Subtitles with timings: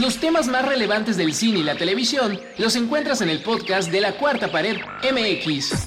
[0.00, 4.02] Los temas más relevantes del cine y la televisión los encuentras en el podcast de
[4.02, 5.86] la Cuarta Pared MX.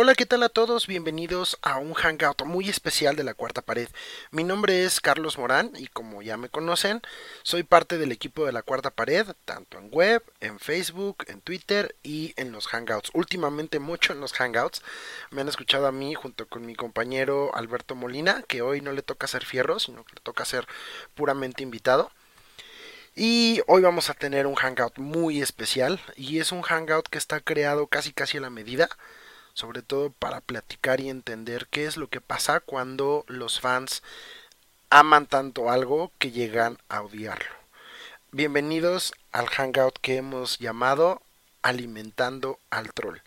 [0.00, 0.86] Hola, ¿qué tal a todos?
[0.86, 3.88] Bienvenidos a un hangout muy especial de la cuarta pared.
[4.30, 7.02] Mi nombre es Carlos Morán y como ya me conocen,
[7.42, 11.96] soy parte del equipo de la cuarta pared, tanto en web, en Facebook, en Twitter
[12.04, 13.10] y en los hangouts.
[13.12, 14.82] Últimamente mucho en los hangouts.
[15.32, 19.02] Me han escuchado a mí junto con mi compañero Alberto Molina, que hoy no le
[19.02, 20.68] toca ser fierro, sino que le toca ser
[21.16, 22.12] puramente invitado.
[23.16, 27.40] Y hoy vamos a tener un hangout muy especial y es un hangout que está
[27.40, 28.88] creado casi casi a la medida
[29.58, 34.04] sobre todo para platicar y entender qué es lo que pasa cuando los fans
[34.88, 37.50] aman tanto algo que llegan a odiarlo.
[38.30, 41.22] Bienvenidos al hangout que hemos llamado
[41.60, 43.18] Alimentando al Troll.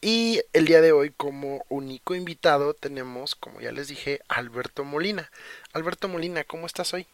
[0.00, 5.32] Y el día de hoy como único invitado tenemos, como ya les dije, Alberto Molina.
[5.72, 7.08] Alberto Molina, ¿cómo estás hoy?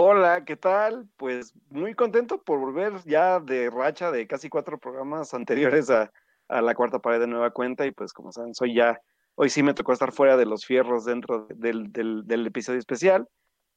[0.00, 1.08] Hola, ¿qué tal?
[1.16, 6.12] Pues muy contento por volver ya de racha de casi cuatro programas anteriores a,
[6.48, 9.00] la cuarta pared de nueva cuenta y pues como saben, soy ya,
[9.34, 13.28] hoy sí me tocó estar fuera de los fierros dentro del, del, episodio especial,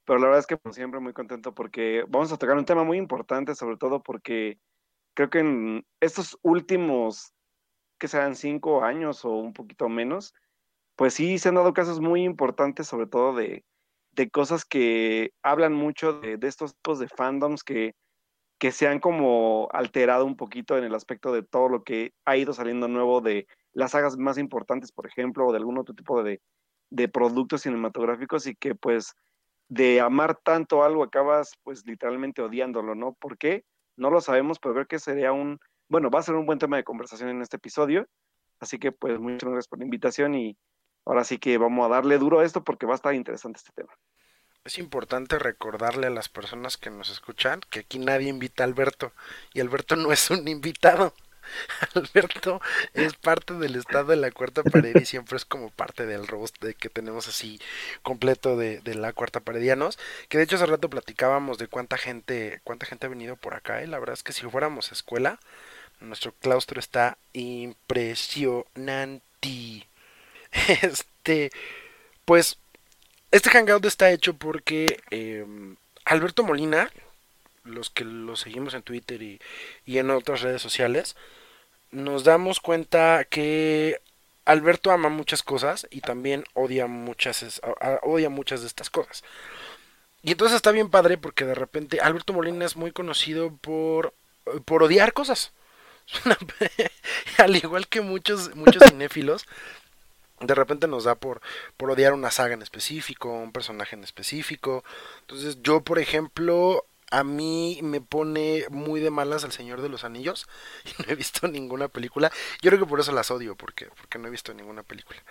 [0.05, 2.83] pero la verdad es que como siempre muy contento porque vamos a tocar un tema
[2.83, 4.59] muy importante, sobre todo porque
[5.15, 7.33] creo que en estos últimos,
[7.97, 10.35] que sean cinco años o un poquito menos,
[10.95, 13.65] pues sí se han dado casos muy importantes, sobre todo de
[14.11, 17.95] de cosas que hablan mucho de, estos tipos de fandoms que,
[18.59, 22.37] que se han como alterado un poquito en el aspecto de todo lo que ha
[22.37, 26.21] ido saliendo nuevo de las sagas más importantes, por ejemplo, o de algún otro tipo
[26.23, 26.41] de,
[26.89, 29.15] de productos cinematográficos y que pues
[29.69, 33.13] de amar tanto algo acabas pues literalmente odiándolo, ¿no?
[33.13, 33.63] ¿Por qué?
[33.95, 36.75] No lo sabemos, pero creo que sería un, bueno, va a ser un buen tema
[36.75, 38.05] de conversación en este episodio.
[38.59, 40.57] Así que pues muchas gracias por la invitación y
[41.05, 43.71] ahora sí que vamos a darle duro a esto porque va a estar interesante este
[43.73, 43.93] tema.
[44.63, 49.11] Es importante recordarle a las personas que nos escuchan que aquí nadie invita a Alberto
[49.53, 51.13] y Alberto no es un invitado.
[51.95, 52.61] Alberto
[52.93, 56.61] es parte del estado de la cuarta pared y siempre es como parte del roast
[56.61, 57.59] de que tenemos así
[58.03, 59.97] completo de, de, la cuarta paredianos.
[60.29, 63.83] Que de hecho hace rato platicábamos de cuánta gente, cuánta gente ha venido por acá.
[63.83, 65.39] Y la verdad es que si fuéramos a escuela,
[65.99, 69.90] nuestro claustro está impresionante.
[70.81, 71.51] Este,
[72.25, 72.57] pues,
[73.31, 76.91] este hangout está hecho porque em, Alberto Molina,
[77.63, 79.39] los que lo seguimos en Twitter y,
[79.85, 81.15] en otras redes sociales,
[81.91, 83.99] nos damos cuenta que
[84.45, 87.61] Alberto ama muchas cosas y también odia muchas,
[88.01, 89.23] odia muchas de estas cosas.
[90.23, 94.13] Y entonces está bien padre porque de repente Alberto Molina es muy conocido por,
[94.65, 95.51] por odiar cosas.
[97.37, 99.45] Al igual que muchos, muchos cinéfilos,
[100.41, 101.41] de repente nos da por,
[101.77, 104.83] por odiar una saga en específico, un personaje en específico.
[105.21, 110.03] Entonces yo, por ejemplo, a mí me pone muy de malas El Señor de los
[110.03, 110.47] Anillos
[110.85, 112.31] y no he visto ninguna película.
[112.61, 115.21] Yo creo que por eso las odio, porque, porque no he visto ninguna película.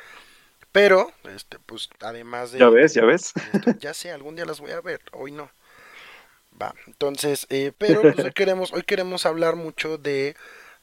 [0.73, 2.61] Pero, este, pues, además de...
[2.61, 3.33] Ya ves, ya ves.
[3.81, 5.51] ya sé, algún día las voy a ver, hoy no.
[6.61, 10.37] Va, entonces, eh, pero pues, hoy, queremos, hoy queremos hablar mucho de,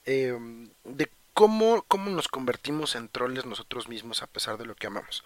[0.05, 0.37] eh,
[0.83, 5.23] de cómo, nos convertimos en troles nosotros mismos a pesar de lo que amamos.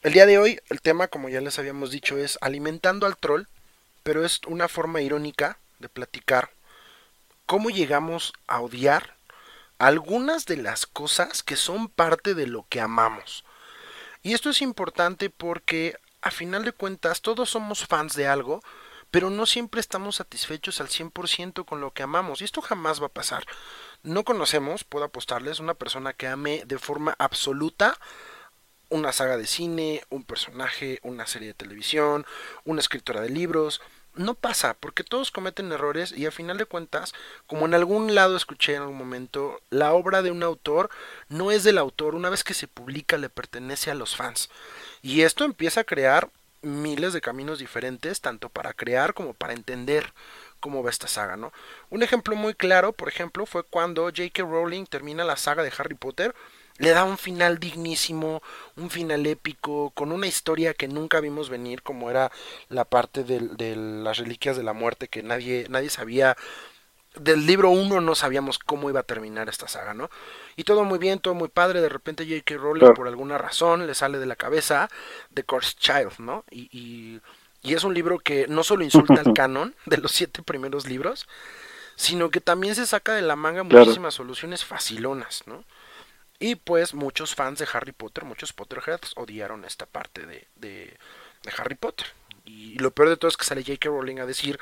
[0.00, 3.44] El día de hoy, el tema, como ya les habíamos dicho, es alimentando al troll,
[4.02, 6.50] pero es una forma irónica de platicar
[7.46, 9.14] cómo llegamos a odiar
[9.78, 13.44] algunas de las cosas que son parte de lo que amamos.
[14.24, 18.60] Y esto es importante porque a final de cuentas todos somos fans de algo,
[19.12, 22.40] pero no siempre estamos satisfechos al 100% con lo que amamos.
[22.40, 23.44] Y esto jamás va a pasar.
[24.02, 27.98] No conocemos, puedo apostarles, una persona que ame de forma absoluta
[28.92, 32.26] una saga de cine, un personaje, una serie de televisión,
[32.64, 33.80] una escritora de libros.
[34.14, 37.14] No pasa, porque todos cometen errores y a final de cuentas,
[37.46, 40.90] como en algún lado escuché en algún momento, la obra de un autor
[41.30, 44.50] no es del autor, una vez que se publica le pertenece a los fans.
[45.00, 46.28] Y esto empieza a crear
[46.60, 50.12] miles de caminos diferentes, tanto para crear como para entender
[50.62, 51.52] cómo va esta saga, ¿no?
[51.90, 54.42] Un ejemplo muy claro, por ejemplo, fue cuando J.K.
[54.44, 56.34] Rowling termina la saga de Harry Potter,
[56.78, 58.42] le da un final dignísimo,
[58.76, 62.30] un final épico, con una historia que nunca vimos venir, como era
[62.68, 66.36] la parte de, las reliquias de la muerte, que nadie, nadie sabía
[67.16, 70.08] del libro 1 no sabíamos cómo iba a terminar esta saga, ¿no?
[70.56, 72.54] Y todo muy bien, todo muy padre, de repente J.K.
[72.56, 74.88] Rowling por alguna razón le sale de la cabeza
[75.34, 76.44] The Course Child, ¿no?
[76.50, 77.20] y y
[77.62, 81.28] es un libro que no solo insulta al canon de los siete primeros libros,
[81.96, 85.64] sino que también se saca de la manga muchísimas soluciones facilonas, ¿no?
[86.40, 90.98] Y pues muchos fans de Harry Potter, muchos Potterheads odiaron esta parte de, de,
[91.56, 92.08] Harry Potter.
[92.44, 93.88] Y lo peor de todo es que sale J.K.
[93.88, 94.58] Rowling a decir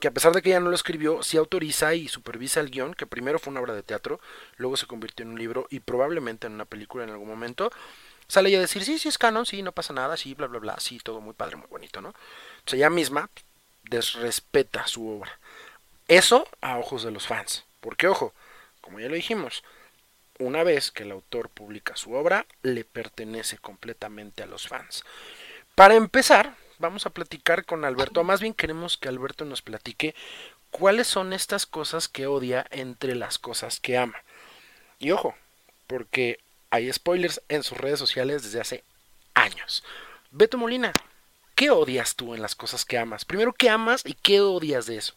[0.00, 2.94] que a pesar de que ella no lo escribió, sí autoriza y supervisa el guion,
[2.94, 4.18] que primero fue una obra de teatro,
[4.56, 7.70] luego se convirtió en un libro y probablemente en una película en algún momento.
[8.30, 10.60] Sale ella a decir, sí, sí es canon, sí, no pasa nada, sí, bla, bla,
[10.60, 12.14] bla, sí, todo muy padre, muy bonito, ¿no?
[12.64, 13.28] sea, ella misma
[13.82, 15.36] desrespeta su obra.
[16.06, 17.64] Eso a ojos de los fans.
[17.80, 18.32] Porque, ojo,
[18.80, 19.64] como ya lo dijimos,
[20.38, 25.02] una vez que el autor publica su obra, le pertenece completamente a los fans.
[25.74, 30.14] Para empezar, vamos a platicar con Alberto, más bien queremos que Alberto nos platique
[30.70, 34.22] cuáles son estas cosas que odia entre las cosas que ama.
[35.00, 35.34] Y ojo,
[35.88, 36.38] porque
[36.70, 38.84] hay spoilers en sus redes sociales desde hace
[39.34, 39.84] años.
[40.30, 40.92] Beto Molina,
[41.54, 43.24] ¿qué odias tú en las cosas que amas?
[43.24, 45.14] Primero, ¿qué amas y qué odias de eso?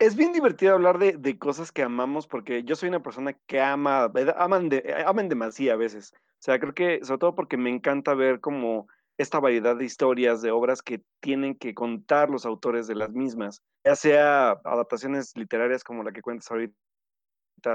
[0.00, 3.60] Es bien divertido hablar de, de cosas que amamos porque yo soy una persona que
[3.60, 6.12] ama, aman, de, aman demasiado a veces.
[6.14, 10.42] O sea, creo que sobre todo porque me encanta ver como esta variedad de historias,
[10.42, 15.84] de obras que tienen que contar los autores de las mismas, ya sea adaptaciones literarias
[15.84, 16.74] como la que cuentas ahorita,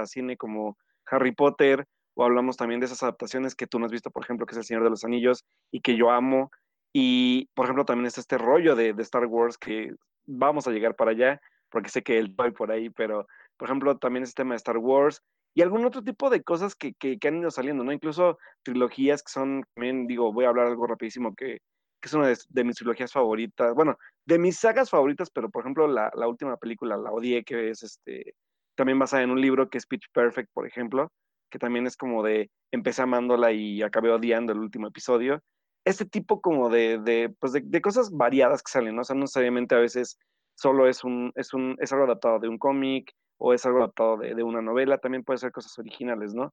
[0.04, 0.76] cine como
[1.06, 1.86] Harry Potter,
[2.20, 4.58] o hablamos también de esas adaptaciones que tú no has visto, por ejemplo, que es
[4.58, 6.50] El Señor de los Anillos y que yo amo.
[6.92, 9.94] Y, por ejemplo, también está este rollo de, de Star Wars que
[10.26, 11.40] vamos a llegar para allá,
[11.70, 13.26] porque sé que él va por ahí, pero,
[13.56, 15.22] por ejemplo, también este tema de Star Wars
[15.54, 17.92] y algún otro tipo de cosas que, que, han ido saliendo, ¿no?
[17.92, 21.60] Incluso trilogías que son, también digo, voy a hablar algo rapidísimo, que,
[22.02, 23.96] que es una de, mis trilogías favoritas, bueno,
[24.26, 27.82] de mis sagas favoritas, pero por ejemplo la, la, última película, la odié, que es
[27.82, 28.34] este,
[28.74, 31.10] también basada en un libro que es Pitch Perfect, por ejemplo,
[31.50, 35.42] que también es como de, empecé amándola y acabé odiando el último episodio.
[35.84, 39.02] Este tipo como de, de pues de, de, cosas variadas que salen, ¿no?
[39.02, 40.18] O sea, no necesariamente a veces
[40.54, 44.18] solo es, un, es, un, es algo adaptado de un cómic o es algo adaptado
[44.18, 46.52] de, una novela, también puede ser cosas originales, ¿no?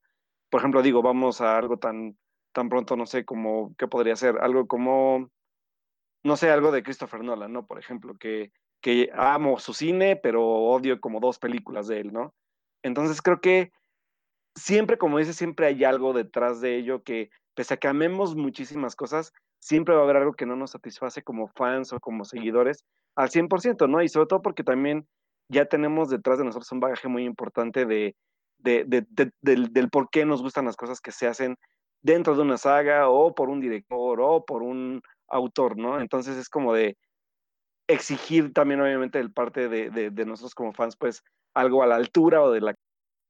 [0.50, 2.18] Por ejemplo, digo, vamos a algo tan,
[2.54, 4.38] tan pronto, no sé, como, ¿qué podría ser?
[4.40, 5.30] Algo como,
[6.24, 7.68] no sé, algo de Christopher Nolan, ¿no?
[7.68, 12.34] Por ejemplo, que, que amo su cine, pero odio como dos películas de él, ¿no?
[12.84, 13.74] Entonces creo que
[14.58, 18.96] siempre, como dice, siempre hay algo detrás de ello que, pese a que amemos muchísimas
[18.96, 22.84] cosas, siempre va a haber algo que no nos satisface como fans o como seguidores
[23.16, 24.02] al 100%, ¿no?
[24.02, 25.08] Y sobre todo porque también
[25.50, 28.16] ya tenemos detrás de nosotros un bagaje muy importante de,
[28.60, 31.56] del, por qué nos gustan las cosas que se hacen
[32.02, 36.00] dentro de una saga o por un director o por un autor, ¿no?
[36.00, 36.98] Entonces es como de
[37.88, 41.24] exigir también obviamente del parte de, nosotros como fans pues
[41.54, 42.76] algo a la altura o de la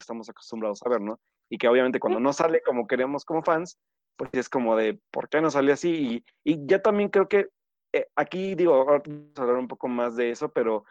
[0.07, 1.19] estamos acostumbrados a ver, ¿no?
[1.49, 3.77] Y que obviamente cuando no sale como queremos como fans,
[4.15, 6.23] pues es como de, ¿por qué no salió así?
[6.43, 7.49] Y, y ya también creo que
[7.93, 9.03] eh, aquí digo, vamos
[9.35, 10.85] a hablar un poco más de eso, pero,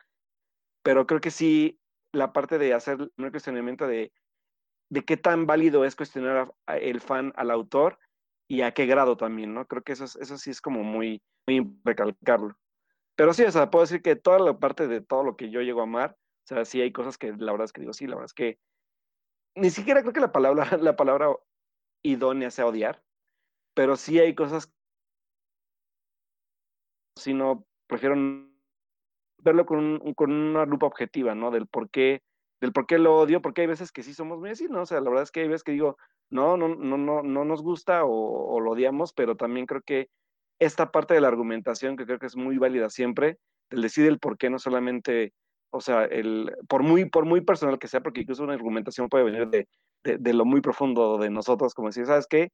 [0.83, 1.79] pero creo que sí,
[2.13, 4.13] la parte de hacer un cuestionamiento de,
[4.91, 7.99] de qué tan válido es cuestionar el fan al autor
[8.49, 9.67] y a qué grado también, ¿no?
[9.67, 12.57] Creo que eso, eso sí es como muy, muy recalcarlo.
[13.17, 15.63] Pero sí, o sea, puedo decir que toda la parte de todo lo que yo
[15.63, 18.07] llego a amar, o sea, sí hay cosas que la verdad es que digo, sí,
[18.07, 18.59] la verdad es que
[19.57, 21.35] ni siquiera creo que la palabra, la palabra
[22.03, 23.03] idónea sea odiar,
[23.75, 24.73] pero sí hay cosas,
[27.17, 28.15] sino prefiero
[29.39, 31.51] verlo con, con una lupa objetiva, ¿no?
[31.51, 32.23] Del por qué,
[32.61, 34.83] del por qué lo odio, porque hay veces que sí somos ¿no?
[34.83, 35.97] O sea, la verdad es que hay veces que digo,
[36.31, 40.09] no, no, no, no, no nos gusta o, lo odiamos, pero también creo que
[40.59, 43.39] esta parte de la argumentación, que creo que es muy válida siempre,
[43.71, 45.33] el decir el por qué, no solamente,
[45.71, 49.25] o sea, el, por, muy, por muy personal que sea, porque incluso una argumentación puede
[49.25, 49.69] venir de,
[50.05, 52.51] de, lo muy profundo de nosotros, como decir, ¿sabes qué?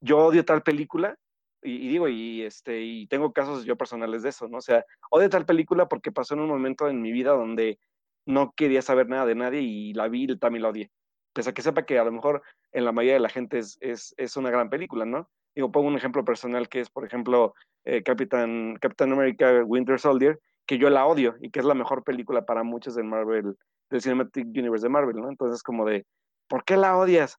[0.00, 1.16] yo odio tal película,
[1.62, 4.58] y, digo, y, este, y tengo casos yo personales de eso, ¿no?
[4.58, 7.80] O sea, odio tal película porque pasó en un momento en mi vida donde
[8.26, 10.90] no quería saber nada de nadie y la vi y también la odié.
[11.32, 13.76] Pese a que sepa que a lo mejor en la mayoría de la gente es,
[13.80, 15.28] es, es una gran película, ¿no?
[15.54, 20.38] Digo, pongo un ejemplo personal que es, por ejemplo, eh, Capitán, Capitán America Winter Soldier,
[20.68, 23.56] que yo la odio y que es la mejor película para muchos del Marvel,
[23.90, 25.30] del Cinematic Universe de Marvel, ¿no?
[25.30, 26.06] Entonces, como de,
[26.46, 27.38] ¿por qué la odias?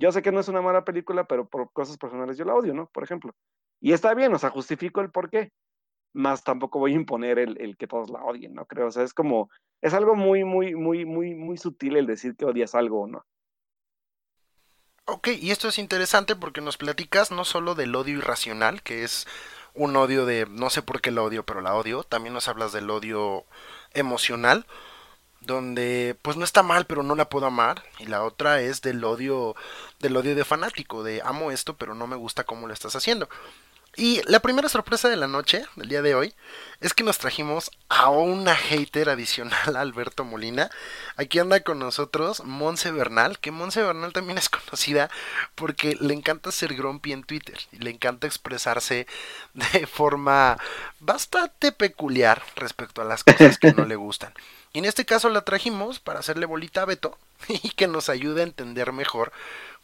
[0.00, 2.72] Yo sé que no es una mala película, pero por cosas personales yo la odio,
[2.72, 2.86] ¿no?
[2.86, 3.34] Por ejemplo.
[3.78, 5.50] Y está bien, o sea, justifico el por qué.
[6.14, 8.64] Más tampoco voy a imponer el, que todos la odien, ¿no?
[8.64, 9.50] Creo, o sea, es como,
[9.82, 13.22] es algo muy, muy, muy, muy, muy sutil el decir que odias algo o no.
[15.04, 19.26] Ok, y esto es interesante porque nos platicas no solo del odio irracional, que es
[19.74, 22.72] un odio de no sé por qué la odio, pero la odio, también nos hablas
[22.72, 23.44] del odio
[23.94, 24.64] emocional,
[25.40, 29.04] donde pues no está mal pero no la puedo amar y la otra es del
[29.04, 29.56] odio
[30.00, 33.28] del odio de fanático de amo esto pero no me gusta cómo lo estás haciendo
[33.94, 36.32] Y la primera sorpresa de la noche, del día de hoy,
[36.80, 40.70] es que nos trajimos a una hater adicional, Alberto Molina.
[41.16, 45.10] Aquí anda con nosotros Monse Bernal, que Monse Bernal también es conocida
[45.54, 49.06] porque le encanta ser grumpy en Twitter y le encanta expresarse
[49.52, 50.58] de forma
[50.98, 54.32] bastante peculiar respecto a las cosas que no le gustan.
[54.72, 57.18] Y en este caso la trajimos para hacerle bolita a Beto
[57.48, 59.32] y que nos ayude a entender mejor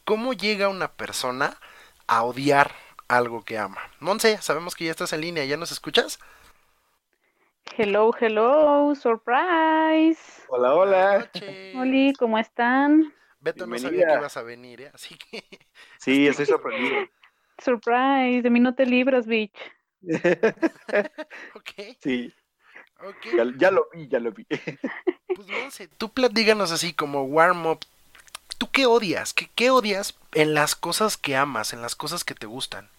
[0.06, 1.58] cómo llega una persona
[2.06, 3.80] a odiar algo que ama.
[4.00, 6.18] Monse, sabemos que ya estás en línea, ¿ya nos escuchas?
[7.76, 10.20] Hello, hello, surprise.
[10.48, 11.30] Hola, hola.
[11.74, 13.12] Hola, ¿cómo están?
[13.40, 14.90] Beto no sabía que ibas a venir, ¿eh?
[14.94, 15.44] así que...
[15.98, 17.08] Sí, estoy sorprendido.
[17.58, 19.56] Surprise, de mí no te libras, bitch.
[21.54, 21.96] ok.
[22.00, 22.32] Sí.
[23.00, 23.54] Okay.
[23.58, 24.44] Ya, lo vi, ya lo vi.
[25.34, 27.80] pues Monse, tú platíganos así como warm up.
[28.58, 29.32] ¿Tú qué odias?
[29.34, 32.90] ¿Qué, ¿Qué odias en las cosas que amas, en las cosas que te gustan?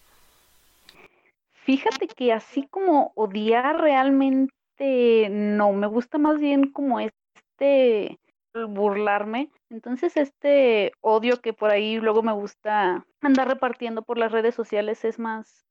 [1.70, 8.18] Fíjate que así como odiar realmente no, me gusta más bien como este
[8.52, 9.52] burlarme.
[9.70, 15.04] Entonces este odio que por ahí luego me gusta andar repartiendo por las redes sociales
[15.04, 15.64] es más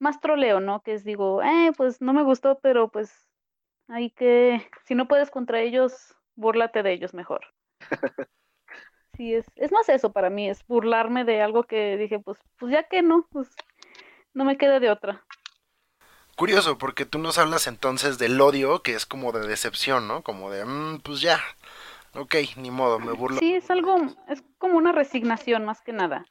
[0.00, 0.80] más troleo, ¿no?
[0.80, 3.30] Que es digo, eh, pues no me gustó, pero pues
[3.86, 7.42] hay que, si no puedes contra ellos, búrlate de ellos mejor.
[9.16, 12.70] Sí, es, es más eso para mí, es burlarme de algo que dije, pues, pues
[12.70, 13.48] ya que no, pues
[14.36, 15.24] no me queda de otra.
[16.36, 20.22] Curioso, porque tú nos hablas entonces del odio, que es como de decepción, ¿no?
[20.22, 21.40] Como de, mm, pues ya,
[22.12, 23.38] ok, ni modo, me burlo.
[23.38, 23.96] Sí, es algo,
[24.28, 26.26] es como una resignación más que nada.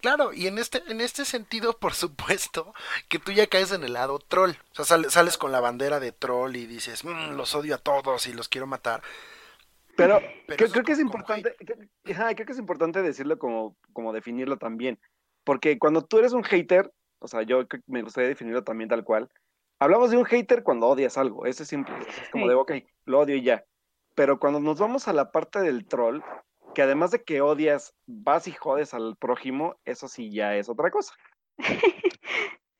[0.00, 2.72] Claro, y en este, en este sentido, por supuesto,
[3.10, 4.52] que tú ya caes en el lado troll.
[4.76, 8.26] O sea, sales, con la bandera de troll y dices, mm, los odio a todos
[8.26, 9.02] y los quiero matar.
[9.96, 14.98] Pero, creo, que es importante, creo, que es importante decirlo como, como definirlo también.
[15.44, 19.30] Porque cuando tú eres un hater, o sea, yo me gustaría definirlo también tal cual,
[19.82, 22.72] Hablamos de un hater cuando odias algo, eso es simple, es como de, ok,
[23.04, 23.64] lo odio y ya.
[24.14, 26.20] Pero cuando nos vamos a la parte del troll,
[26.72, 30.90] que además de que odias, vas y jodes al prójimo, eso sí ya es otra
[30.90, 31.14] cosa.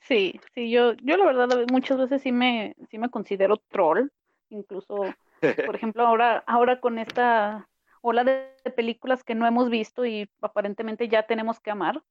[0.04, 4.08] Sí, sí, yo, yo la verdad muchas veces sí me, sí me considero troll,
[4.50, 4.96] incluso,
[5.66, 7.68] por ejemplo, ahora, ahora con esta
[8.02, 12.02] ola de películas que no hemos visto y aparentemente ya tenemos que amar,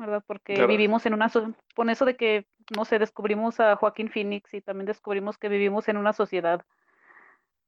[0.00, 0.24] ¿verdad?
[0.26, 1.30] Porque vivimos en una,
[1.76, 5.88] con eso de que, no sé, descubrimos a Joaquín Phoenix y también descubrimos que vivimos
[5.88, 6.64] en una sociedad,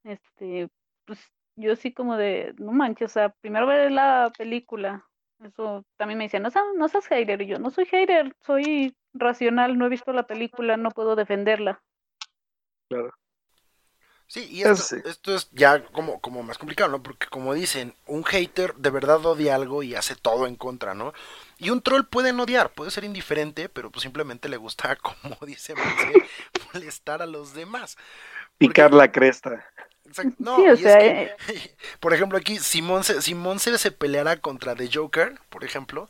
[0.05, 0.69] este,
[1.05, 1.21] pues
[1.57, 5.07] yo sí como de, no manches, o sea, primero ver la película,
[5.45, 9.77] eso también me decían, no, no seas hater, y yo no soy hater, soy racional,
[9.77, 11.83] no he visto la película, no puedo defenderla.
[12.89, 13.13] Claro.
[14.33, 17.03] Sí, y esto, esto, es ya como, como más complicado, ¿no?
[17.03, 21.13] Porque como dicen, un hater de verdad odia algo y hace todo en contra, ¿no?
[21.59, 25.37] Y un troll puede no odiar, puede ser indiferente, pero pues simplemente le gusta, como
[25.45, 25.75] dice
[26.73, 27.99] molestar a los demás.
[28.57, 29.67] Picar la cresta.
[30.39, 31.37] No, sí, o sea, eh,
[32.01, 36.09] por ejemplo, aquí Simón se, Simón se, se peleara contra The Joker, por ejemplo,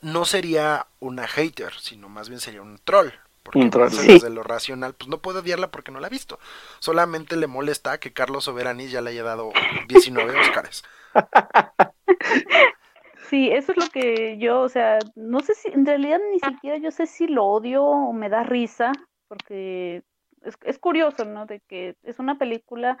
[0.00, 3.10] no sería una hater, sino más bien sería un troll.
[3.50, 6.38] Porque desde lo racional, pues no puede odiarla porque no la ha visto.
[6.78, 9.52] Solamente le molesta que Carlos Soberanis ya le haya dado
[9.88, 10.84] 19 Óscares.
[13.30, 16.78] Sí, eso es lo que yo, o sea, no sé si, en realidad ni siquiera
[16.78, 18.90] yo sé si lo odio o me da risa,
[19.28, 20.02] porque
[20.42, 21.46] es, es curioso, ¿no?
[21.46, 22.98] De que es una película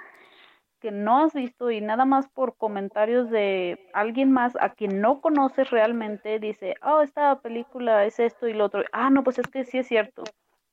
[0.80, 5.20] que no has visto y nada más por comentarios de alguien más a quien no
[5.20, 8.84] conoces realmente dice, oh, esta película es esto y lo otro.
[8.92, 10.24] Ah, no, pues es que sí es cierto.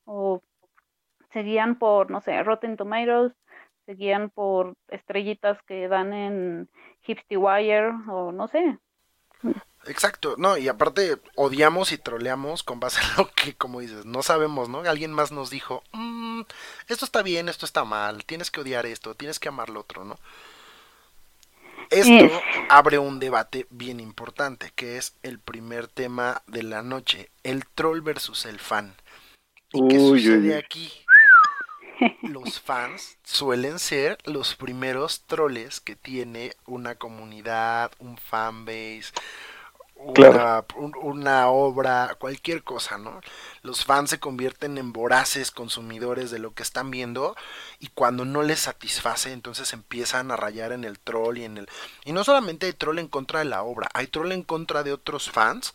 [0.07, 0.41] O
[1.31, 3.33] seguían por, no sé, Rotten Tomatoes,
[3.85, 6.69] seguían por estrellitas que dan en
[7.05, 8.79] Hipsty Wire o no sé.
[9.85, 14.23] Exacto, no, y aparte odiamos y troleamos con base en lo que, como dices, no
[14.23, 14.79] sabemos, ¿no?
[14.79, 16.41] Alguien más nos dijo, mm,
[16.87, 20.03] esto está bien, esto está mal, tienes que odiar esto, tienes que amar lo otro,
[20.03, 20.17] ¿no?
[21.89, 27.65] Esto abre un debate bien importante, que es el primer tema de la noche, el
[27.65, 28.93] troll versus el fan.
[29.77, 30.91] ¿Y qué sucede aquí?
[32.21, 39.11] Los fans suelen ser los primeros troles que tiene una comunidad, un fanbase,
[39.95, 43.19] una, obra, cualquier cosa, ¿no?
[43.63, 47.35] Los fans se convierten en voraces consumidores de lo que están viendo
[47.79, 51.69] y cuando no les satisface, entonces empiezan a rayar en el troll y en el...
[52.05, 54.93] Y no solamente hay troll en contra de la obra, hay troll en contra de
[54.93, 55.73] otros fans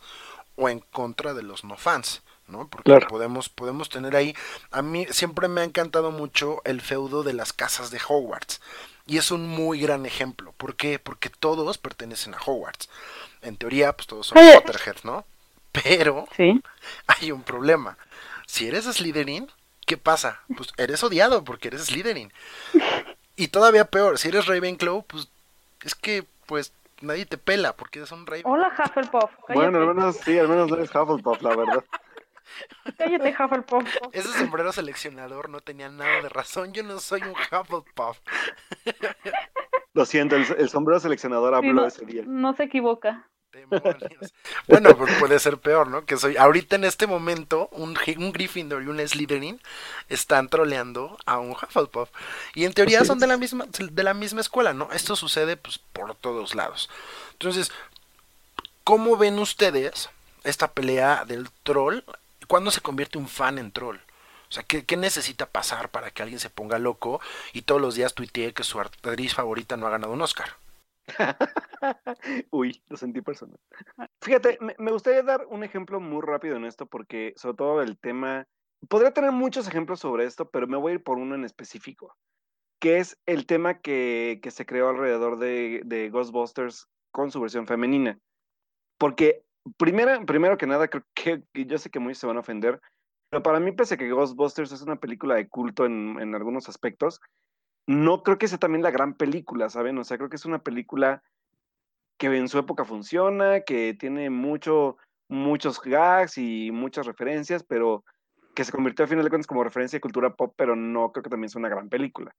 [0.55, 2.21] o en contra de los no fans.
[2.47, 2.67] ¿No?
[2.67, 4.35] Porque podemos, podemos tener ahí,
[4.71, 8.61] a mí siempre me ha encantado mucho el feudo de las casas de Hogwarts.
[9.05, 10.53] Y es un muy gran ejemplo.
[10.55, 10.97] ¿Por qué?
[10.97, 12.89] Porque todos pertenecen a Hogwarts
[13.41, 15.25] en teoría, pues todos son Potterheads, ¿no?
[15.71, 16.27] Pero
[17.07, 17.97] hay un problema.
[18.47, 19.49] si eres Slytherin,
[19.85, 20.41] ¿qué pasa?
[20.55, 22.31] Pues eres odiado porque eres Slytherin.
[23.35, 25.27] Y todavía peor, si eres Ravenclaw, pues
[25.83, 26.71] es que pues
[27.01, 28.53] nadie te pela porque eres un Ravenclaw.
[28.53, 29.31] Hola, Hufflepuff.
[29.49, 31.83] Bueno, al menos sí, al menos no eres Hufflepuff, la verdad.
[32.97, 33.85] Cállate, Hufflepuff.
[34.11, 36.73] Ese sombrero seleccionador no tenía nada de razón.
[36.73, 38.19] Yo no soy un Hufflepuff.
[39.93, 42.23] Lo siento, el, sombrero seleccionador habló no, ese día.
[42.25, 43.29] No se equivoca.
[44.67, 46.05] Bueno, pues puede ser peor, ¿no?
[46.05, 49.61] Que soy ahorita en este momento un, un Gryffindor y un Slytherin
[50.09, 52.09] están troleando a un Hufflepuff
[52.55, 54.89] y en teoría son de la misma de la misma escuela, ¿no?
[54.91, 56.89] Esto sucede pues por todos lados.
[57.33, 57.71] Entonces,
[58.83, 60.09] ¿cómo ven ustedes
[60.43, 61.99] esta pelea del troll?
[62.47, 63.97] ¿Cuándo se convierte un fan en troll?
[63.97, 67.19] O sea, ¿qué, ¿qué, necesita pasar para que alguien se ponga loco
[67.53, 70.49] y todos los días tuitee que su actriz favorita no ha ganado un Oscar?
[72.51, 73.59] Uy, lo sentí personal.
[74.21, 78.47] Fíjate, me, gustaría dar un ejemplo muy rápido en esto porque sobre todo el tema,
[78.89, 82.15] podría tener muchos ejemplos sobre esto, pero me voy a ir por uno en específico,
[82.79, 88.19] que es el tema que, se creó alrededor de, Ghostbusters con su versión femenina.
[88.97, 89.43] Porque
[89.77, 92.81] primero, primero que nada, creo que yo sé que muchos se van a ofender,
[93.29, 96.69] pero para mí, pese a que Ghostbusters es una película de culto en, en algunos
[96.69, 97.19] aspectos,
[97.87, 99.97] no creo que sea también la gran película, ¿saben?
[99.97, 101.23] O sea, creo que es una película
[102.17, 108.05] que en su época funciona, que tiene mucho, muchos gags y muchas referencias, pero
[108.55, 111.23] que se convirtió a final de cuentas como referencia de cultura pop, pero no creo
[111.23, 112.35] que también sea una gran película.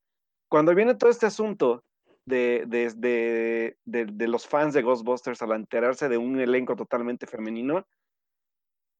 [0.49, 1.83] Cuando viene todo este asunto
[2.27, 7.87] de, de, de, los fans de Ghostbusters al enterarse de un elenco totalmente femenino,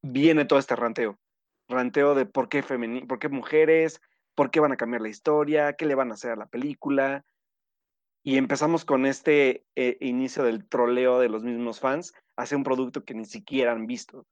[0.03, 1.19] viene todo este ranteo.
[1.69, 4.01] Ranteo de por qué, por qué mujeres,
[4.35, 7.25] por qué van a cambiar la historia, qué le van a hacer a la película.
[8.23, 13.05] Y empezamos con este eh, inicio del troleo de los mismos fans hacia un producto
[13.05, 14.27] que ni siquiera han visto.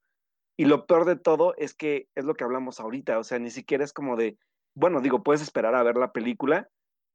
[0.56, 3.50] Y lo peor de todo es que es lo que hablamos ahorita, o sea, ni
[3.50, 4.38] siquiera es como de,
[4.74, 6.68] bueno, digo, puedes esperar a ver la película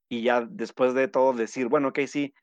[0.10, 2.34] y ya después de todo decir, bueno, ok, sí,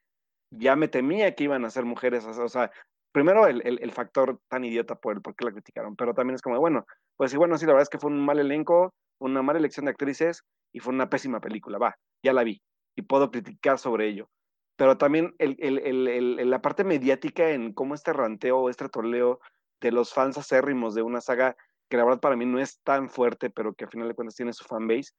[0.50, 2.70] ya me temía que iban a ser mujeres, o sea,
[3.12, 6.42] primero el, el, factor tan idiota por el por qué la criticaron, pero también es
[6.42, 6.84] como, bueno,
[7.16, 9.86] pues sí, bueno, sí, la verdad es que fue un mal elenco, una mala elección
[9.86, 10.42] de actrices
[10.72, 12.60] y fue una pésima película, va, ya la vi
[12.96, 14.28] y puedo criticar sobre ello.
[14.76, 19.38] Pero también el, la parte mediática en cómo este ranteo, este troleo
[19.80, 21.56] de los fans acérrimos de una saga
[21.88, 24.34] que la verdad para mí no es tan fuerte, pero que al final de cuentas
[24.34, 25.12] tiene su fanbase,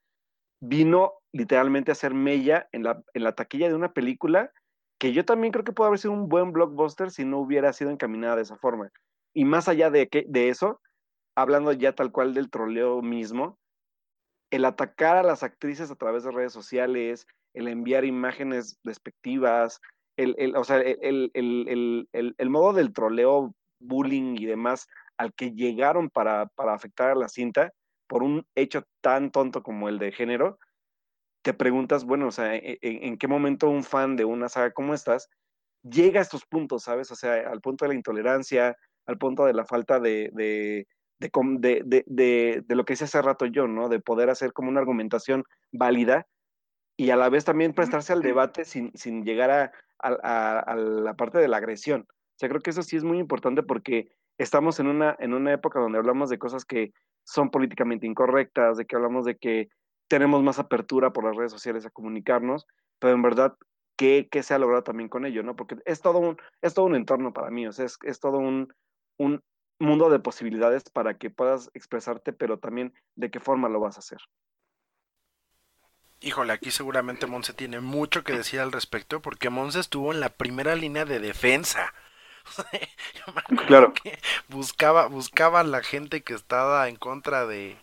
[0.60, 4.52] vino literalmente a ser mella en la, en la taquilla de una película
[4.98, 7.92] que yo también creo que puede haber sido un buen blockbuster si no hubiera sido
[7.92, 8.90] encaminada de esa forma.
[9.34, 10.80] Y más allá de, que, de eso,
[11.36, 13.60] hablando ya tal cual del troleo mismo,
[14.52, 19.82] el atacar a las actrices a través de redes sociales, el enviar imágenes despectivas,
[20.18, 24.88] el, el o sea, el, el, modo del troleo, bullying y demás
[25.18, 27.74] al que llegaron para, para afectar a la cinta
[28.08, 30.60] por un hecho tan tonto como el de género,
[31.42, 34.94] te preguntas, bueno, o sea, ¿en, en qué momento un fan de una saga como
[34.94, 35.30] estas
[35.90, 37.12] llega a estos puntos, ¿sabes?
[37.12, 40.88] O sea, al punto de la intolerancia, al punto de la falta de, de,
[41.20, 43.90] de, de, lo que hice hace rato yo, ¿no?
[43.90, 46.28] De poder hacer como una argumentación válida
[46.98, 51.14] y a la vez también prestarse al debate sin, sin llegar a, a, a, la
[51.16, 52.06] parte de la agresión.
[52.10, 55.54] O sea, creo que eso sí es muy importante porque estamos en una, en una
[55.54, 56.92] época donde hablamos de cosas que
[57.26, 59.70] son políticamente incorrectas, de que hablamos de que
[60.08, 62.68] tenemos más apertura por las redes sociales a comunicarnos,
[63.00, 63.58] pero en verdad,
[63.98, 65.44] ¿qué, qué se ha logrado también con ello?
[65.44, 65.56] ¿no?
[65.56, 68.38] Porque es todo un, es todo un entorno para mí, o sea, es, es todo
[68.38, 68.74] un,
[69.18, 69.44] un,
[69.78, 74.00] mundo de posibilidades para que puedas expresarte, pero también de qué forma lo vas a
[74.00, 74.20] hacer.
[76.22, 80.30] Híjole, aquí seguramente Monse tiene mucho que decir al respecto, porque Monse estuvo en la
[80.30, 81.94] primera línea de defensa.
[83.68, 83.94] claro.
[84.48, 87.78] buscaba, buscaba a la gente que estaba en contra de,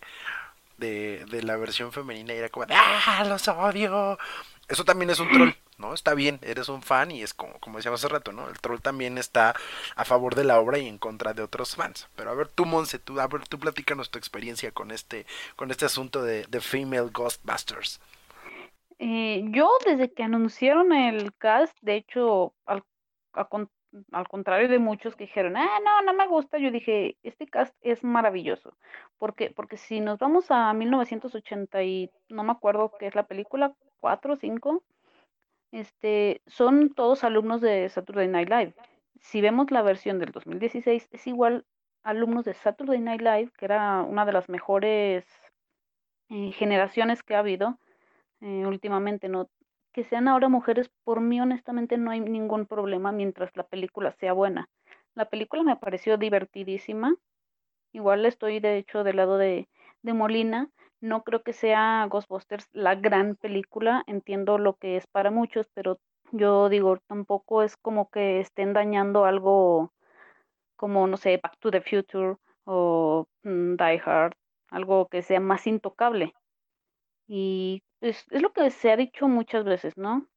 [0.78, 4.18] de, de la versión femenina y era como, ¡ah, los odio!
[4.68, 5.52] Eso también es un troll.
[5.82, 5.94] ¿no?
[5.94, 8.48] Está bien, eres un fan y es como, como decíamos hace rato, ¿no?
[8.48, 9.54] El troll también está
[9.96, 12.08] a favor de la obra y en contra de otros fans.
[12.16, 15.70] Pero a ver, tú, Monse, tú, a ver, tú platícanos tu experiencia con este, con
[15.70, 18.00] este asunto de, de Female Ghostbusters.
[18.98, 22.84] Eh, yo desde que anunciaron el cast, de hecho, al,
[24.12, 27.74] al contrario de muchos que dijeron, ah, no, no me gusta, yo dije, este cast
[27.82, 28.74] es maravilloso.
[29.18, 33.74] porque Porque si nos vamos a 1980 y no me acuerdo qué es la película,
[34.00, 34.82] 4 o 5,
[35.72, 38.74] este, son todos alumnos de Saturday Night Live.
[39.20, 41.64] Si vemos la versión del 2016, es igual
[42.02, 45.24] alumnos de Saturday Night Live, que era una de las mejores
[46.28, 47.78] eh, generaciones que ha habido
[48.40, 49.48] eh, últimamente, ¿no?
[49.92, 54.32] Que sean ahora mujeres, por mí honestamente no hay ningún problema mientras la película sea
[54.32, 54.68] buena.
[55.14, 57.14] La película me pareció divertidísima.
[57.92, 59.68] Igual estoy de hecho del lado de,
[60.02, 60.70] de Molina.
[61.00, 65.98] No creo que sea Ghostbusters la gran película, entiendo lo que es para muchos, pero
[66.30, 69.92] yo digo, tampoco es como que estén dañando algo
[70.76, 74.32] como, no sé, Back to the Future o mm, Die Hard,
[74.70, 76.34] algo que sea más intocable.
[77.34, 80.28] Y es, es lo que se ha dicho muchas veces, ¿no?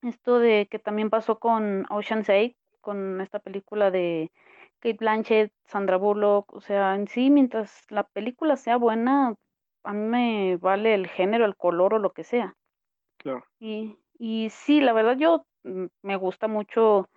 [0.00, 4.32] Esto de que también pasó con Ocean's 8, con esta película de
[4.78, 9.34] Kate Blanchett, Sandra Bullock, o sea, en sí, mientras la película sea buena,
[9.82, 12.56] a mí me vale el género, el color o lo que sea.
[13.18, 13.44] Claro.
[13.60, 17.10] Y, y sí, la verdad yo mm, me gusta mucho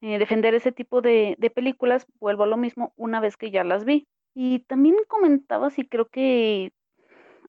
[0.00, 3.62] eh, defender ese tipo de, de películas, vuelvo a lo mismo una vez que ya
[3.62, 4.08] las vi.
[4.32, 6.72] Y también comentabas y creo que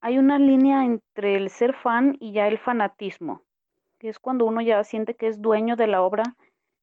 [0.02, 3.42] hay una línea entre el ser fan y ya el fanatismo,
[4.00, 6.24] que es cuando uno ya siente que es dueño de la obra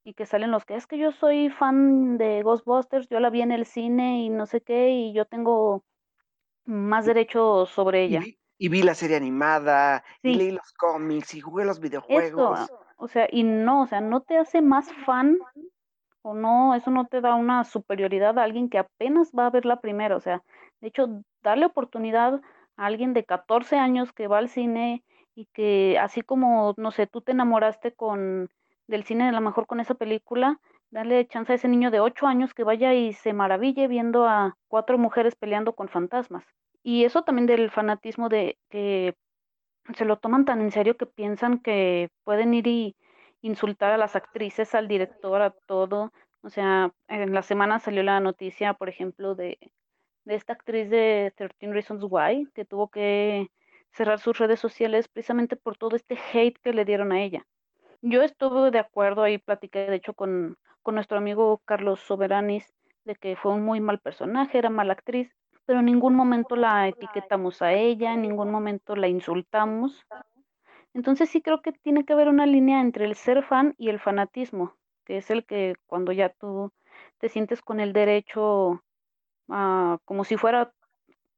[0.04, 3.42] y que salen los que es que yo soy fan de Ghostbusters, yo la vi
[3.42, 5.82] en el cine y no sé qué, y yo tengo
[6.66, 8.20] más derechos sobre ella.
[8.20, 12.60] Y vi, y vi la serie animada, y leí los cómics, y jugué los videojuegos.
[12.60, 15.38] Eso, o sea, y no, o sea, no te hace más fan
[16.22, 19.64] o no, eso no te da una superioridad a alguien que apenas va a ver
[19.64, 20.42] la primera, o sea,
[20.80, 22.42] de hecho, darle oportunidad
[22.76, 27.20] alguien de 14 años que va al cine y que así como, no sé, tú
[27.20, 28.48] te enamoraste con
[28.86, 30.60] del cine a lo mejor con esa película,
[30.90, 34.56] darle chance a ese niño de 8 años que vaya y se maraville viendo a
[34.68, 36.44] cuatro mujeres peleando con fantasmas.
[36.82, 39.14] Y eso también del fanatismo de que
[39.94, 42.96] se lo toman tan en serio que piensan que pueden ir y
[43.42, 46.12] insultar a las actrices, al director, a todo.
[46.42, 49.58] O sea, en la semana salió la noticia, por ejemplo, de,
[50.24, 53.50] de esta actriz de 13 Reasons Why, que tuvo que
[53.92, 57.46] cerrar sus redes sociales precisamente por todo este hate que le dieron a ella.
[58.02, 63.14] Yo estuve de acuerdo, ahí platiqué de hecho con, con nuestro amigo Carlos Soberanis, de
[63.16, 65.30] que fue un muy mal personaje, era mala actriz,
[65.66, 70.04] pero en ningún momento la etiquetamos a ella, en ningún momento la insultamos.
[70.92, 74.00] Entonces sí creo que tiene que haber una línea entre el ser fan y el
[74.00, 76.72] fanatismo, que es el que cuando ya tú
[77.18, 78.82] te sientes con el derecho
[79.48, 80.72] a, como si fuera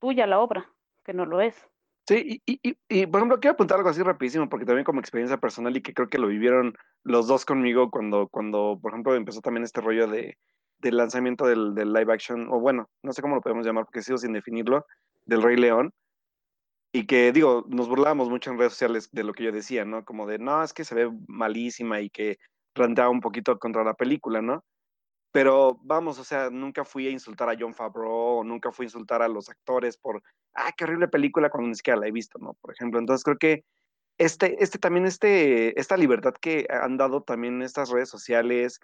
[0.01, 0.71] tuya la obra,
[1.05, 1.55] que no lo es.
[2.09, 5.39] Sí, y, y, y, por ejemplo, quiero apuntar algo así rapidísimo, porque también como experiencia
[5.39, 9.41] personal y que creo que lo vivieron los dos conmigo cuando, cuando por ejemplo, empezó
[9.41, 10.39] también este rollo de,
[10.79, 14.03] del lanzamiento del, del live action, o bueno, no sé cómo lo podemos llamar, porque
[14.03, 14.87] sigo sin definirlo,
[15.25, 15.93] del Rey León.
[16.93, 20.05] Y que, digo, nos burlábamos mucho en redes sociales de lo que yo decía, ¿no?
[20.05, 22.39] Como de, no, es que se ve malísima y que
[22.75, 24.65] ranteaba un poquito contra la película, ¿no?
[25.37, 29.21] Pero vamos, o sea, nunca fui a insultar a John Favreau, nunca fui a insultar
[29.21, 30.23] a los actores por,
[30.55, 32.55] ah, qué horrible película cuando ni siquiera la he visto, ¿no?
[32.55, 33.63] Por ejemplo, entonces creo que
[34.17, 38.81] este, este también, este, esta libertad que han dado también estas redes sociales,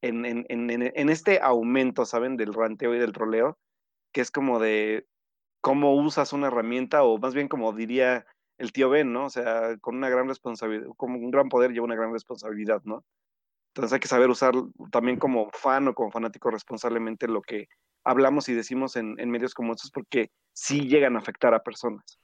[0.00, 2.36] en, en, en, en este aumento, ¿saben?
[2.36, 3.56] Del ranteo y del troleo,
[4.12, 5.06] que es como de
[5.60, 8.26] cómo usas una herramienta, o más bien como diría
[8.58, 9.26] el tío Ben, ¿no?
[9.26, 13.04] O sea, con una gran responsabilidad, como un gran poder lleva una gran responsabilidad, ¿no?
[13.72, 14.52] Entonces hay que saber usar
[14.90, 17.68] también como fan o como fanático responsablemente lo que
[18.04, 22.18] hablamos y decimos en, en medios como estos porque sí llegan a afectar a personas.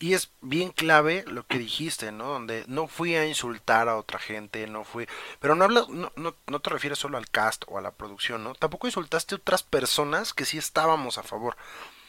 [0.00, 2.26] Y es bien clave lo que dijiste, ¿no?
[2.26, 5.08] Donde no fui a insultar a otra gente, no fui...
[5.40, 8.44] Pero no, hablas, no, no, no, te refieres solo al cast o a la producción,
[8.44, 8.54] ¿no?
[8.54, 11.56] Tampoco insultaste a otras personas que sí estábamos a favor.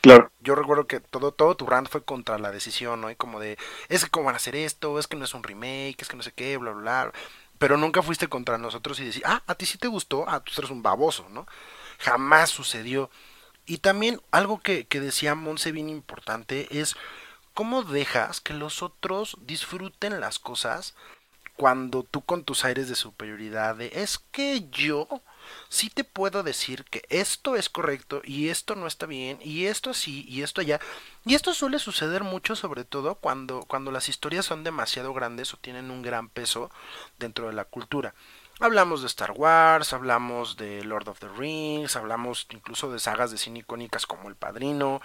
[0.02, 0.32] Claro.
[0.40, 3.10] Yo recuerdo que todo, todo tu rant fue contra la decisión, ¿no?
[3.10, 3.58] Y como de,
[3.90, 6.16] es que cómo van a hacer esto, es que no es un remake, es que
[6.16, 7.14] no sé qué, bla, bla, bla.
[7.60, 10.52] Pero nunca fuiste contra nosotros y decir, ah, a ti sí te gustó, ah, tú
[10.58, 11.46] eres un baboso, ¿no?
[12.00, 13.12] Jamás sucedió.
[13.68, 16.96] Y también algo que, que decía Monse bien importante es
[17.54, 20.96] cómo dejas que los otros disfruten las cosas
[21.56, 25.22] cuando tú con tus aires de superioridad de, es que yo
[25.70, 29.94] sí te puedo decir que esto es correcto y esto no está bien y esto
[29.94, 30.80] sí y esto allá.
[31.26, 35.58] Y esto suele suceder mucho sobre todo cuando, cuando las historias son demasiado grandes o
[35.58, 36.72] tienen un gran peso
[37.18, 38.14] dentro de la cultura.
[38.62, 43.38] Hablamos de Star Wars, hablamos de Lord of the Rings, hablamos incluso de sagas de
[43.38, 45.02] cine icónicas como El Padrino.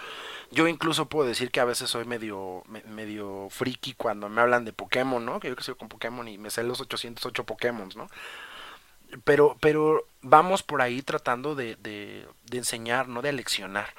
[0.51, 4.73] Yo incluso puedo decir que a veces soy medio medio friki cuando me hablan de
[4.73, 5.39] Pokémon, ¿no?
[5.39, 8.09] Que yo que soy con Pokémon y me sé los 808 Pokémon, ¿no?
[9.25, 13.95] Pero, pero vamos por ahí tratando de, de, enseñar, no de leccionar.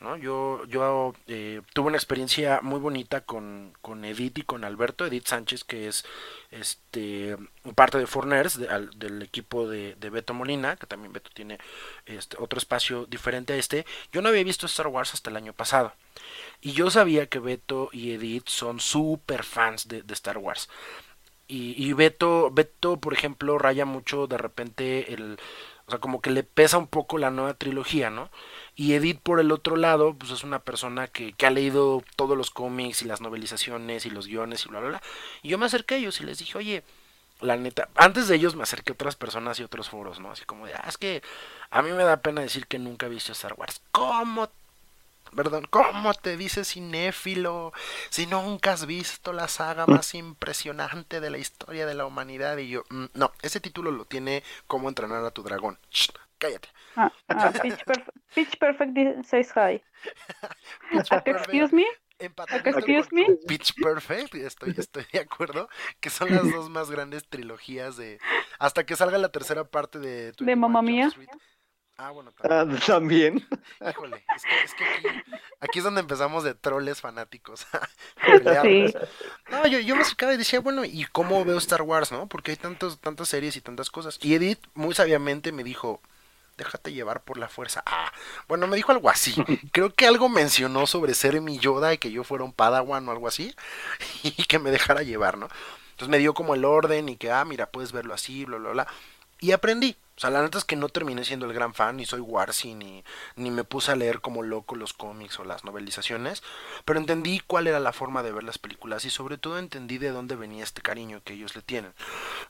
[0.00, 0.16] ¿no?
[0.16, 5.26] Yo, yo eh, tuve una experiencia muy bonita con, con, Edith y con Alberto, Edith
[5.26, 6.06] Sánchez, que es
[6.50, 7.36] este
[7.74, 11.58] parte de Forners, de, del equipo de, de, Beto Molina, que también Beto tiene
[12.06, 13.84] este, otro espacio diferente a este.
[14.10, 15.92] Yo no había visto Star Wars hasta el año pasado.
[16.62, 20.68] Y yo sabía que Beto y Edith son súper fans de Star Wars.
[21.50, 25.38] Y, y, Beto, Beto, por ejemplo, raya mucho de repente el...
[25.86, 28.30] O sea, como que le pesa un poco la nueva trilogía, ¿no?
[28.76, 32.36] Y Edith, por el otro lado, pues es una persona que, que ha leído todos
[32.36, 35.02] los cómics y las novelizaciones y los guiones y bla, bla, bla.
[35.42, 36.84] Y yo me acerqué a ellos y les dije, oye,
[37.40, 40.30] la neta, antes de ellos me acerqué a otras personas y otros foros, ¿no?
[40.30, 41.22] Así como de, ah, es que
[41.70, 43.80] a mí me da pena decir que nunca he visto Star Wars.
[43.90, 44.48] ¿Cómo
[45.34, 47.72] Perdón, ¿cómo te dices cinéfilo
[48.08, 52.56] si nunca has visto la saga más impresionante de la historia de la humanidad?
[52.58, 55.78] Y yo, mm, no, ese título lo tiene Cómo entrenar a tu dragón.
[56.38, 56.68] cállate.
[56.96, 57.52] Ah, ah,
[58.34, 59.82] pitch, Perfect says hi.
[61.24, 61.84] Excuse me.
[62.18, 63.36] Excuse me.
[63.46, 65.68] Pitch Perfect, estoy, estoy de acuerdo,
[66.00, 68.18] que son las dos más grandes trilogías de...
[68.58, 70.32] Hasta que salga la tercera parte de...
[70.32, 71.10] De Mamma Mía.
[72.02, 72.32] Ah, bueno,
[72.86, 73.46] también.
[73.78, 75.22] Ah, Híjole, es que, es que
[75.60, 77.66] aquí, es donde empezamos de troles fanáticos.
[78.62, 78.94] sí.
[79.50, 82.26] No, yo, yo me acercaba y decía, bueno, ¿y cómo veo Star Wars, no?
[82.26, 84.18] Porque hay tantos, tantas series y tantas cosas.
[84.22, 86.00] Y Edith muy sabiamente me dijo,
[86.56, 87.82] déjate llevar por la fuerza.
[87.84, 88.10] Ah,
[88.48, 89.34] bueno, me dijo algo así.
[89.72, 93.12] Creo que algo mencionó sobre ser mi Yoda y que yo fuera un Padawan o
[93.12, 93.54] algo así.
[94.22, 95.48] Y que me dejara llevar, ¿no?
[95.90, 98.70] Entonces me dio como el orden y que, ah, mira, puedes verlo así, bla, bla,
[98.70, 98.86] bla.
[99.38, 99.98] Y aprendí.
[100.20, 102.74] O sea, la neta es que no terminé siendo el gran fan, ni soy Warsi,
[102.74, 103.02] ni,
[103.36, 106.42] ni me puse a leer como loco los cómics o las novelizaciones,
[106.84, 110.10] pero entendí cuál era la forma de ver las películas y sobre todo entendí de
[110.10, 111.94] dónde venía este cariño que ellos le tienen.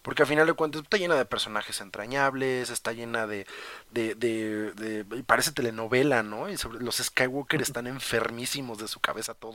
[0.02, 3.46] Porque al final de cuentas está llena de personajes entrañables, está llena de...
[3.92, 6.48] de, de, de parece telenovela, ¿no?
[6.48, 9.54] Y sobre los Skywalker están enfermísimos de su cabeza todos.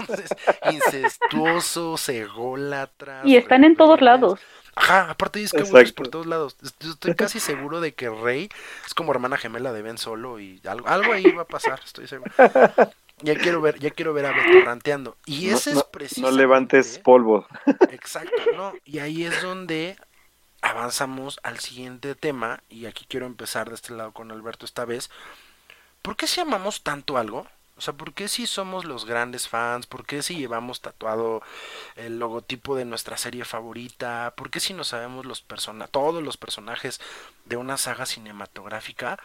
[0.00, 0.30] Entonces,
[0.70, 3.24] incestuosos, ególatras.
[3.24, 4.40] Y están en todos lados.
[4.76, 6.56] Ajá, aparte es que por todos lados.
[6.80, 8.48] Estoy casi seguro de que Rey
[8.86, 12.08] es como hermana gemela de Ben Solo y algo, algo ahí va a pasar, estoy
[12.08, 12.32] seguro.
[13.22, 15.16] Ya quiero ver, ya quiero ver a Beto ranteando.
[15.24, 16.22] Y ese es preciso.
[16.22, 17.46] No levantes polvo.
[17.90, 18.72] Exacto, no.
[18.84, 19.96] Y ahí es donde
[20.60, 22.62] avanzamos al siguiente tema.
[22.68, 25.10] Y aquí quiero empezar de este lado con Alberto esta vez.
[26.02, 27.46] ¿Por qué si amamos tanto algo?
[27.76, 29.86] O sea, ¿por qué si somos los grandes fans?
[29.86, 31.42] ¿Por qué si llevamos tatuado
[31.96, 34.32] el logotipo de nuestra serie favorita?
[34.36, 37.00] ¿Por qué si no sabemos los persona todos los personajes
[37.46, 39.18] de una saga cinematográfica?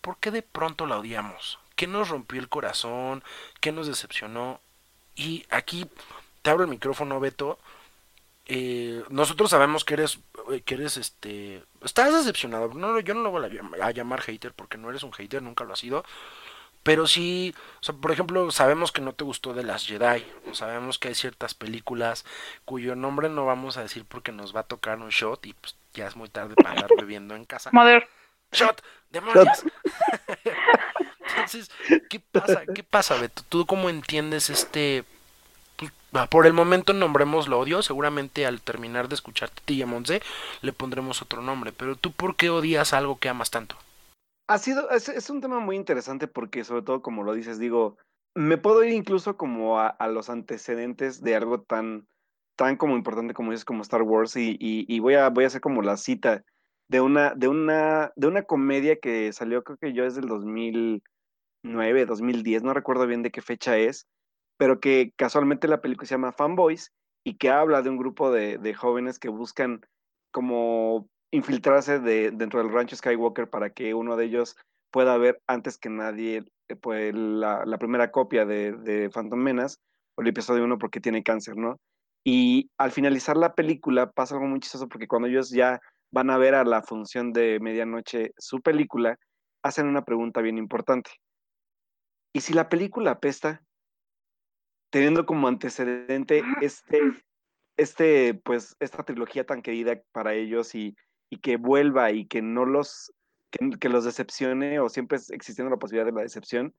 [0.00, 1.58] ¿Por qué de pronto la odiamos?
[1.74, 3.22] ¿Qué nos rompió el corazón?
[3.60, 4.60] ¿Qué nos decepcionó?
[5.14, 5.86] Y aquí
[6.40, 7.58] te abro el micrófono, Beto.
[8.46, 10.20] Eh, nosotros sabemos que eres,
[10.52, 12.72] eh, que eres este, estás decepcionado.
[12.72, 15.74] No, yo no lo voy a llamar hater porque no eres un hater, nunca lo
[15.74, 16.02] has sido
[16.86, 20.54] pero sí, o sea, por ejemplo, sabemos que no te gustó de las Jedi, o
[20.54, 22.24] sabemos que hay ciertas películas
[22.64, 25.74] cuyo nombre no vamos a decir porque nos va a tocar un shot y pues
[25.94, 27.70] ya es muy tarde para andar bebiendo en casa.
[27.72, 28.08] Mother.
[28.52, 29.64] Shot, demonios.
[31.30, 31.72] Entonces,
[32.08, 32.62] ¿qué pasa?
[32.72, 33.42] ¿Qué pasa, Beto?
[33.48, 35.04] ¿Tú cómo entiendes este
[36.30, 40.22] por el momento nombremos lo odio, seguramente al terminar de escucharte ti y a Monse
[40.62, 43.76] le pondremos otro nombre, pero tú por qué odias algo que amas tanto?
[44.48, 47.96] Ha sido, es, un tema muy interesante porque sobre todo como lo dices, digo,
[48.34, 52.06] me puedo ir incluso como a, los antecedentes de algo tan,
[52.56, 55.60] tan como importante como dices, como Star Wars, y, y, voy, a, voy a hacer
[55.60, 56.44] como la cita
[56.88, 62.06] de una, de una, de una comedia que salió, creo que yo es del 2009,
[62.06, 64.06] 2010, no recuerdo bien de qué fecha es,
[64.58, 66.92] pero que casualmente la película se llama Fanboys
[67.24, 69.80] y que habla de un grupo de, de jóvenes que buscan
[70.30, 74.56] como infiltrarse de, dentro del rancho Skywalker para que uno de ellos
[74.90, 79.76] pueda ver antes que nadie eh, pues, la, primera copia de, de, Phantom Menace
[80.16, 81.78] o el episodio 1 porque tiene cáncer, ¿no?
[82.24, 86.38] Y al finalizar la película pasa algo muy chistoso porque cuando ellos ya van a
[86.38, 89.18] ver a la función de medianoche su película,
[89.62, 91.10] hacen una pregunta bien importante.
[92.32, 93.62] ¿Y si la película apesta?
[94.90, 97.00] Teniendo como antecedente este,
[97.76, 100.96] este, pues, esta trilogía tan querida para ellos y
[101.30, 103.12] y que vuelva y que no los,
[103.50, 106.74] que, los decepcione o siempre existiendo la posibilidad de la decepción,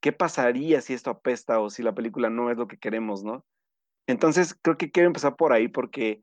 [0.00, 3.44] ¿qué pasaría si esto apesta o si la película no es lo que queremos, no?
[4.06, 6.22] Entonces creo que quiero empezar por ahí porque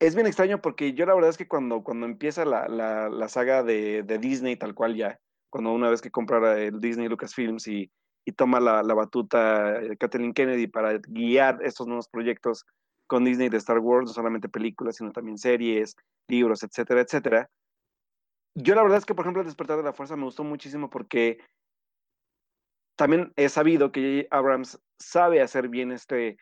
[0.00, 3.62] es bien extraño porque yo la verdad es que cuando, cuando empieza la, la, saga
[3.62, 7.90] de, de, Disney tal cual ya, cuando una vez que comprara el Disney Lucasfilms y,
[8.24, 12.64] y toma la, la batuta eh, Kathleen Kennedy para guiar estos nuevos proyectos
[13.06, 15.96] con Disney de Star Wars, no solamente películas, sino también series,
[16.28, 17.50] libros, etcétera, etcétera.
[18.54, 20.88] Yo la verdad es que, por ejemplo, El despertar de la fuerza me gustó muchísimo
[20.90, 21.38] porque
[22.96, 24.28] también he sabido que.
[24.30, 26.36] Abrams sabe hacer bien este,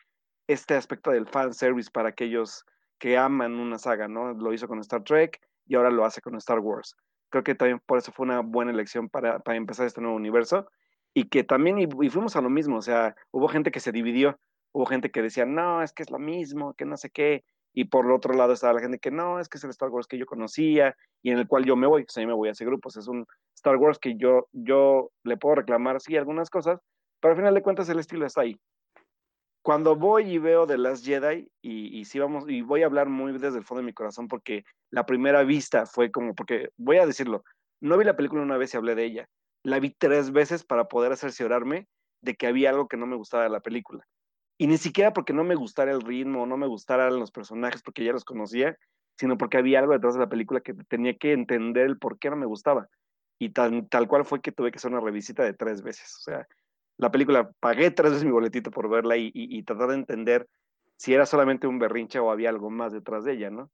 [0.47, 2.65] este aspecto del fan service para aquellos
[2.99, 4.33] que aman una saga, ¿no?
[4.33, 6.95] Lo hizo con Star Trek y ahora lo hace con Star Wars.
[7.29, 10.67] Creo que también por eso fue una buena elección para, para empezar este nuevo universo
[11.13, 14.39] y que también, y, fuimos a lo mismo, o sea, hubo gente que se dividió,
[14.73, 17.85] hubo gente que decía, no, es que es lo mismo, que no sé qué, y
[17.85, 20.17] por otro lado estaba la gente que no, es que es el Star Wars que
[20.17, 22.51] yo conocía y en el cual yo me voy, o sea, yo me voy a
[22.51, 26.79] ese grupo, es un Star Wars que yo, yo le puedo reclamar, sí, algunas cosas,
[27.19, 28.59] pero al final de cuentas el estilo está ahí.
[29.63, 33.07] Cuando voy y veo The Last Jedi, y, y sí vamos, y voy a hablar
[33.07, 36.97] muy desde el fondo de mi corazón, porque la primera vista fue como, porque voy
[36.97, 37.43] a decirlo,
[37.79, 39.29] no vi la película una vez y hablé de ella,
[39.63, 41.87] la vi tres veces para poder cerciorarme
[42.21, 44.05] de que había algo que no me gustaba de la película.
[44.63, 48.05] Y ni siquiera porque no me gustara el ritmo, no me gustaran los personajes, porque
[48.05, 48.77] ya los conocía,
[49.17, 52.29] sino porque había algo detrás de la película que tenía que entender el por qué
[52.29, 52.87] no me gustaba.
[53.37, 56.15] Y tal, tal cual fue que tuve que hacer una revisita de tres veces.
[56.15, 56.47] O sea,
[56.95, 60.47] la película, pagué tres veces mi boletito por verla y, y, tratar de entender
[60.95, 63.69] si era solamente un berrinche o había algo más detrás de ella, ¿no?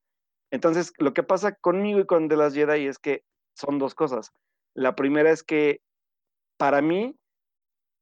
[0.50, 3.24] Entonces, lo que pasa conmigo y con The Last Jedi es que
[3.54, 4.32] son dos cosas.
[4.74, 5.82] La primera es que
[6.58, 7.19] para mí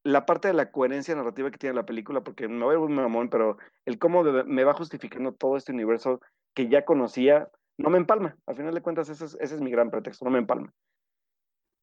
[0.03, 2.95] la parte de la coherencia narrativa que tiene la película, porque me voy a un
[2.95, 6.21] mamón, pero el cómo me va justificando todo este universo
[6.53, 8.37] que ya conocía, no me empalma.
[8.45, 10.73] Al final de cuentas, ese es, ese es mi gran pretexto, no me empalma.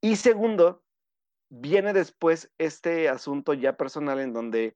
[0.00, 0.82] Y segundo,
[1.50, 4.74] viene después este asunto ya personal en donde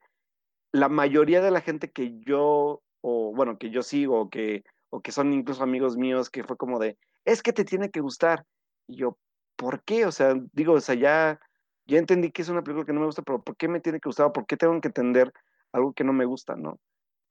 [0.72, 5.00] la mayoría de la gente que yo, o bueno, que yo sigo, o que, o
[5.00, 8.44] que son incluso amigos míos, que fue como de, es que te tiene que gustar.
[8.86, 9.18] Y yo,
[9.56, 10.06] ¿por qué?
[10.06, 11.40] O sea, digo, o sea, ya
[11.88, 13.98] ya entendí que es una película que no me gusta, pero ¿por qué me tiene
[13.98, 14.32] que gustar?
[14.32, 15.32] ¿Por qué tengo que entender
[15.72, 16.78] algo que no me gusta, no?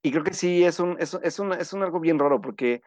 [0.04, 2.82] Y creo que sí, es un, es, es, es un algo bien raro, porque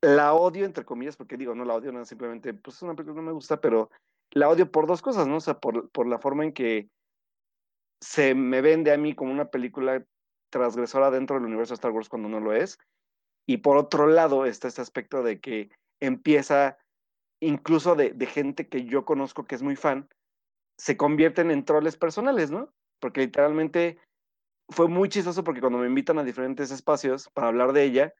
[0.00, 3.14] la odio, entre comillas, porque digo, no la odio, no, simplemente, pues es una película
[3.14, 3.90] que no me gusta, pero
[4.30, 5.36] la odio por dos cosas, ¿no?
[5.36, 6.88] O sea, por, por la forma en que
[8.00, 10.04] se me vende a mí como una película
[10.50, 12.78] transgresora dentro del universo de Star Wars cuando no lo es.
[13.46, 16.78] Y por otro lado está este aspecto de que empieza,
[17.40, 20.08] incluso de, de gente que yo conozco que es muy fan,
[20.78, 22.72] se convierten en troles personales, ¿no?
[23.00, 23.98] Porque literalmente
[24.68, 28.14] fue muy chistoso porque cuando me invitan a diferentes espacios para hablar de ella,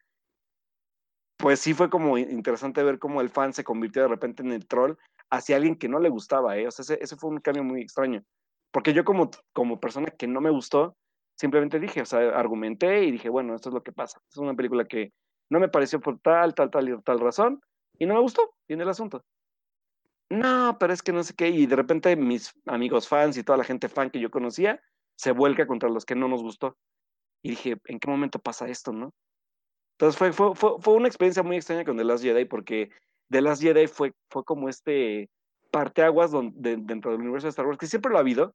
[1.39, 4.67] pues sí fue como interesante ver cómo el fan se convirtió de repente en el
[4.67, 4.95] troll
[5.31, 6.67] hacia alguien que no le gustaba, ¿eh?
[6.67, 8.23] O sea, ese, fue un cambio muy extraño.
[8.73, 10.97] Porque yo como, como persona que no me gustó,
[11.39, 14.21] simplemente dije, o sea, argumenté y dije, bueno, esto es lo que pasa.
[14.31, 15.13] Es una película que
[15.51, 17.61] no me pareció por tal, tal, tal y tal razón
[17.99, 19.23] y no me gustó, viene el asunto
[20.31, 23.59] no, pero es que no sé qué, y de repente mis amigos fans y toda
[23.59, 24.81] la gente fan que yo conocía
[25.17, 26.77] se vuelca contra los que no nos gustó.
[27.43, 29.13] Y dije, ¿en qué momento pasa esto, no?
[29.93, 32.91] Entonces fue, fue, fue, una experiencia muy extraña con The Last Jedi porque
[33.31, 35.31] The Last Jedi fue, fue como este
[35.71, 38.55] parteaguas donde, dentro del universo de Star Wars, que siempre lo ha habido,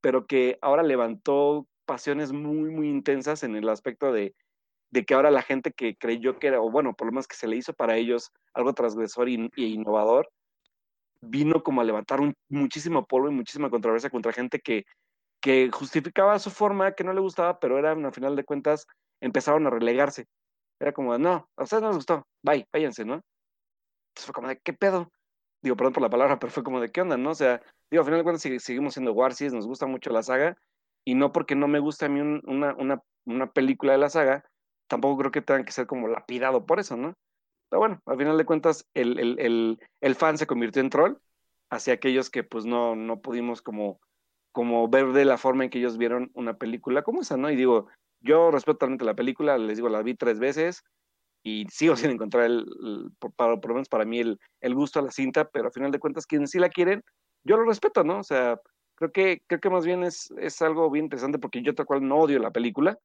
[0.00, 4.34] pero que ahora levantó pasiones muy, muy intensas en el aspecto de,
[4.90, 7.36] de que ahora la gente que creyó que era, o bueno, por lo menos que
[7.36, 10.28] se le hizo para ellos algo transgresor e innovador,
[11.22, 14.84] vino como a levantar un, muchísimo polvo y muchísima controversia contra gente que,
[15.72, 18.86] justificaba su forma, que no le gustaba, pero eran, al final de cuentas,
[19.20, 20.26] empezaron a relegarse.
[20.80, 23.14] Era como, no, a ustedes no les gustó, bye, váyanse, ¿no?
[23.14, 25.10] Entonces fue como de, ¿qué pedo?
[25.62, 27.30] Digo, perdón por la palabra, pero fue como de, ¿qué onda, no?
[27.30, 30.56] O sea, digo, al final de cuentas seguimos siendo Warsis, nos gusta mucho la saga,
[31.04, 34.44] y no porque no me guste a mí una, una, una película de la saga,
[34.88, 37.14] tampoco creo que tengan que ser como lapidado por eso, ¿no?
[37.72, 41.16] Pero bueno, al final de cuentas, el, el, el, fan se convirtió en troll
[41.70, 43.98] hacia aquellos que pues no, no pudimos como,
[44.52, 47.50] como ver de la forma en que ellos vieron una película como esa, ¿no?
[47.50, 47.88] Y digo,
[48.20, 50.84] yo respeto totalmente la película, les digo, la vi tres veces
[51.42, 55.02] y sigo sin encontrar, el, por, por, lo menos para mí, el, el, gusto a
[55.02, 57.02] la cinta, pero al final de cuentas, quienes sí la quieren,
[57.42, 58.18] yo lo respeto, ¿no?
[58.18, 58.60] O sea,
[58.96, 62.06] creo que, creo que más bien es, es algo bien interesante porque yo tal cual
[62.06, 62.98] no odio la película,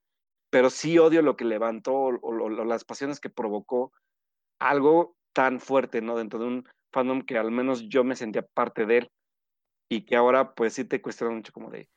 [0.50, 3.94] pero sí odio lo que levantó o las pasiones que provocó
[4.60, 6.18] algo tan fuerte, ¿no?
[6.18, 9.12] Dentro de un fandom que al menos yo me sentía parte de él
[9.90, 11.90] y que ahora pues sí te cuestiona mucho como de,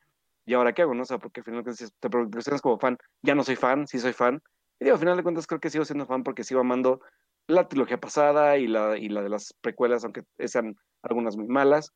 [0.45, 0.95] ¿y ahora qué hago?
[0.95, 1.03] No?
[1.03, 4.13] O sea, porque al final te cuestionas como fan, ya no soy fan, sí soy
[4.13, 4.41] fan.
[4.79, 7.01] Y digo, al final de cuentas creo que sigo siendo fan porque sigo amando
[7.47, 11.93] la trilogía pasada y la, y la de las precuelas, aunque sean algunas muy malas.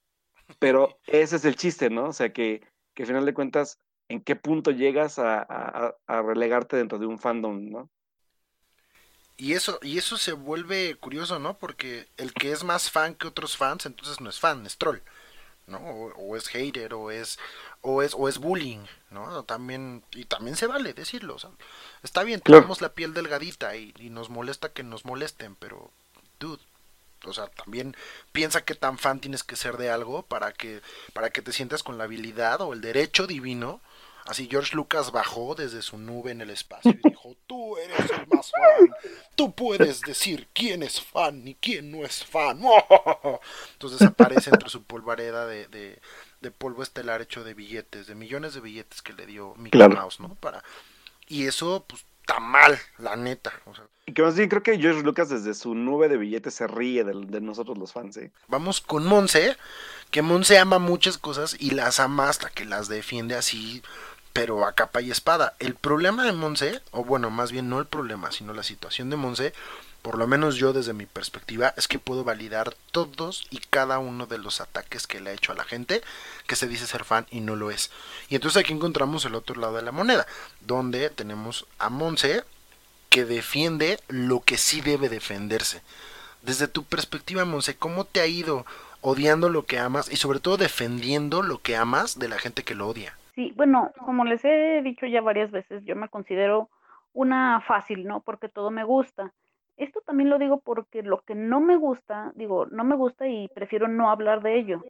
[0.58, 2.08] Pero ese es el chiste, ¿no?
[2.08, 2.60] O sea, que,
[2.94, 7.06] que al final de cuentas, ¿en qué punto llegas a, a, a relegarte dentro de
[7.06, 7.90] un fandom, ¿no?
[9.36, 11.58] Y eso, y eso se vuelve curioso, ¿no?
[11.58, 15.00] Porque el que es más fan que otros fans, entonces no es fan, es troll,
[15.66, 15.78] ¿no?
[15.78, 17.38] O, es hater, o es,
[17.80, 19.42] o es, o es bullying, ¿no?
[19.44, 21.50] También, y también se vale decirlo, o sea,
[22.04, 25.90] está bien, tenemos la piel delgadita y, y nos molesta que nos molesten, pero,
[26.38, 26.62] dude,
[27.26, 27.96] o sea, también
[28.32, 30.80] piensa que tan fan tienes que ser de algo para que,
[31.12, 33.80] para que te sientas con la habilidad o el derecho divino
[34.26, 38.26] Así George Lucas bajó desde su nube en el espacio y dijo, tú eres el
[38.28, 38.90] más fan,
[39.34, 42.60] tú puedes decir quién es fan y quién no es fan.
[43.72, 48.60] Entonces aparece entre su polvareda de, de, polvo estelar hecho de billetes, de millones de
[48.60, 50.34] billetes que le dio Mickey Mouse, ¿no?
[50.36, 50.62] Para...
[51.26, 53.52] Y eso, pues, está mal, la neta.
[54.06, 57.04] y que más bien creo que George Lucas desde su nube de billetes se ríe
[57.04, 58.16] de, nosotros los fans.
[58.16, 58.32] ¿eh?
[58.48, 59.58] Vamos con Monse,
[60.10, 63.82] que Monse ama muchas cosas y las ama hasta que las defiende así,
[64.34, 65.54] pero a capa y espada.
[65.60, 69.16] El problema de Monse, o bueno, más bien no el problema, sino la situación de
[69.16, 69.54] Monse,
[70.02, 74.26] por lo menos yo desde mi perspectiva, es que puedo validar todos y cada uno
[74.26, 76.02] de los ataques que le ha hecho a la gente
[76.48, 77.92] que se dice ser fan y no lo es.
[78.28, 80.26] Y entonces aquí encontramos el otro lado de la moneda,
[80.60, 82.42] donde tenemos a Monse
[83.10, 85.80] que defiende lo que sí debe defenderse.
[86.42, 88.66] Desde tu perspectiva, Monse, ¿cómo te ha ido
[89.00, 92.74] odiando lo que amas y sobre todo defendiendo lo que amas de la gente que
[92.74, 93.16] lo odia?
[93.34, 96.70] Sí, bueno, como les he dicho ya varias veces, yo me considero
[97.12, 98.20] una fácil, ¿no?
[98.20, 99.32] Porque todo me gusta
[99.76, 103.48] esto también lo digo porque lo que no me gusta, digo, no me gusta y
[103.48, 104.84] prefiero no hablar de ello.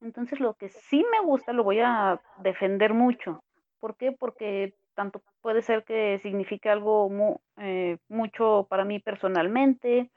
[0.00, 3.42] Entonces lo que sí me gusta lo voy a defender mucho.
[3.80, 4.12] ¿Por qué?
[4.12, 7.10] Porque tanto puede ser que signifique algo
[7.56, 10.10] eh, mucho para mí personalmente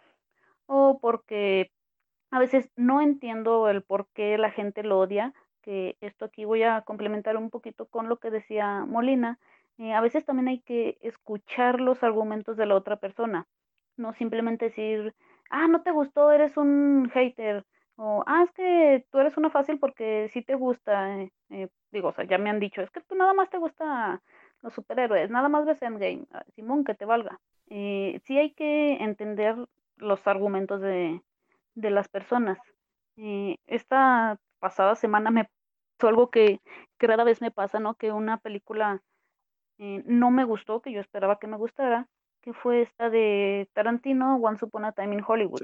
[0.67, 1.71] o porque
[2.29, 6.63] a veces no entiendo el por qué la gente lo odia, que esto aquí voy
[6.63, 9.39] a complementar un poquito con lo que decía Molina.
[9.77, 13.47] Eh, a veces también hay que escuchar los argumentos de la otra persona
[13.97, 15.13] no simplemente decir,
[15.49, 19.79] ah, no te gustó, eres un hater, o ah, es que tú eres una fácil
[19.79, 23.01] porque sí te gusta, eh, eh, digo, o sea, ya me han dicho, es que
[23.01, 24.21] tú nada más te gusta
[24.61, 27.39] los superhéroes, nada más ves Endgame, ah, Simón, que te valga.
[27.67, 29.55] Sí hay que entender
[29.95, 31.21] los argumentos de,
[31.75, 32.59] de las personas.
[33.67, 35.49] esta pasada semana me
[35.97, 36.59] pasó algo que,
[36.97, 37.95] que rara vez me pasa, ¿no?
[37.95, 39.01] Que una película
[40.05, 42.07] no me gustó, que yo esperaba que me gustara,
[42.41, 45.61] que fue esta de Tarantino, Once Upon a Time in Hollywood.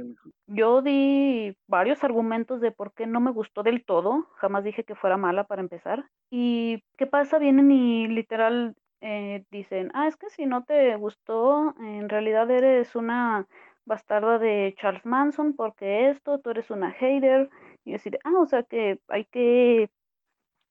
[0.47, 4.95] Yo di varios argumentos de por qué no me gustó del todo, jamás dije que
[4.95, 6.05] fuera mala para empezar.
[6.31, 7.39] ¿Y qué pasa?
[7.39, 12.95] Vienen y literal eh, dicen, ah, es que si no te gustó, en realidad eres
[12.95, 13.47] una
[13.85, 17.49] bastarda de Charles Manson porque esto, tú eres una hater.
[17.87, 19.89] Y decir, ah, o sea que hay que...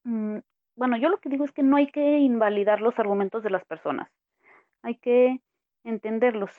[0.04, 0.36] Mm,
[0.76, 3.64] bueno, yo lo que digo es que no hay que invalidar los argumentos de las
[3.64, 4.10] personas.
[4.82, 5.40] Hay que
[5.82, 6.50] entenderlos.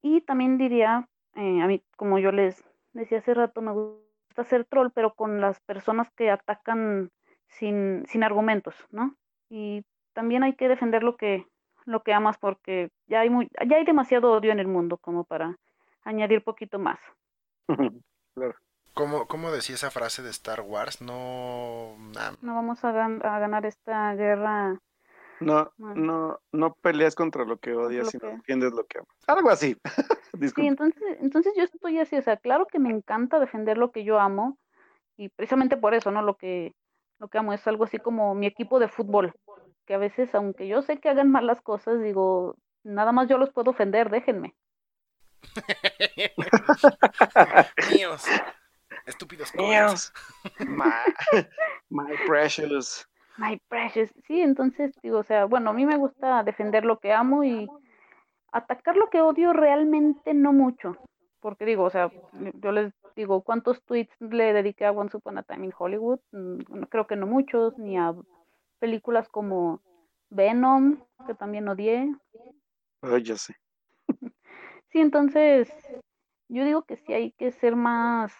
[0.00, 2.64] Y también diría, eh, a mí, como yo les
[2.94, 7.10] decía hace rato, me gusta ser troll, pero con las personas que atacan
[7.46, 9.14] sin, sin argumentos, ¿no?
[9.50, 9.84] Y
[10.14, 11.46] también hay que defender lo que,
[11.84, 15.24] lo que amas porque ya hay, muy, ya hay demasiado odio en el mundo como
[15.24, 15.58] para
[16.02, 16.98] añadir poquito más.
[18.34, 18.54] claro.
[18.94, 21.00] ¿Cómo, decía esa frase de Star Wars?
[21.00, 21.96] No,
[22.40, 24.80] no vamos a, a ganar esta guerra
[25.40, 29.16] no, no, no peleas contra lo que odias, sino defiendes lo que amas.
[29.26, 29.76] Algo así.
[30.54, 34.04] sí, entonces, entonces yo estoy así, o sea, claro que me encanta defender lo que
[34.04, 34.58] yo amo,
[35.16, 36.22] y precisamente por eso, ¿no?
[36.22, 36.74] Lo que,
[37.18, 39.34] lo que amo es algo así como mi equipo de fútbol,
[39.86, 43.52] que a veces, aunque yo sé que hagan malas cosas, digo, nada más yo los
[43.52, 44.54] puedo ofender, déjenme.
[47.92, 48.24] Míos.
[49.06, 50.12] Estúpidos Míos.
[51.90, 53.06] my precious.
[53.36, 54.10] My precious.
[54.26, 57.68] Sí, entonces digo, o sea, bueno, a mí me gusta defender lo que amo y
[58.52, 60.96] atacar lo que odio realmente no mucho.
[61.40, 62.10] Porque digo, o sea,
[62.54, 66.20] yo les digo, ¿cuántos tweets le dediqué a Once Upon a Time in Hollywood?
[66.32, 68.14] Mm, creo que no muchos, ni a
[68.78, 69.82] películas como
[70.30, 72.14] Venom, que también odié.
[73.02, 73.54] Ay, ya sé.
[74.90, 75.68] Sí, entonces,
[76.48, 78.32] yo digo que sí hay que ser más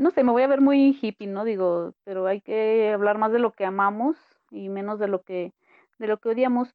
[0.00, 1.44] no sé, me voy a ver muy hippie, ¿no?
[1.44, 4.16] Digo, pero hay que hablar más de lo que amamos
[4.50, 5.52] y menos de lo que,
[5.98, 6.74] de lo que odiamos.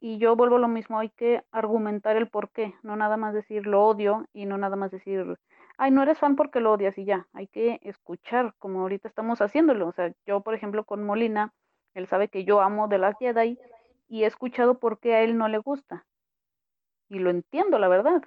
[0.00, 3.34] Y yo vuelvo a lo mismo, hay que argumentar el por qué, no nada más
[3.34, 5.38] decir lo odio y no nada más decir,
[5.78, 7.26] ay, no eres fan porque lo odias y ya.
[7.32, 9.88] Hay que escuchar, como ahorita estamos haciéndolo.
[9.88, 11.52] O sea, yo, por ejemplo, con Molina,
[11.94, 13.58] él sabe que yo amo de las Jedi
[14.08, 16.06] y he escuchado por qué a él no le gusta.
[17.08, 18.22] Y lo entiendo, la verdad.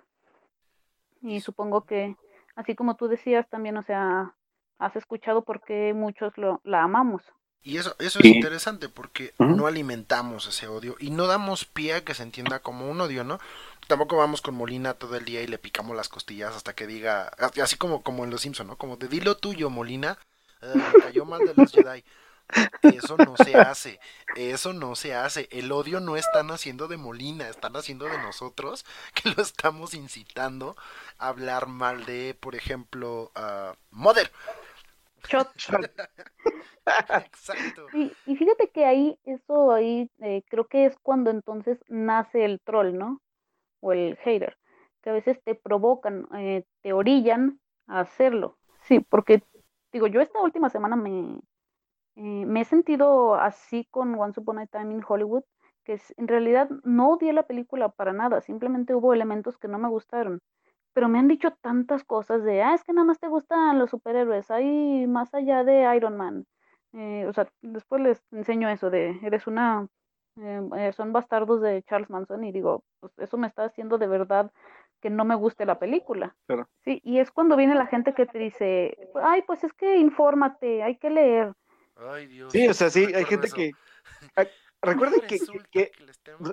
[1.22, 2.16] Y supongo que
[2.56, 4.36] así como tú decías también, o sea,
[4.80, 7.22] has escuchado por qué muchos lo, la amamos.
[7.62, 12.06] Y eso, eso es interesante porque no alimentamos ese odio y no damos pie a
[12.06, 13.40] que se entienda como un odio, ¿no?
[13.88, 17.30] Tampoco vamos con Molina todo el día y le picamos las costillas hasta que diga,
[17.62, 18.78] así como, como en Los Simpson, ¿no?
[18.78, 20.18] Como de dilo tuyo, Molina,
[20.62, 20.74] eh,
[21.04, 22.04] cayó mal de los Jedi.
[22.82, 24.00] Eso no se hace,
[24.36, 25.48] eso no se hace.
[25.52, 30.76] El odio no están haciendo de Molina, están haciendo de nosotros que lo estamos incitando
[31.18, 34.32] a hablar mal de, por ejemplo, uh, Mother.
[37.26, 37.88] Exacto.
[37.94, 42.60] Y, y, fíjate que ahí, eso ahí, eh, creo que es cuando entonces nace el
[42.62, 43.22] troll, ¿no?
[43.82, 44.58] O el hater,
[45.04, 48.58] que a veces te provocan, eh, te orillan a hacerlo.
[48.82, 49.44] Sí, porque,
[49.92, 51.40] digo, yo esta última semana me,
[52.16, 55.44] eh, me he sentido así con Once Upon a Time in Hollywood,
[55.84, 59.90] que en realidad no odié la película para nada, simplemente hubo elementos que no me
[59.90, 60.40] gustaron.
[60.94, 63.92] Pero me han dicho tantas cosas de, ah, es que nada más te gustan los
[63.92, 66.46] superhéroes, hay más allá de Iron Man.
[66.94, 69.88] Eh, o sea, después les enseño eso de, eres una,
[70.38, 74.08] eh, eh, son bastardos de Charles Manson y digo, pues eso me está haciendo de
[74.08, 74.52] verdad
[75.02, 76.36] que no me guste la película.
[76.84, 80.84] Sí, y es cuando viene la gente que te dice, ay, pues es que infórmate,
[80.84, 81.54] hay que leer.
[82.00, 82.52] Ay, Dios.
[82.52, 83.72] Sí, o sea, sí, hay gente que...
[84.82, 85.92] recuerden que,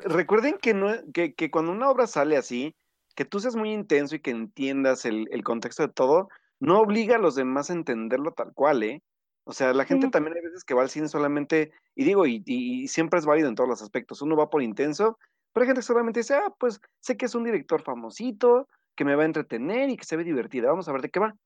[0.05, 2.75] recuerden que, no, que, que, cuando una obra sale así,
[3.15, 6.29] que tú seas muy intenso y que entiendas el, el, contexto de todo,
[6.59, 9.03] no obliga a los demás a entenderlo tal cual, ¿eh?
[9.45, 12.43] O sea, la gente también hay veces que va al cine solamente, y digo, y,
[12.45, 15.19] y, siempre es válido en todos los aspectos, uno va por intenso,
[15.53, 19.05] pero hay gente que solamente dice, ah, pues sé que es un director famosito, que
[19.05, 21.37] me va a entretener y que se ve divertida, vamos a ver de qué va.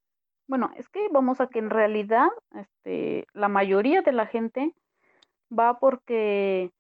[0.51, 2.27] Bueno, es que vamos a que en realidad
[2.57, 4.75] este, la mayoría de la gente
[5.57, 6.73] va porque,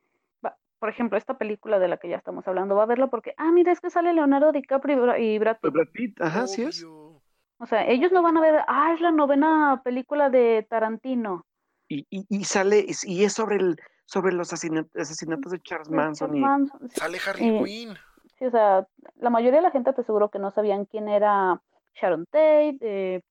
[0.80, 3.52] por ejemplo, esta película de la que ya estamos hablando, va a verla porque, ah,
[3.52, 5.72] mira, es que sale Leonardo DiCaprio y Brad Pitt.
[5.72, 6.82] Brad Pitt, ajá, sí es.
[6.82, 11.46] O sea, ellos no van a ver, ah, es la novena película de Tarantino.
[11.86, 16.36] Y, y, y sale, y es sobre el, sobre los asesinatos de Charles Manson.
[16.36, 16.42] y...
[16.88, 17.94] Sale Harley Quinn.
[18.36, 21.62] Sí, o sea, la mayoría de la gente te aseguro que no sabían quién era
[21.94, 23.22] Sharon Tate, eh,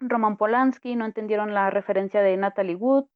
[0.00, 3.06] Roman Polanski, no entendieron la referencia de Natalie Wood.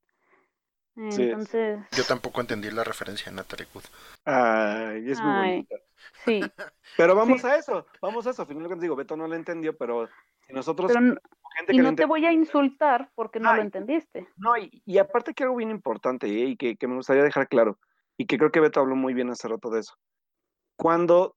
[0.97, 1.81] Entonces.
[1.93, 3.85] Yo tampoco entendí la referencia de Natalie Wood.
[4.25, 5.77] Ay, es muy bonita.
[6.25, 6.41] Sí.
[6.97, 8.43] pero vamos a eso, vamos a eso.
[8.43, 10.09] Al final lo que digo, Beto no lo entendió, pero
[10.49, 10.93] nosotros.
[11.69, 14.29] y no te voy a insultar porque no lo entendiste.
[14.37, 16.47] No, y, aparte que algo bien importante ¿eh?
[16.47, 17.79] y que, que, me gustaría dejar claro,
[18.17, 19.95] y que creo que Beto habló muy bien hace rato de eso.
[20.77, 21.37] Cuando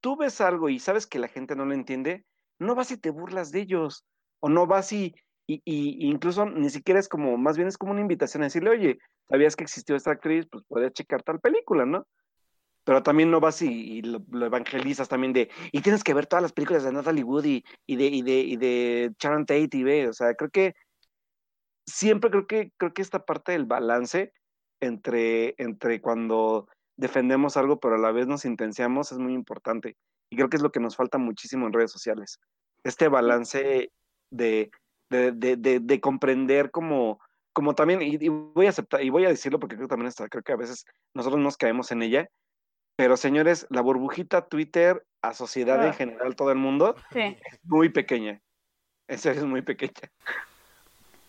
[0.00, 2.24] tú ves algo y sabes que la gente no lo entiende,
[2.58, 4.04] no vas y te burlas de ellos,
[4.42, 5.14] o no vas y,
[5.46, 8.70] y, y incluso ni siquiera es como, más bien es como una invitación a decirle,
[8.70, 10.46] oye, ¿sabías que existió esta actriz?
[10.50, 12.06] Pues puedes checar tal película, ¿no?
[12.84, 16.52] pero también no vas y, lo, evangelizas también de, y tienes que ver todas las
[16.52, 20.12] películas de Natalie Wood y, de, y, de, y de Sharon Tate y ve, o
[20.12, 20.74] sea, creo que
[21.86, 24.32] siempre creo que, creo que esta parte del balance
[24.80, 29.96] entre, entre cuando defendemos algo, pero a la vez nos intenciamos es muy importante.
[30.30, 32.40] Y creo que es lo que nos falta muchísimo en redes sociales.
[32.84, 33.92] Este balance
[34.32, 34.70] de,
[35.10, 37.20] de, de, de comprender como,
[37.52, 40.28] como también, y, voy a aceptar, y voy a decirlo porque creo que también está,
[40.28, 42.28] creo que a veces nosotros nos caemos en ella,
[42.96, 45.94] pero señores, la burbujita Twitter a sociedad en ah.
[45.94, 48.40] general, todo el mundo, es muy pequeña.
[49.08, 50.10] Esa es muy pequeña.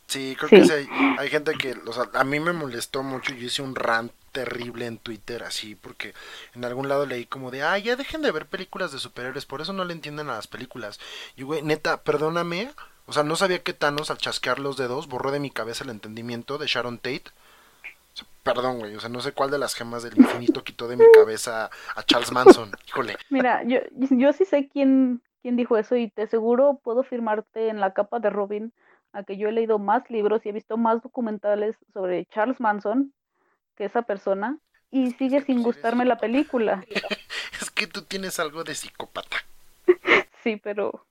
[0.08, 0.88] Sí, creo que hay,
[1.18, 4.86] hay, gente que, o sea, a mí me molestó mucho, yo hice un rant terrible
[4.86, 6.14] en Twitter así, porque
[6.54, 9.62] en algún lado leí como de, ah, ya dejen de ver películas de superhéroes, por
[9.62, 11.00] eso no le entienden a las películas.
[11.36, 12.72] Y güey, neta, perdóname,
[13.06, 15.90] o sea, no sabía que Thanos al chasquear los dedos borró de mi cabeza el
[15.90, 17.32] entendimiento de Sharon Tate
[18.44, 21.06] Perdón, güey, o sea, no sé cuál de las gemas del infinito quitó de mi
[21.14, 22.72] cabeza a Charles Manson.
[22.88, 23.16] Híjole.
[23.30, 23.80] Mira, yo,
[24.10, 28.20] yo sí sé quién, quién dijo eso y te seguro puedo firmarte en la capa
[28.20, 28.74] de Robin
[29.14, 33.14] a que yo he leído más libros y he visto más documentales sobre Charles Manson
[33.78, 34.58] que esa persona
[34.92, 36.84] y sigue sin gustarme la película.
[37.62, 39.38] es que tú tienes algo de psicópata.
[40.44, 41.06] sí, pero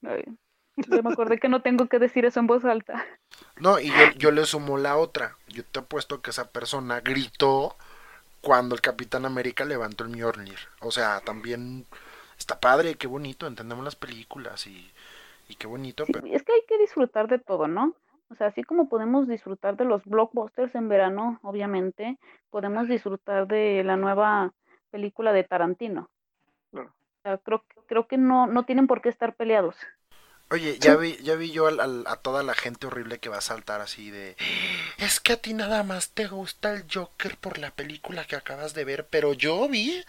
[0.77, 3.05] yo me acordé que no tengo que decir eso en voz alta.
[3.61, 5.37] No, y yo, le sumo la otra.
[5.49, 7.77] Yo te apuesto que esa persona gritó
[8.41, 10.59] cuando el Capitán América levantó el Mjolnir.
[10.81, 11.87] O sea, también
[12.39, 14.91] está padre, qué bonito, entendemos las películas y,
[15.49, 16.05] y qué bonito.
[16.07, 16.27] pero...
[16.27, 17.95] Es que hay que disfrutar de todo, ¿no?
[18.31, 22.19] O sea, así como podemos disfrutar de los blockbusters en verano, obviamente,
[22.51, 24.53] podemos disfrutar de la nueva
[24.91, 26.09] película de Tarantino.
[26.73, 26.89] O
[27.23, 29.77] sea, creo, creo que no, no tienen por qué estar peleados.
[30.53, 33.81] Oye, ya vi, ya vi yo a toda la gente horrible que va a saltar
[33.81, 34.37] así de...
[34.99, 38.75] Es que a ti nada más te gusta el Joker por la película que acabas
[38.75, 40.05] de ver, pero yo vi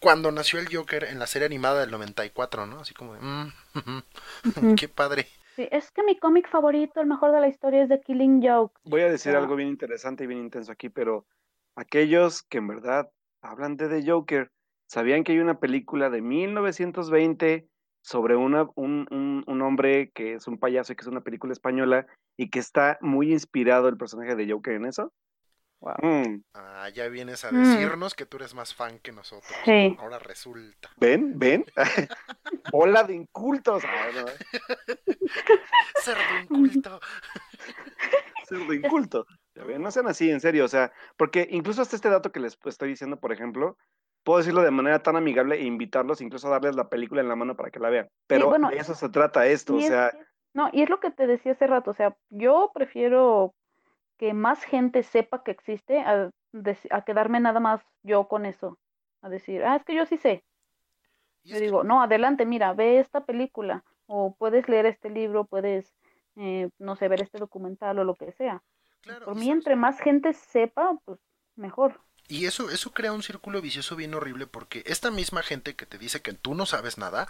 [0.00, 2.78] cuando nació el Joker en la serie animada del 94, ¿no?
[2.78, 3.20] Así como de...
[3.22, 5.26] Mm, qué padre.
[5.56, 8.78] Sí, es que mi cómic favorito, el mejor de la historia es The Killing Joke.
[8.84, 11.26] Voy a decir algo bien interesante y bien intenso aquí, pero
[11.74, 13.10] aquellos que en verdad
[13.40, 14.52] hablan de The Joker,
[14.86, 17.68] ¿sabían que hay una película de 1920
[18.02, 21.52] sobre una, un, un, un, hombre que es un payaso y que es una película
[21.52, 25.12] española y que está muy inspirado el personaje de Joker en eso.
[25.82, 25.94] Wow.
[26.00, 26.44] Mm.
[26.54, 27.56] Ah, ya vienes a mm.
[27.56, 29.52] decirnos que tú eres más fan que nosotros.
[29.64, 29.96] Sí.
[29.98, 30.90] Ahora resulta.
[30.96, 31.38] ¿Ven?
[31.38, 31.64] ¿Ven?
[32.72, 33.82] Hola de incultos.
[36.02, 37.00] Cerdo inculto.
[38.48, 39.26] Cerdo inculto.
[39.78, 40.64] No sean así, en serio.
[40.64, 43.76] O sea, porque incluso hasta este dato que les estoy diciendo, por ejemplo,
[44.22, 47.36] puedo decirlo de manera tan amigable e invitarlos incluso a darles la película en la
[47.36, 48.08] mano para que la vean.
[48.26, 50.12] Pero de eso se trata esto, o sea...
[50.54, 53.54] no, y es lo que te decía hace rato, o sea, yo prefiero
[54.18, 56.30] que más gente sepa que existe a,
[56.90, 58.78] a quedarme nada más yo con eso.
[59.20, 60.44] a decir, ah, es que yo sí sé.
[61.44, 65.92] Yo digo, no, adelante, mira, ve esta película, o puedes leer este libro, puedes,
[66.36, 68.62] eh, no sé, ver este documental o lo que sea.
[69.24, 71.18] Por mí, entre más gente sepa, pues
[71.56, 72.00] mejor.
[72.28, 75.98] Y eso, eso crea un círculo vicioso bien horrible porque esta misma gente que te
[75.98, 77.28] dice que tú no sabes nada,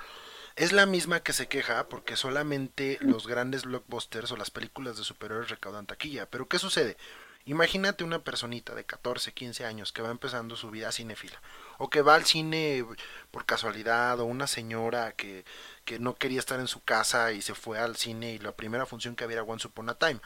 [0.57, 5.05] es la misma que se queja porque solamente los grandes blockbusters o las películas de
[5.05, 6.27] superhéroes recaudan taquilla.
[6.27, 6.97] Pero ¿qué sucede?
[7.45, 11.41] Imagínate una personita de 14, 15 años que va empezando su vida cinefila
[11.79, 12.85] o que va al cine
[13.33, 15.45] por casualidad o una señora que,
[15.85, 18.87] que no quería estar en su casa y se fue al cine y la primera
[18.87, 20.21] función que había era Once Upon a Time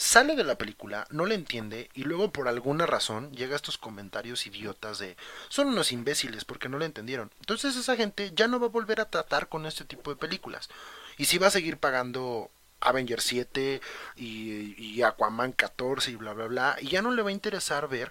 [0.00, 3.76] sale de la película, no le entiende y luego por alguna razón llega a estos
[3.76, 5.14] comentarios idiotas de
[5.50, 7.30] son unos imbéciles porque no le entendieron.
[7.40, 10.70] Entonces esa gente ya no va a volver a tratar con este tipo de películas.
[11.18, 13.82] Y si va a seguir pagando Avenger 7
[14.16, 16.76] y, y Aquaman 14 y bla bla bla.
[16.80, 18.10] Y ya no le va a interesar ver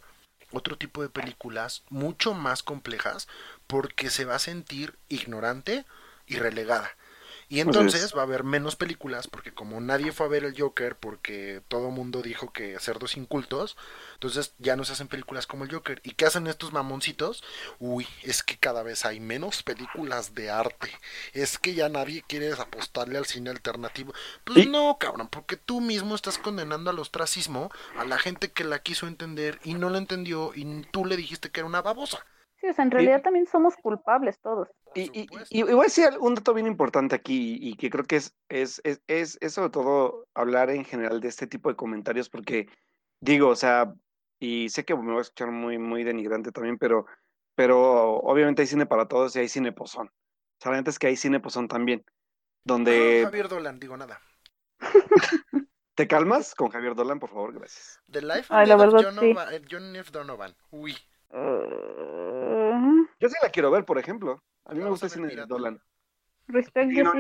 [0.52, 3.28] otro tipo de películas mucho más complejas
[3.66, 5.86] porque se va a sentir ignorante
[6.28, 6.92] y relegada.
[7.52, 10.96] Y entonces va a haber menos películas porque como nadie fue a ver el Joker
[10.96, 13.76] porque todo mundo dijo que cerdos incultos,
[14.14, 16.00] entonces ya no se hacen películas como el Joker.
[16.04, 17.44] ¿Y qué hacen estos mamoncitos?
[17.80, 20.92] Uy, es que cada vez hay menos películas de arte.
[21.34, 24.14] Es que ya nadie quiere apostarle al cine alternativo.
[24.44, 28.84] Pues no, cabrón, porque tú mismo estás condenando al ostracismo a la gente que la
[28.84, 32.24] quiso entender y no la entendió y tú le dijiste que era una babosa.
[32.60, 34.68] Sí, o sea, en realidad también somos culpables todos.
[34.94, 38.36] Y, y, voy a decir un dato bien importante aquí y que creo que es,
[38.50, 42.68] es, es, es, sobre todo hablar en general de este tipo de comentarios porque
[43.22, 43.94] digo, o sea,
[44.40, 47.06] y sé que me voy a escuchar muy, muy denigrante también, pero,
[47.56, 50.08] pero obviamente hay cine para todos y hay cine pozón.
[50.08, 52.04] O sea, la es que hay cine pozón también.
[52.66, 53.22] Donde...
[53.24, 54.20] Javier Dolan, digo nada.
[55.96, 57.54] ¿Te calmas con Javier Dolan, por favor?
[57.54, 58.00] Gracias.
[58.12, 59.36] The Life Ay, la verdad, John, sí.
[59.70, 60.12] John F.
[60.12, 60.56] Donovan.
[60.72, 60.98] Uy.
[63.20, 64.42] Yo sí la quiero ver, por ejemplo.
[64.66, 65.82] A mí me gusta el cine de Dolan.
[66.48, 67.14] Respect y, no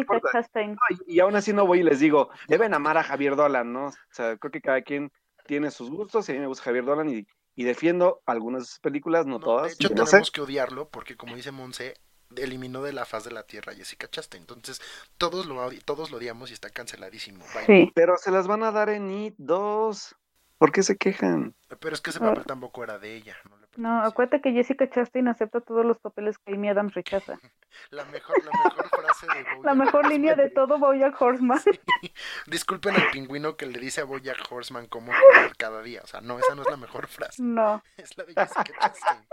[1.05, 3.88] y, aún así no voy y les digo, deben amar a Javier Dolan, ¿no?
[3.88, 5.12] O sea, creo que cada quien
[5.45, 9.28] tiene sus gustos y a mí me gusta Javier Dolan y, y defiendo algunas películas,
[9.28, 9.68] no, todas.
[9.68, 11.93] De hecho, tenemos que odiarlo porque, como dice Monse,
[12.36, 14.41] eliminó de la faz de la tierra a Jessica Chastain.
[14.41, 14.82] Entonces,
[15.18, 17.45] todos lo, todos lo odiamos y está canceladísimo.
[17.68, 17.91] Sí.
[17.93, 20.16] Pero se las van a dar en IT 2.
[20.57, 21.55] ¿Por qué se quejan?
[21.80, 23.36] Pero es que ese papel tampoco era de ella.
[23.49, 23.59] ¿no?
[23.78, 27.40] No, acuérdate que Jessica Chastain acepta todos los papeles que Amy Adams rechaza.
[27.92, 31.60] La mejor, la mejor frase de Bojack La mejor línea de todo Bojack Horseman.
[32.48, 36.02] Disculpen al pingüino que le dice a Bojack Horseman cómo comer cada día.
[36.04, 37.42] O sea, no, esa no es la mejor frase.
[37.42, 37.84] No.
[37.98, 39.26] Es la de Jessica Chastain.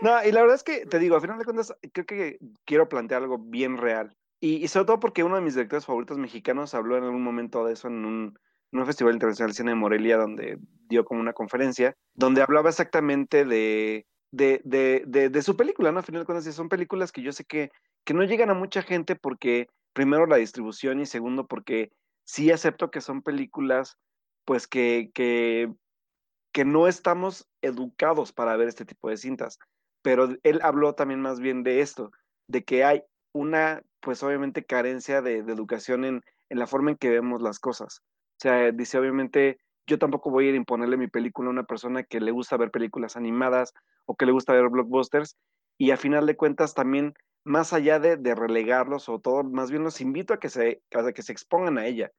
[0.00, 0.24] no.
[0.24, 3.22] y la verdad es que, te digo, a final de cuentas, creo que quiero plantear
[3.22, 4.16] algo bien real.
[4.38, 7.64] Y, y sobre todo porque uno de mis directores favoritos mexicanos habló en algún momento
[7.64, 8.38] de eso en un
[8.72, 10.58] en un festival internacional de cine de Morelia donde
[10.88, 16.00] dio como una conferencia, donde hablaba exactamente de, de, de, de, su película, ¿no?
[16.00, 17.70] A final de cuentas, son películas que yo sé que,
[18.04, 21.92] que no llegan a mucha gente porque, primero, la distribución y segundo, porque
[22.24, 23.98] sí acepto que son películas,
[24.44, 25.70] pues, que, que,
[26.52, 29.58] que no estamos educados para ver este tipo de cintas.
[30.02, 32.10] Pero él habló también más bien de esto,
[32.48, 33.02] de que hay
[33.34, 38.02] una, pues, obviamente, carencia de, educación en, en la forma en que vemos las cosas.
[38.42, 41.62] O sea, dice, obviamente, yo tampoco voy a ir a imponerle mi película a una
[41.62, 43.72] persona que le gusta ver películas animadas
[44.04, 45.36] o que le gusta ver blockbusters.
[45.78, 47.14] Y a final de cuentas, también,
[47.44, 51.22] más allá de, relegarlos o todo, más bien los invito a que, se, a que
[51.22, 52.10] se expongan a ella.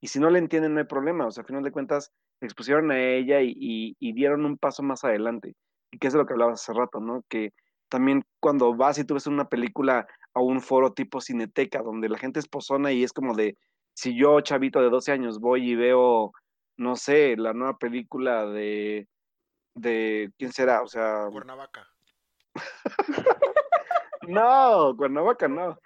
[0.00, 1.26] Y si no le entienden, no hay problema.
[1.26, 5.56] O sea, a final de cuentas, expusieron a ella y, dieron un paso más adelante.
[5.90, 7.24] Y que es de lo que hablabas hace rato, ¿no?
[7.28, 7.52] Que
[7.88, 12.18] también cuando vas y tú ves una película a un foro tipo cineteca, donde la
[12.18, 13.56] gente es pozona y es como de,
[13.94, 16.32] si yo, chavito de 12 años, voy y veo,
[16.76, 19.08] no sé, la nueva película de,
[19.74, 20.82] de ¿quién será?
[20.82, 21.28] O sea...
[21.30, 21.86] Cuernavaca.
[24.28, 25.78] no, Cuernavaca no.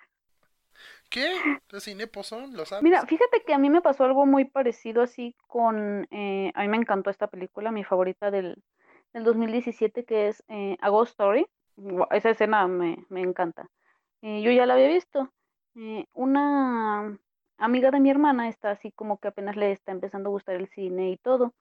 [1.09, 1.37] ¿Qué?
[1.73, 2.11] ¿Es cine
[2.53, 2.83] ¿Lo sabes?
[2.83, 6.07] Mira, fíjate que a mí me pasó algo muy parecido así con...
[6.11, 8.63] Eh, a mí me encantó esta película, mi favorita del,
[9.13, 11.47] del 2017, que es eh, A Ghost Story.
[12.11, 13.69] Esa escena me, me encanta.
[14.23, 15.33] Eh, yo ya la había visto.
[15.77, 17.19] Eh, una
[17.59, 20.69] amiga de mi hermana está así como que apenas le está empezando a gustar el
[20.69, 21.55] cine y todo.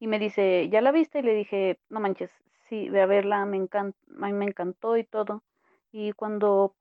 [0.00, 1.20] Y me dice, ¿ya la viste?
[1.20, 2.30] Y le dije, no manches,
[2.68, 5.42] sí, ve a verla, me mí me encantó y todo.
[5.90, 6.76] Y cuando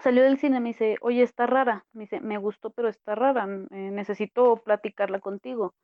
[0.00, 1.86] salió del cine me dice, oye, está rara.
[1.92, 5.74] Me dice, me gustó, pero está rara, eh, necesito platicarla contigo.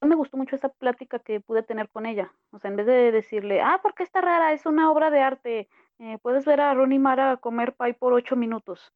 [0.00, 2.32] Me gustó mucho esa plática que pude tener con ella.
[2.50, 4.52] O sea, en vez de decirle, ah, ¿por qué está rara?
[4.52, 5.68] Es una obra de arte.
[5.98, 8.92] Eh, puedes ver a Ronnie Mara comer pie por ocho minutos.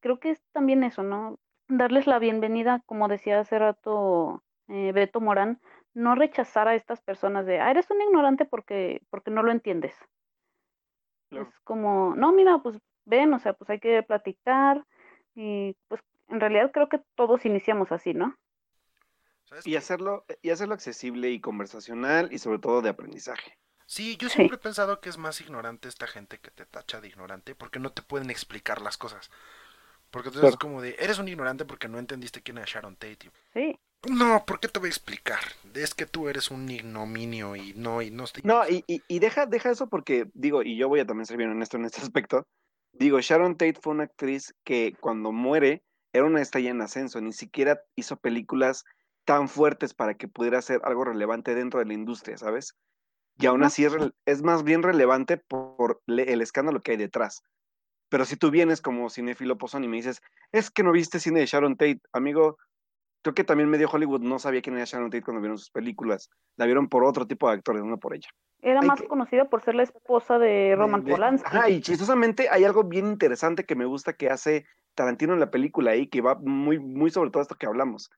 [0.00, 1.38] Creo que es también eso, ¿no?
[1.70, 5.60] Darles la bienvenida, como decía hace rato eh, Beto Morán,
[5.94, 9.94] no rechazar a estas personas de, ah, eres un ignorante porque, porque no lo entiendes.
[11.30, 14.84] Es como, no, mira, pues ven, o sea, pues hay que platicar
[15.34, 18.36] y pues en realidad creo que todos iniciamos así, ¿no?
[19.64, 23.58] Y hacerlo, y hacerlo accesible y conversacional y sobre todo de aprendizaje.
[23.86, 27.08] Sí, yo siempre he pensado que es más ignorante esta gente que te tacha de
[27.08, 29.30] ignorante porque no te pueden explicar las cosas.
[30.10, 33.30] Porque entonces es como de, eres un ignorante porque no entendiste quién era Sharon Tate.
[33.54, 33.78] Sí.
[34.08, 35.40] No, ¿por qué te voy a explicar?
[35.74, 38.42] Es que tú eres un ignominio y no, y no estoy...
[38.44, 41.50] No, y, y, deja, deja eso porque, digo, y yo voy a también ser bien
[41.50, 42.46] honesto en este aspecto,
[42.92, 47.32] digo, Sharon Tate fue una actriz que cuando muere era una estrella en ascenso, ni
[47.32, 48.84] siquiera hizo películas
[49.24, 52.74] tan fuertes para que pudiera ser algo relevante dentro de la industria, ¿sabes?
[53.38, 53.92] Y aún así es,
[54.26, 57.42] es más bien relevante por el escándalo que hay detrás.
[58.10, 60.20] Pero si tú vienes como cinéfilo pozón y me dices,
[60.52, 62.58] es que no viste cine de Sharon Tate, amigo,
[63.22, 66.28] creo que también medio Hollywood no sabía quién era Sharon Tate cuando vieron sus películas.
[66.56, 68.28] La vieron por otro tipo de actores, no por ella.
[68.62, 71.48] Era más conocida por ser la esposa de Roman Polanski.
[71.50, 75.50] Ah, y chistosamente hay algo bien interesante que me gusta que hace Tarantino en la
[75.50, 78.10] película ahí, que va muy, muy sobre todo esto que hablamos.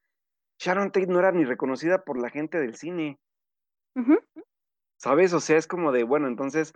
[0.59, 3.21] Sharon Tate no era ni reconocida por la gente del cine.
[4.97, 5.33] ¿Sabes?
[5.35, 6.73] O sea, es como de, bueno, entonces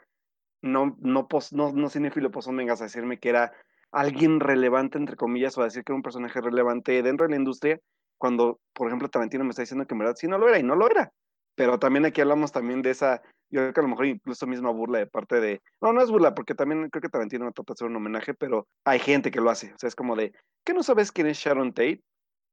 [0.63, 3.53] no, no, pos, no, no cinéfilo pozón vengas a decirme que era
[3.93, 7.37] alguien relevante, entre comillas, o a decir que era un personaje relevante dentro de la
[7.37, 7.81] industria,
[8.19, 10.63] cuando, por ejemplo, Tarantino me está diciendo que en verdad sí no lo era, y
[10.63, 11.13] no lo era.
[11.55, 14.71] Pero también aquí hablamos también de esa, yo creo que a lo mejor incluso misma
[14.71, 17.73] burla de parte de, no, no es burla, porque también creo que Tarantino trata de
[17.75, 19.73] hacer un homenaje, pero hay gente que lo hace.
[19.73, 20.33] O sea, es como de,
[20.65, 22.03] ¿qué no sabes quién es Sharon Tate?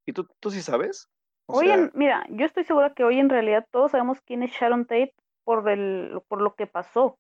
[0.06, 1.10] ¿Y tú, tú sí sabes?
[1.48, 5.14] hoy mira, yo estoy segura que hoy en realidad todos sabemos quién es Sharon Tate
[5.44, 7.18] por, el, por lo que pasó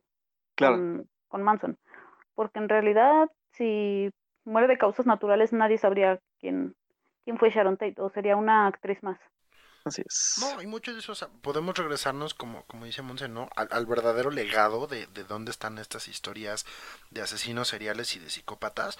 [0.57, 1.07] con,
[1.43, 1.77] Manson.
[2.35, 4.09] Porque en realidad, si
[4.45, 6.75] muere de causas naturales, nadie sabría quién,
[7.23, 9.19] quién fue Sharon Tate, o sería una actriz más.
[9.85, 10.35] Así es.
[10.39, 13.49] No, y muchos de esos, podemos regresarnos, como, como dice Monse, ¿no?
[13.55, 16.65] Al, verdadero legado de, de dónde están estas historias
[17.11, 18.97] de asesinos seriales y de psicópatas.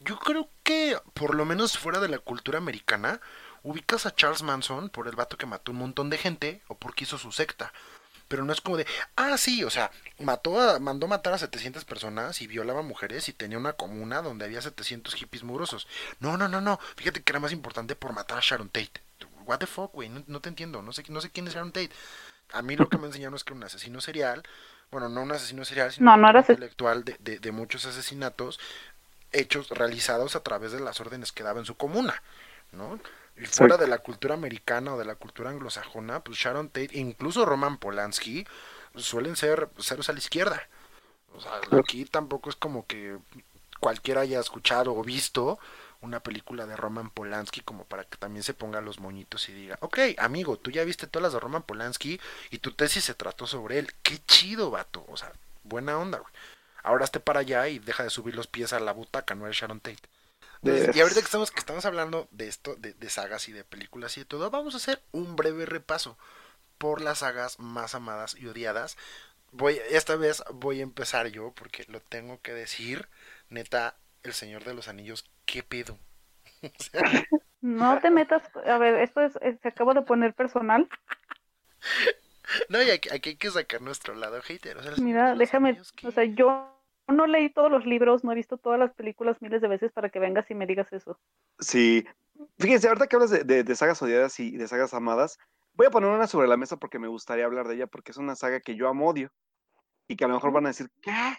[0.00, 3.20] Yo creo que, por lo menos fuera de la cultura americana,
[3.62, 7.04] ubicas a Charles Manson por el vato que mató un montón de gente o porque
[7.04, 7.72] hizo su secta
[8.28, 11.84] pero no es como de, ah, sí, o sea, mató a, mandó matar a 700
[11.84, 15.88] personas y violaba mujeres y tenía una comuna donde había 700 hippies mugrosos.
[16.20, 19.00] No, no, no, no, fíjate que era más importante por matar a Sharon Tate.
[19.46, 21.90] What the fuck, güey, no, te entiendo, no sé, no sé quién es Sharon Tate.
[22.52, 24.42] A mí lo que me enseñaron es que era un asesino serial,
[24.90, 28.58] bueno, no un asesino serial, sino un intelectual de, de, de muchos asesinatos
[29.32, 32.22] hechos, realizados a través de las órdenes que daba en su comuna,
[32.72, 32.98] ¿no?
[33.40, 37.44] Y fuera de la cultura americana o de la cultura anglosajona, pues Sharon Tate, incluso
[37.44, 38.46] Roman Polanski,
[38.96, 40.68] suelen ser ceros a la izquierda.
[41.34, 43.16] O sea, aquí tampoco es como que
[43.78, 45.58] cualquiera haya escuchado o visto
[46.00, 49.78] una película de Roman Polanski como para que también se ponga los moñitos y diga,
[49.80, 52.20] ok, amigo, tú ya viste todas las de Roman Polanski
[52.50, 53.92] y tu tesis se trató sobre él.
[54.02, 55.04] Qué chido, vato.
[55.08, 55.32] O sea,
[55.62, 56.32] buena onda, güey.
[56.82, 59.58] Ahora esté para allá y deja de subir los pies a la butaca, no eres
[59.58, 60.08] Sharon Tate
[60.62, 64.20] y ahorita que estamos, que estamos hablando de esto, de, sagas y de películas y
[64.20, 66.18] de todo, vamos a hacer un breve repaso
[66.78, 68.96] por las sagas más amadas y odiadas.
[69.52, 73.08] Voy, esta vez voy a empezar yo, porque lo tengo que decir,
[73.48, 75.98] neta, El Señor de los Anillos, ¿qué pedo?
[77.60, 79.32] no te metas, a ver, esto es,
[79.62, 80.88] se acaba de poner personal.
[82.70, 84.78] No, y aquí, hay que sacar nuestro lado hater.
[85.00, 86.77] Mira, déjame, o sea, yo
[87.08, 90.10] no leí todos los libros, no he visto todas las películas miles de veces para
[90.10, 91.18] que vengas y me digas eso.
[91.58, 92.06] Sí.
[92.58, 95.38] Fíjense, ahorita que hablas de, sagas odiadas y de sagas amadas,
[95.74, 98.18] voy a poner una sobre la mesa porque me gustaría hablar de ella, porque es
[98.18, 99.30] una saga que yo amo odio.
[100.06, 101.36] Y que a lo mejor van a decir, ¿qué?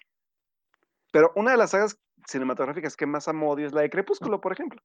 [1.12, 4.52] Pero una de las sagas cinematográficas que más amo odio es la de Crepúsculo, por
[4.52, 4.82] ejemplo.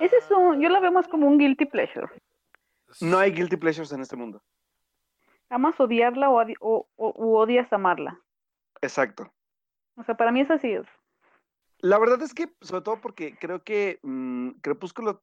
[0.00, 2.08] Es eso, yo la veo más como un guilty pleasure.
[3.00, 4.42] No hay guilty pleasures en este mundo.
[5.48, 8.20] Amas odiarla o, o, o odias amarla.
[8.80, 9.32] Exacto.
[9.96, 10.76] O sea, para mí es así.
[11.78, 15.22] La verdad es que, sobre todo porque creo que mm, Crepúsculo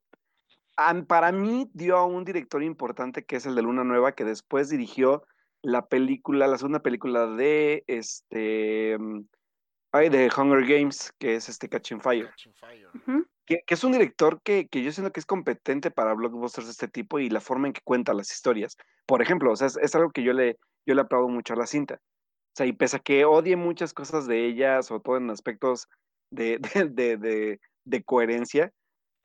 [1.07, 4.69] para mí dio a un director importante que es el de Luna Nueva, que después
[4.69, 5.23] dirigió
[5.61, 9.25] la película, la segunda película de este mm,
[9.93, 12.29] de Hunger Games, que es este Catching Fire.
[13.45, 17.19] que, es un director que, yo siento que es competente para blockbusters de este tipo
[17.19, 18.75] y la forma en que cuenta las historias.
[19.05, 21.67] Por ejemplo, o sea, es, algo que yo le, yo le aplaudo mucho a la
[21.67, 21.99] cinta.
[22.53, 25.89] O sea, y pese a que odie muchas cosas de ella, sobre todo en aspectos
[26.29, 26.59] de,
[26.91, 28.71] de, de, coherencia,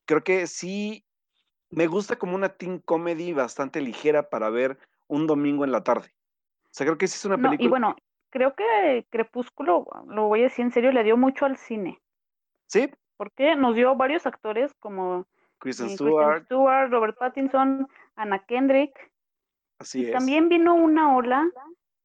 [0.06, 1.04] creo que sí
[1.68, 6.14] me gusta como una teen comedy bastante ligera para ver un domingo en la tarde.
[6.64, 7.66] O sea, creo que sí es una película.
[7.66, 7.96] y bueno,
[8.30, 12.00] creo que Crepúsculo, lo voy a decir en serio, le dio mucho al cine.
[12.66, 12.90] Sí.
[13.18, 15.26] Porque nos dio varios actores como
[15.58, 16.44] Kristen eh, Stewart.
[16.46, 19.10] Stewart, Robert Pattinson, Anna Kendrick,
[19.78, 20.12] Así es.
[20.12, 21.48] También vino una ola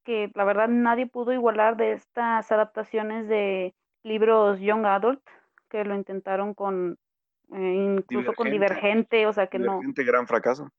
[0.03, 3.73] que la verdad nadie pudo igualar de estas adaptaciones de
[4.03, 5.21] libros Young Adult,
[5.69, 6.97] que lo intentaron con,
[7.53, 9.73] eh, incluso con Divergente, o sea que no.
[9.73, 10.69] Divergente, gran fracaso.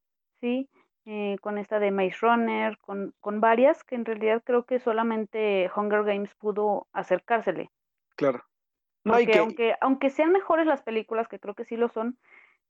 [0.40, 0.68] Sí,
[1.06, 5.70] eh, con esta de Maze Runner, con, con varias que en realidad creo que solamente
[5.74, 7.70] Hunger Games pudo acercársele.
[8.16, 8.44] Claro.
[9.04, 12.18] No, aunque, aunque sean mejores las películas, que creo que sí lo son,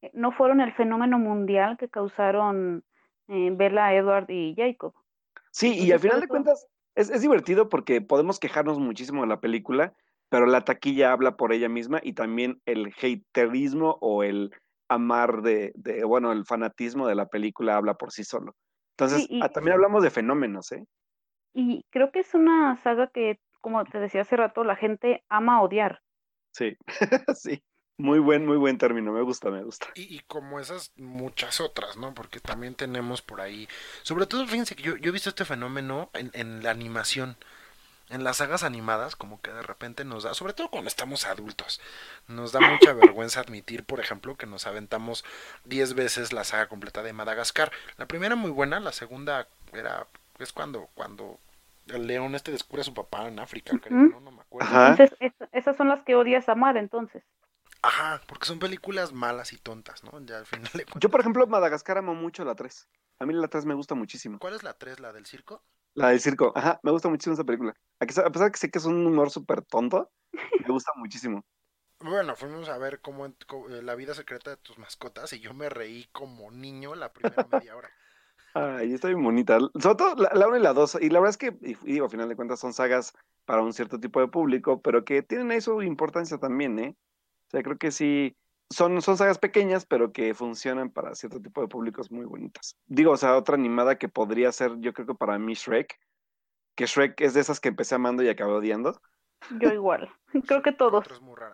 [0.02, 2.82] eh, no fueron el fenómeno mundial que causaron
[3.28, 4.94] eh, Bella, Edward y Jacob.
[5.54, 9.40] Sí, y al final de cuentas es, es, divertido porque podemos quejarnos muchísimo de la
[9.40, 9.94] película,
[10.28, 14.50] pero la taquilla habla por ella misma y también el haterismo o el
[14.88, 18.56] amar de, de bueno, el fanatismo de la película habla por sí solo.
[18.98, 20.84] Entonces, ah, también hablamos de fenómenos, ¿eh?
[21.52, 25.62] Y creo que es una saga que, como te decía hace rato, la gente ama
[25.62, 26.00] odiar.
[26.52, 26.76] Sí,
[27.36, 27.62] sí.
[27.96, 29.86] Muy buen, muy buen término, me gusta, me gusta.
[29.94, 32.12] Y, y, como esas muchas otras, ¿no?
[32.12, 33.68] Porque también tenemos por ahí,
[34.02, 37.36] sobre todo, fíjense que yo, yo he visto este fenómeno en, en, la animación,
[38.10, 41.80] en las sagas animadas, como que de repente nos da, sobre todo cuando estamos adultos,
[42.26, 45.24] nos da mucha vergüenza admitir, por ejemplo, que nos aventamos
[45.64, 47.70] 10 veces la saga completa de Madagascar.
[47.96, 50.08] La primera muy buena, la segunda era,
[50.40, 51.38] es cuando, cuando
[51.86, 54.20] el león este descubre a su papá en África, creo, ¿no?
[54.20, 54.68] no me acuerdo.
[54.88, 55.16] Entonces,
[55.52, 57.22] esas son las que odias amar, entonces.
[57.84, 60.18] Ajá, porque son películas malas y tontas, ¿no?
[60.24, 62.88] Ya al final de Yo, por ejemplo, Madagascar amo mucho la 3.
[63.18, 64.38] A mí la 3 me gusta muchísimo.
[64.38, 65.00] ¿Cuál es la 3?
[65.00, 65.62] ¿La del circo?
[65.92, 67.74] La del circo, ajá, me gusta muchísimo esa película.
[68.00, 71.44] A pesar de que sé que es un humor súper tonto, me gusta muchísimo.
[72.00, 75.52] Bueno, fuimos a ver cómo, cómo, eh, la vida secreta de tus mascotas y yo
[75.52, 77.90] me reí como niño la primera media hora.
[78.54, 79.58] Ay, está bien bonita.
[79.58, 80.98] Sobre todo la 1 y la 2.
[81.02, 83.12] Y la verdad es que, y digo, a final de cuentas son sagas
[83.44, 86.96] para un cierto tipo de público, pero que tienen ahí su importancia también, ¿eh?
[87.54, 88.36] Sea, creo que sí,
[88.68, 92.76] son, son sagas pequeñas, pero que funcionan para cierto tipo de públicos muy bonitas.
[92.86, 95.98] Digo, o sea, otra animada que podría ser, yo creo que para mí Shrek,
[96.74, 99.00] que Shrek es de esas que empecé amando y acabé odiando.
[99.60, 100.10] Yo igual,
[100.48, 101.06] creo que todos.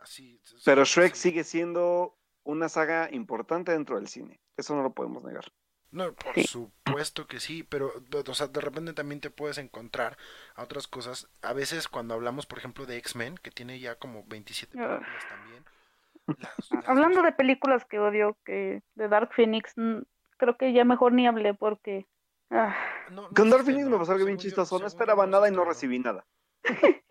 [0.05, 1.31] Sí, pero Shrek sí.
[1.31, 5.45] sigue siendo una saga importante dentro del cine, eso no lo podemos negar.
[5.93, 6.45] No, por sí.
[6.45, 7.93] supuesto que sí, pero
[8.27, 10.17] o sea, de repente también te puedes encontrar
[10.55, 11.29] a otras cosas.
[11.43, 15.65] A veces cuando hablamos, por ejemplo, de X-Men, que tiene ya como 27 películas también.
[16.39, 16.71] Las.
[16.89, 19.75] Hablando de películas que odio, que de Dark Phoenix,
[20.37, 22.07] creo que ya mejor ni hablé porque...
[22.51, 22.75] Ah.
[23.11, 25.65] No, no Con Dark Phoenix me pasó algo bien chistoso, no esperaba nada y no
[25.65, 26.27] recibí nada.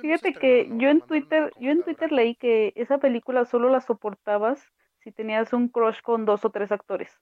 [0.00, 4.62] Fíjate que yo en Twitter, yo en Twitter leí que esa película solo la soportabas
[5.00, 7.12] si tenías un crush con dos o tres actores.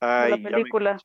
[0.00, 0.98] Ay, de la película.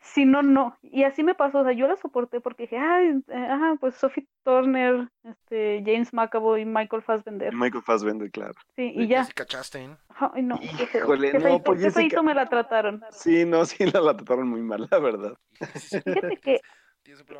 [0.00, 0.76] Si no, no.
[0.82, 3.94] Y así me pasó, o sea, yo la soporté porque dije, ay, eh, ajá, pues
[3.94, 7.54] Sophie Turner, este, James McAvoy, Michael Fassbender.
[7.54, 8.54] Michael Fassbender, claro.
[8.76, 9.20] Sí, y ya.
[9.20, 9.96] Jessica Chastain.
[10.08, 10.58] Ay, no.
[10.60, 12.22] Híjole, ¿Qué, no, feito, pues Jessica...
[12.22, 13.02] me la trataron.
[13.10, 15.38] Sí, no, sí, la, la trataron muy mal, la verdad.
[16.04, 16.60] Fíjate que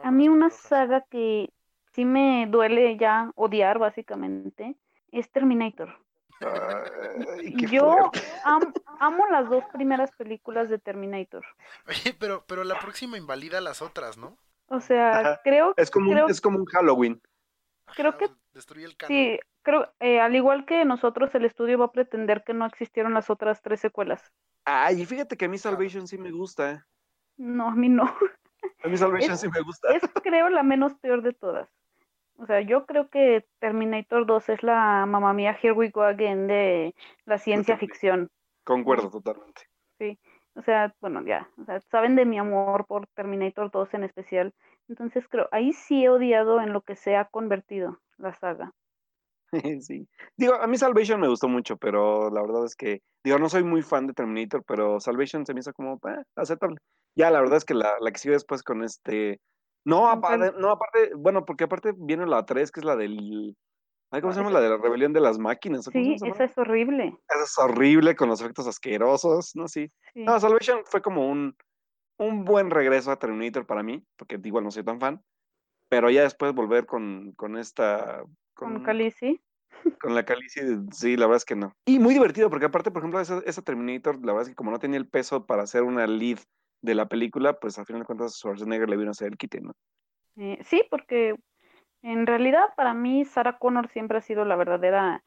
[0.03, 1.51] a mí una saga que
[1.93, 4.77] sí me duele ya odiar, básicamente,
[5.13, 5.99] es Terminator.
[6.41, 8.11] Ay, Yo
[8.45, 11.45] am, amo las dos primeras películas de Terminator.
[11.87, 14.37] Oye, pero, pero la próxima invalida las otras, ¿no?
[14.69, 15.41] O sea, Ajá.
[15.43, 17.21] creo es como creo, un, es como un Halloween.
[17.97, 19.17] Creo que destruye el canon.
[19.17, 23.15] sí, creo eh, al igual que nosotros el estudio va a pretender que no existieron
[23.15, 24.33] las otras tres secuelas.
[24.65, 26.73] Ay, y fíjate que a mí Salvation sí me gusta.
[26.73, 26.83] ¿eh?
[27.39, 28.05] No, a mí no.
[28.85, 29.89] A mí Salvation es, sí me gusta.
[29.95, 31.69] Es creo la menos peor de todas.
[32.39, 36.47] O sea, yo creo que Terminator 2 es la mamá mía Here We Go Again
[36.47, 38.31] de la ciencia ficción.
[38.65, 39.63] Concuerdo totalmente.
[39.99, 40.19] Sí,
[40.55, 44.55] o sea, bueno, ya, o sea, saben de mi amor por Terminator 2 en especial.
[44.89, 48.73] Entonces creo, ahí sí he odiado en lo que se ha convertido la saga.
[49.81, 50.07] sí.
[50.37, 53.65] Digo, a mí Salvation me gustó mucho, pero la verdad es que, digo, no soy
[53.65, 56.77] muy fan de Terminator, pero Salvation se me hizo como eh, aceptable.
[57.17, 59.41] Ya, la verdad es que la, la que sigue después con este.
[59.85, 63.57] No, aparte, no, aparte, bueno, porque aparte viene la 3, que es la del.
[64.11, 64.51] ¿Cómo se llama?
[64.51, 65.87] La de la rebelión de las máquinas.
[65.87, 67.19] ¿o cómo Sí, esa es horrible.
[67.29, 69.69] Esa es horrible con los efectos asquerosos, ¿no?
[69.69, 69.91] Sí.
[70.15, 70.25] Sí.
[70.25, 71.55] No, Salvation fue como un,
[72.19, 75.23] un buen regreso a Terminator para mí, porque igual no soy tan fan.
[75.89, 78.25] Pero ya después volver con, con esta.
[78.55, 79.41] Con Khaleesi.
[80.01, 80.61] Con la Khaleesi,
[80.93, 81.73] sí, la verdad es que no.
[81.87, 84.71] Y muy divertido, porque aparte, por ejemplo, esa, esa Terminator, la verdad es que como
[84.71, 86.39] no tenía el peso para ser una lead
[86.83, 89.61] de la película, pues al final de cuentas Schwarzenegger le vino a hacer el quite,
[89.61, 89.73] ¿no?
[90.37, 91.35] Eh, sí, porque
[92.03, 95.23] en realidad para mí Sarah Connor siempre ha sido la verdadera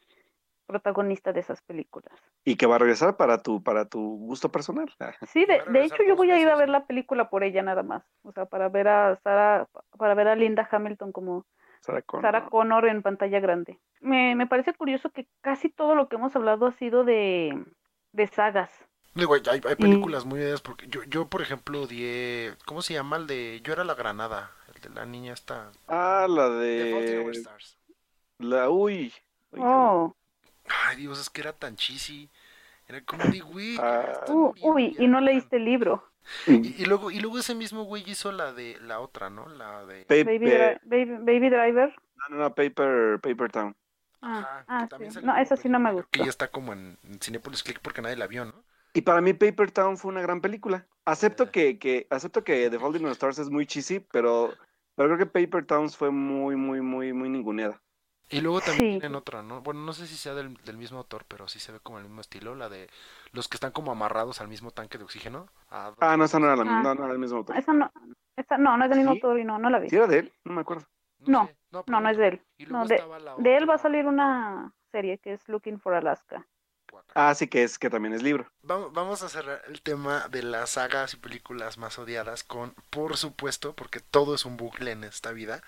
[0.65, 2.13] protagonista de esas películas.
[2.45, 4.89] Y que va a regresar para tu, para tu gusto personal.
[5.27, 7.83] Sí, de, de hecho yo voy a ir a ver la película por ella nada
[7.83, 8.03] más.
[8.23, 11.45] O sea, para ver a Sarah, para ver a Linda Hamilton como
[11.81, 12.21] Sarah Connor.
[12.23, 13.79] Sarah Connor en pantalla grande.
[13.99, 17.65] Me, me parece curioso que casi todo lo que hemos hablado ha sido de,
[18.13, 18.71] de sagas.
[19.14, 22.53] Digo, hay, hay películas muy ideas porque yo, yo, por ejemplo, odié.
[22.66, 23.59] ¿Cómo se llama el de.
[23.64, 25.72] Yo era la granada, el de la niña esta.
[25.88, 26.84] Ah, la de
[27.26, 27.32] de.
[27.32, 27.78] Stars.
[28.39, 28.70] La.
[28.70, 29.14] Uy.
[29.51, 30.16] Uy, Oh,
[30.88, 32.30] Ay, Dios, es que era tan cheesy.
[32.88, 33.78] Era como de, güey.
[33.80, 34.24] Ah.
[34.30, 36.07] uh, uy, y no leíste el libro.
[36.47, 39.49] Y, y luego, y luego ese mismo güey hizo la de la otra, ¿no?
[39.49, 40.05] La de.
[40.05, 41.95] Paper, Baby, Dri- Baby, Baby Driver.
[42.16, 43.76] no, no, no, Paper, Paper Town.
[44.22, 45.20] Ah, ah, sí.
[45.24, 46.07] No, esa sí no me gustó.
[46.12, 48.53] Que ya está como en, en Cinepolis Click porque nadie la vio, ¿no?
[48.93, 50.85] Y para mí Paper Town fue una gran película.
[51.05, 54.53] Acepto que, que, acepto que The Fault in Our Stars es muy cheesy, pero,
[54.95, 57.81] pero creo que Paper Towns fue muy, muy, muy, muy ninguneada.
[58.29, 58.99] Y luego también Sí.
[58.99, 59.61] tienen otra, ¿no?
[59.61, 62.05] Bueno, no sé si sea del, del mismo autor, pero sí se ve como el
[62.05, 62.89] mismo estilo, la de
[63.33, 65.47] los que están como amarrados al mismo tanque de oxígeno.
[65.69, 66.81] a dos Ah, no, esa no era la Ah.
[66.81, 67.57] no, no era el mismo autor.
[67.57, 67.91] Esa no,
[68.37, 69.19] esa no, no es del mismo ¿Sí?
[69.19, 69.89] autor y no, no la vi.
[69.89, 70.33] ¿Sí era de él?
[70.45, 70.85] No me acuerdo.
[71.19, 72.41] No, sé, No, pero no es de él.
[72.57, 75.47] Y luego No, de, estaba la de él va a salir una serie que es
[75.49, 76.47] Looking for Alaska.
[77.14, 78.47] Ah, sí que es, que también es libro.
[78.64, 83.74] Vamos, a cerrar el tema de las sagas y películas más odiadas con, por supuesto,
[83.74, 85.62] porque todo es un bucle en esta vida,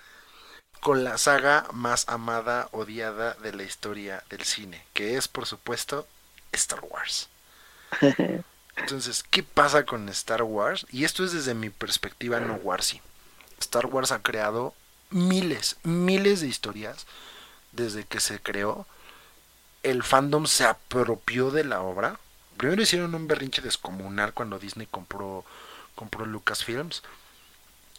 [0.80, 6.08] con la saga más amada, odiada de la historia del cine, que es, por supuesto,
[6.54, 7.30] Star Wars.
[8.76, 10.86] Entonces, ¿qué pasa con Star Wars?
[10.91, 13.02] Y esto es desde mi perspectiva no Warsy.
[13.60, 14.74] Star Wars ha creado
[15.10, 17.06] miles, miles de historias
[17.72, 18.88] desde que se creó.
[19.84, 22.19] El fandom se apropió de la obra.
[22.57, 25.45] Primero hicieron un berrinche descomunal cuando Disney compró,
[25.95, 27.03] compró Lucasfilms.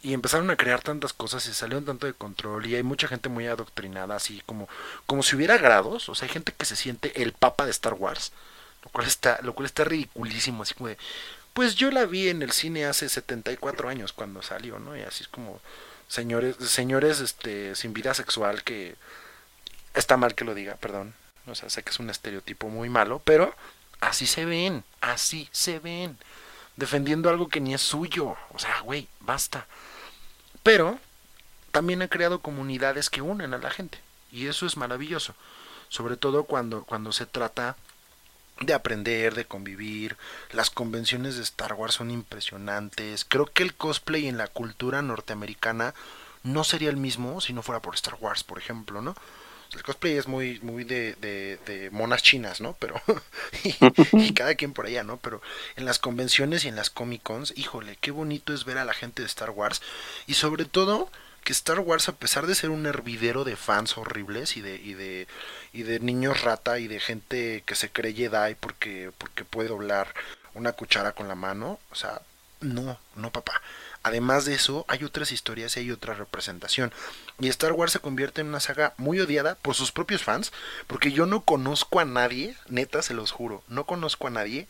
[0.01, 2.65] Y empezaron a crear tantas cosas y salieron tanto de control.
[2.65, 4.67] Y hay mucha gente muy adoctrinada, así como,
[5.05, 6.09] como si hubiera grados.
[6.09, 8.31] O sea, hay gente que se siente el papa de Star Wars.
[8.83, 10.97] Lo cual está, lo cual está ridiculísimo, así como de,
[11.55, 14.95] pues yo la vi en el cine hace 74 años cuando salió, ¿no?
[14.97, 15.61] Y así es como
[16.07, 18.95] señores, señores este sin vida sexual que
[19.93, 21.15] está mal que lo diga, perdón.
[21.47, 23.55] O sea, sé que es un estereotipo muy malo, pero
[23.99, 26.17] así se ven, así se ven.
[26.75, 28.35] Defendiendo algo que ni es suyo.
[28.51, 29.67] O sea, güey, basta.
[30.63, 30.99] Pero
[31.71, 33.99] también ha creado comunidades que unen a la gente.
[34.31, 35.35] Y eso es maravilloso.
[35.89, 37.77] Sobre todo cuando, cuando se trata
[38.59, 40.17] de aprender, de convivir.
[40.51, 43.25] Las convenciones de Star Wars son impresionantes.
[43.25, 45.93] Creo que el cosplay en la cultura norteamericana
[46.43, 49.15] no sería el mismo si no fuera por Star Wars, por ejemplo, ¿no?
[49.75, 52.75] El cosplay es muy, muy de, de, de monas chinas, ¿no?
[52.79, 53.01] Pero.
[53.63, 53.75] y,
[54.13, 55.17] y cada quien por allá, ¿no?
[55.17, 55.41] Pero
[55.75, 58.93] en las convenciones y en las Comic Cons, híjole, qué bonito es ver a la
[58.93, 59.81] gente de Star Wars.
[60.27, 61.09] Y sobre todo
[61.45, 64.95] que Star Wars, a pesar de ser un hervidero de fans horribles y de, y
[64.95, 65.27] de,
[65.73, 70.07] y de niños rata y de gente que se cree Jedi porque, porque puede doblar
[70.55, 72.19] una cuchara con la mano, o sea,
[72.61, 73.61] no, no papá.
[74.05, 76.93] Además de eso, hay otras historias y hay otra representación.
[77.39, 80.53] Y Star Wars se convierte en una saga muy odiada por sus propios fans,
[80.85, 84.67] porque yo no conozco a nadie, neta se los juro, no conozco a nadie,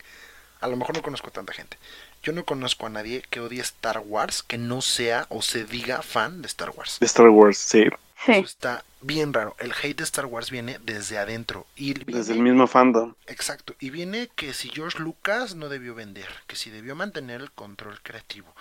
[0.62, 1.76] a lo mejor no conozco a tanta gente,
[2.22, 6.00] yo no conozco a nadie que odie Star Wars que no sea o se diga
[6.00, 6.96] fan de Star Wars.
[6.98, 7.84] De Star Wars, sí.
[8.24, 9.54] Sí, Eso está bien raro.
[9.58, 11.66] El hate de Star Wars viene desde adentro.
[11.76, 13.12] Y viene- Desde el mismo fandom.
[13.26, 13.74] Exacto.
[13.78, 18.00] Y viene que si George Lucas no debió vender, que si debió mantener el control
[18.02, 18.54] creativo,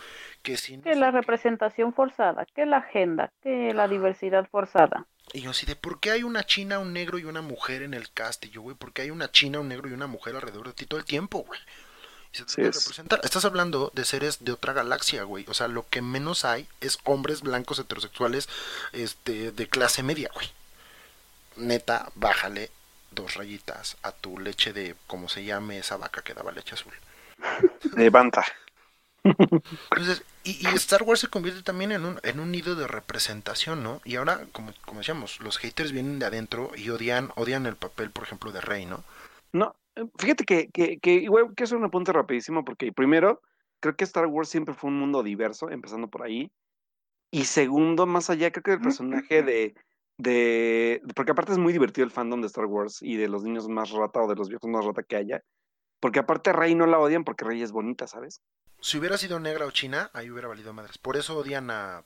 [0.46, 1.22] que si no que sé la qué.
[1.22, 5.06] representación forzada, que la agenda, que la diversidad forzada.
[5.34, 7.94] Y yo así de, ¿por qué hay una china, un negro y una mujer en
[7.94, 8.46] el cast?
[8.46, 10.74] Y yo, güey, ¿por qué hay una china, un negro y una mujer alrededor de
[10.74, 11.60] ti todo el tiempo, güey?
[12.34, 12.76] Y se Sí es.
[12.76, 13.20] representar.
[13.24, 15.46] Estás hablando de seres de otra galaxia, güey.
[15.48, 18.50] O sea, lo que menos hay es hombres blancos heterosexuales
[18.94, 20.48] este, de clase media, güey.
[21.58, 22.72] Neta, bájale
[23.12, 26.94] dos rayitas a tu leche de, como se llame esa vaca que daba leche azul.
[27.96, 28.46] Levanta.
[29.92, 33.84] Entonces, y, y Star Wars se convierte también en un, en un nido de representación,
[33.84, 34.00] ¿no?
[34.06, 38.12] Y ahora, como, como decíamos, los haters vienen de adentro y odian, odian el papel,
[38.12, 39.04] por ejemplo, de Rey, ¿no?
[39.52, 39.76] No,
[40.18, 43.42] fíjate que, que, que igual quiero hacer un apunte rapidísimo porque primero,
[43.80, 46.52] creo que Star Wars siempre fue un mundo diverso, empezando por ahí.
[47.32, 49.76] Y segundo, más allá, creo que el personaje de,
[50.18, 53.68] de, porque aparte es muy divertido el fandom de Star Wars y de los niños
[53.68, 55.44] más rata o de los viejos más rata que haya.
[56.00, 58.42] Porque aparte a Rey no la odian porque Rey es bonita, ¿sabes?
[58.80, 60.98] Si hubiera sido negra o china, ahí hubiera valido madres.
[60.98, 62.04] Por eso odian a...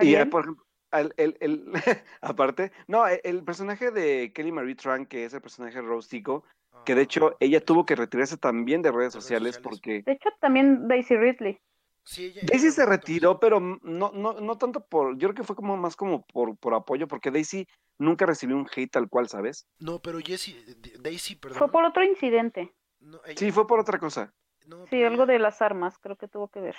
[0.00, 0.28] Y ¿Ariel?
[0.28, 1.72] por ejemplo, el, el, el-
[2.20, 6.08] aparte, no, el, el personaje de Kelly Marie Tran, que es el personaje de Rose
[6.08, 6.44] Tico,
[6.84, 9.62] que de hecho ella tuvo que retirarse también de redes De redes sociales sociales.
[9.80, 11.58] porque De hecho, también Daisy Ridley.
[12.04, 15.44] Sí, ella- Daisy ella se retiró, pero no, no, no tanto por, yo creo que
[15.44, 17.66] fue como más como por, por apoyo, porque Daisy
[17.98, 19.66] nunca recibió un hate tal cual, ¿sabes?
[19.78, 20.54] No, pero Jessie,
[21.00, 21.58] Daisy, perdón.
[21.58, 22.72] Fue por otro incidente.
[23.00, 24.32] no, ella- Sí, fue por otra cosa.
[24.66, 26.76] No, Sí, pero algo de las armas, creo que tuvo que ver.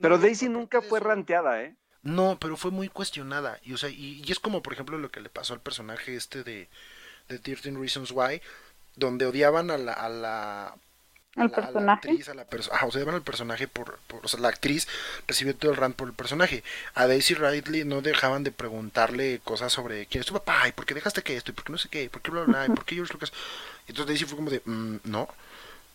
[0.00, 1.74] Pero no, Daisy nunca fue eso- ranteada, ¿eh?
[2.02, 3.58] No, pero fue muy cuestionada.
[3.62, 6.14] Y, o sea, y, y es como, por ejemplo, lo que le pasó al personaje
[6.14, 6.68] este de,
[7.28, 8.40] de 13 Reasons Why,
[8.94, 10.74] donde odiaban a la, a la, a
[11.36, 12.08] ¿El la, a la personaje?
[12.10, 14.86] actriz, a la persona, o sea, llaman al personaje por, por- o sea, la actriz
[15.26, 16.62] recibió todo el rant por el personaje.
[16.94, 20.86] A Daisy Ridley no dejaban de preguntarle cosas sobre quién es tu papá, y por
[20.86, 22.58] qué dejaste que esto, y por qué no sé qué, y por qué bla, bla,
[22.58, 23.32] bla, y por qué George Lucas.
[23.88, 25.28] Y entonces Daisy fue como de, "Mm, no.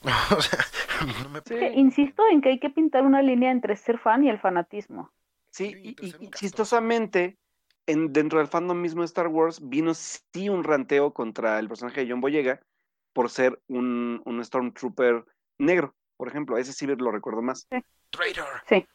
[0.38, 0.60] o sea,
[1.00, 1.40] a mí no me...
[1.40, 1.56] Sí.
[1.56, 5.12] Que Insisto en que hay que pintar una línea entre ser fan y el fanatismo.
[5.52, 7.38] Sí, Sí, y, chistosamente,
[7.86, 12.02] en, dentro del fandom mismo de Star Wars, vino sí un ranteo contra el personaje
[12.02, 12.62] de John Boyega
[13.14, 15.26] por ser un, un Stormtrooper
[15.58, 16.58] negro, por ejemplo.
[16.58, 17.68] Ese sí lo recuerdo más.
[18.10, 18.48] Traitor.
[18.68, 18.86] Sí.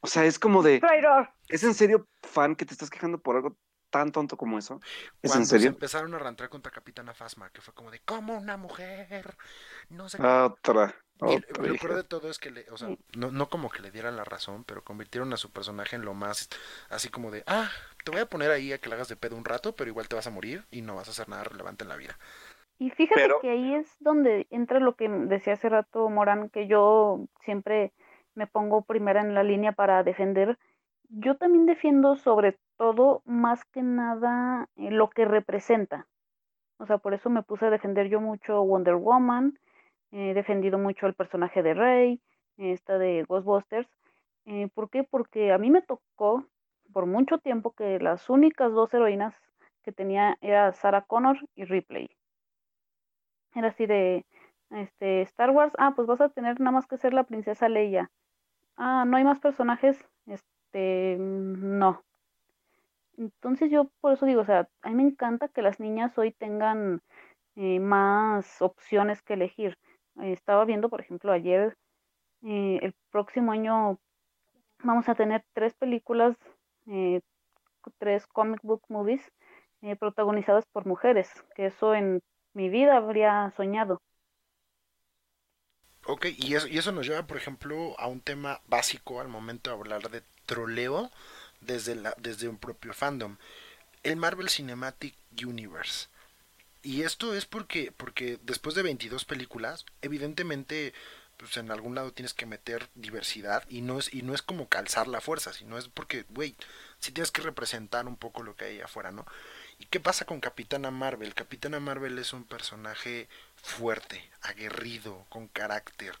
[0.00, 1.30] O sea, es como de, Traidor.
[1.48, 3.56] ¿es en serio fan que te estás quejando por algo
[3.92, 4.80] tan tonto como eso?
[5.22, 5.68] ¿Es Cuando en se serio?
[5.68, 9.36] empezaron a rantar contra Capitana Phasma, que fue como de, ¿cómo una mujer?
[9.90, 10.24] No sé qué.
[10.26, 11.66] Otra, Y otra.
[11.68, 14.16] lo peor de todo es que, le, o sea, no, no como que le dieran
[14.16, 16.48] la razón, pero convirtieron a su personaje en lo más
[16.90, 17.70] así como de, ah,
[18.04, 20.08] te voy a poner ahí a que le hagas de pedo un rato, pero igual
[20.08, 22.18] te vas a morir y no vas a hacer nada relevante en la vida.
[22.78, 26.66] Y fíjate Pero- que ahí es donde entra lo que decía hace rato Morán, que
[26.66, 27.92] yo siempre
[28.34, 30.58] me pongo primera en la línea para defender.
[31.14, 36.06] Yo también defiendo sobre todo, más que nada, eh, lo que representa.
[36.78, 39.58] O sea, por eso me puse a defender yo mucho Wonder Woman,
[40.10, 42.20] he defendido mucho el personaje de Rey,
[42.56, 43.88] esta de Ghostbusters.
[44.46, 45.04] Eh, ¿por qué?
[45.04, 46.46] Porque a mí me tocó
[46.94, 49.34] por mucho tiempo que las únicas dos heroínas
[49.84, 52.08] que tenía era Sarah Connor y Ripley.
[53.54, 54.24] Era así de
[54.70, 58.10] este Star Wars, ah, pues vas a tener nada más que ser la princesa Leia.
[58.76, 60.02] Ah, no hay más personajes,
[60.72, 62.02] este, mm, no.
[63.18, 66.32] Entonces yo por eso digo, o sea, a mí me encanta que las niñas hoy
[66.32, 67.02] tengan
[67.56, 69.78] eh, más opciones que elegir.
[70.22, 71.76] Estaba viendo, por ejemplo, ayer,
[72.42, 73.98] eh, el próximo año
[74.82, 76.36] vamos a tener tres películas,
[76.86, 77.20] eh,
[77.98, 79.32] tres comic book movies
[79.98, 82.22] protagonizadas por mujeres, que eso en
[82.54, 84.00] mi vida habría soñado.
[86.06, 89.70] Ok, y eso, y eso nos lleva, por ejemplo, a un tema básico al momento
[89.70, 91.10] de hablar de troleo
[91.60, 93.36] desde, la, desde un propio fandom.
[94.02, 95.14] El Marvel Cinematic
[95.44, 96.08] Universe.
[96.82, 100.92] Y esto es porque, porque después de 22 películas, evidentemente,
[101.36, 104.68] pues en algún lado tienes que meter diversidad y no es, y no es como
[104.68, 106.56] calzar la fuerza, sino es porque, güey,
[106.98, 109.24] si tienes que representar un poco lo que hay afuera, ¿no?
[109.78, 111.34] ¿Y qué pasa con Capitana Marvel?
[111.34, 116.14] Capitana Marvel es un personaje fuerte, aguerrido, con carácter,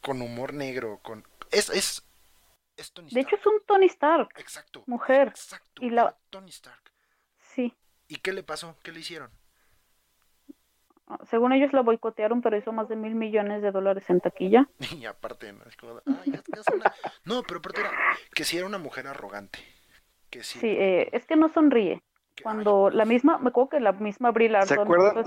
[0.00, 1.26] con humor negro, con...
[1.50, 2.02] Es, es,
[2.76, 3.40] es Tony De hecho, Stark.
[3.40, 4.82] es un Tony Stark, Exacto.
[4.86, 5.28] mujer.
[5.28, 5.84] Exacto.
[5.84, 6.92] Y la- Tony Stark.
[7.38, 7.74] Sí.
[8.08, 8.76] ¿Y qué le pasó?
[8.82, 9.30] ¿Qué le hicieron?
[11.28, 14.68] Según ellos la boicotearon, pero hizo más de mil millones de dólares en taquilla.
[15.02, 15.62] Y aparte, ¿no?
[15.64, 16.94] Es como, "Ay, es que es una-".
[17.24, 17.90] No, pero aparte era
[18.34, 19.58] que si era una mujer arrogante.
[20.30, 20.58] Que sí.
[20.58, 22.02] Sí, eh, es que no sonríe.
[22.34, 25.24] que, Cuando ay, la misma, me acuerdo que la misma Brie acuerdan?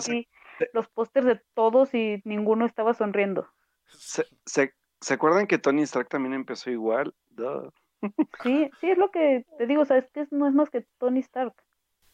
[0.73, 3.47] los pósters de todos y ninguno estaba sonriendo.
[3.85, 7.13] ¿Se, se, ¿se acuerdan que Tony Stark también empezó igual?
[7.29, 7.71] Duh.
[8.43, 10.85] Sí, sí, es lo que te digo, o sea, es que no es más que
[10.99, 11.53] Tony Stark.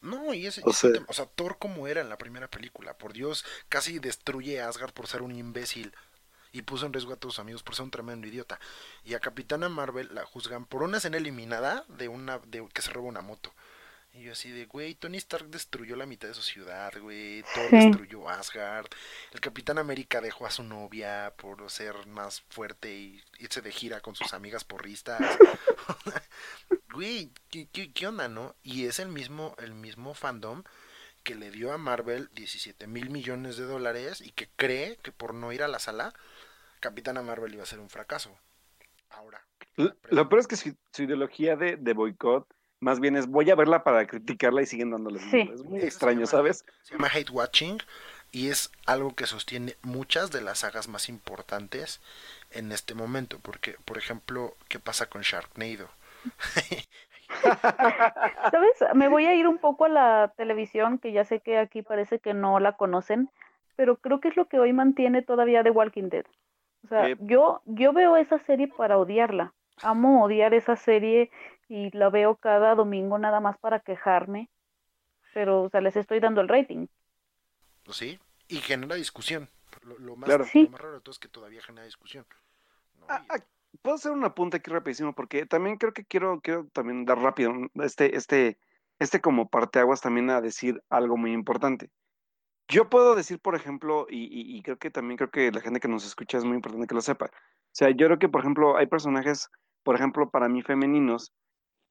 [0.02, 2.98] No, y ese, O sea- tema- o sea, Thor como era en la primera película,
[2.98, 5.94] por Dios, casi destruye a Asgard por ser un imbécil
[6.52, 8.60] y puso en riesgo a todos sus amigos por ser un tremendo idiota.
[9.04, 12.92] Y a Capitana Marvel la juzgan por una escena eliminada de una de que se
[12.92, 13.54] roba una moto.
[14.16, 17.42] Y yo así de, güey, Tony Stark destruyó la mitad de su ciudad, güey.
[17.56, 17.76] Thor Sí.
[17.78, 18.86] destruyó Asgard.
[19.32, 24.02] El Capitán América dejó a su novia por ser más fuerte y irse de gira
[24.02, 25.20] con sus amigas porristas.
[26.94, 28.56] güey, ¿qué, qué, qué onda, no?
[28.62, 30.64] Y es el mismo, el mismo fandom
[31.24, 35.34] que le dio a Marvel 17 mil millones de dólares y que cree que por
[35.34, 36.14] no ir a la sala,
[36.82, 38.38] Capitana Marvel iba a ser un fracaso.
[39.10, 39.44] Ahora.
[39.76, 42.48] Lo peor es que su, su ideología de, de boicot
[42.84, 45.20] más bien es voy a verla para criticarla y siguen dándole.
[45.20, 45.50] Sí.
[45.54, 46.66] Es muy Eso se extraño, llama- ¿sabes?
[46.84, 47.78] Se llama Hate Watching
[48.32, 52.02] y es algo que sostiene muchas de las sagas más importantes
[52.52, 53.40] en este momento.
[53.42, 55.88] Porque, por ejemplo, ¿qué pasa con Sharknado?
[58.52, 58.72] ¿Sabes?
[58.94, 62.20] Me voy a ir un poco a la televisión, que ya sé que aquí parece
[62.20, 63.30] que no la conocen,
[63.76, 66.26] pero creo que es lo que hoy mantiene todavía The Walking Dead.
[66.86, 67.18] O sea, Eh.
[67.22, 69.54] yo, yo veo esa serie para odiarla.
[69.82, 71.32] Amo odiar esa serie
[71.74, 74.50] y la veo cada domingo nada más para quejarme,
[75.34, 76.86] pero, o sea, les estoy dando el rating.
[77.90, 78.20] ¿Sí?
[78.48, 79.50] Y genera discusión.
[79.82, 80.44] Lo, lo más, Claro.
[80.44, 80.68] lo Sí.
[80.72, 82.26] más raro de todo es que todavía genera discusión.
[83.00, 83.08] ¿no?
[83.10, 83.44] Ah, Y- ah,
[83.82, 87.52] Puedo hacer un apunte aquí rapidísimo porque también creo que quiero, quiero también dar rápido
[87.82, 88.60] este, este,
[89.00, 91.90] este como parteaguas también a decir algo muy importante.
[92.68, 95.80] Yo puedo decir, por ejemplo, y, y- y creo que también creo que la gente
[95.80, 97.26] que nos escucha es muy importante que lo sepa.
[97.26, 97.30] O
[97.72, 99.50] sea, yo creo que, por ejemplo, hay personajes,
[99.82, 101.34] por ejemplo, para mí femeninos,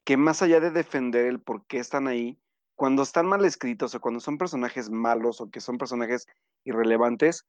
[0.04, 2.38] que más allá de defender el por qué están ahí,
[2.74, 6.26] cuando están mal escritos o cuando son personajes malos o que son personajes
[6.64, 7.44] irrelevantes,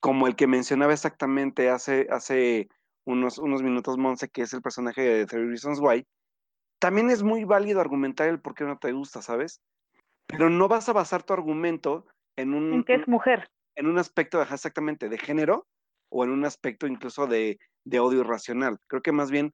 [0.00, 2.68] como el que mencionaba exactamente hace, hace
[3.04, 6.06] unos, unos minutos Monse, que es el personaje de Three Reasons Why,
[6.78, 9.60] también es muy válido argumentar el por qué no te gusta, ¿sabes?
[10.26, 12.06] Pero no vas a basar tu argumento
[12.36, 12.72] en un...
[12.72, 13.50] En que es mujer.
[13.74, 15.66] En un aspecto exactamente de género
[16.10, 18.78] o en un aspecto incluso de, de odio irracional.
[18.86, 19.52] Creo que más bien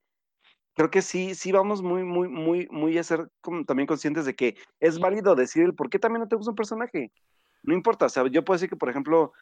[0.75, 3.29] creo que sí, sí vamos muy, muy, muy, muy a ser
[3.67, 6.57] también conscientes de que es válido decir el por qué también no te gusta un
[6.57, 7.13] personaje.
[7.63, 9.33] No importa, o sea, yo puedo decir que, por ejemplo,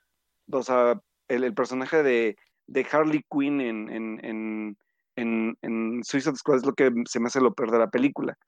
[0.50, 2.36] o sea, el, personaje de,
[2.66, 4.78] de, Harley Quinn en, en, en,
[5.16, 8.38] en, en Suicide Squad es lo que se me hace lo peor de la película.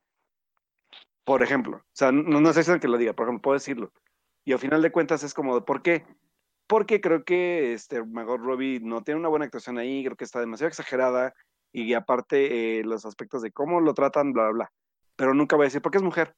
[1.24, 3.92] Por ejemplo, o sea, no, no sé si que lo diga, por ejemplo, puedo decirlo.
[4.44, 6.04] Y al final de cuentas es como, ¿por qué?
[6.66, 10.40] Porque creo que este, Margot Robbie no tiene una buena actuación ahí, creo que está
[10.40, 11.34] demasiado exagerada,
[11.74, 14.72] y aparte eh, los aspectos de cómo lo tratan, bla, bla, bla.
[15.16, 16.36] Pero nunca voy a decir, porque es mujer?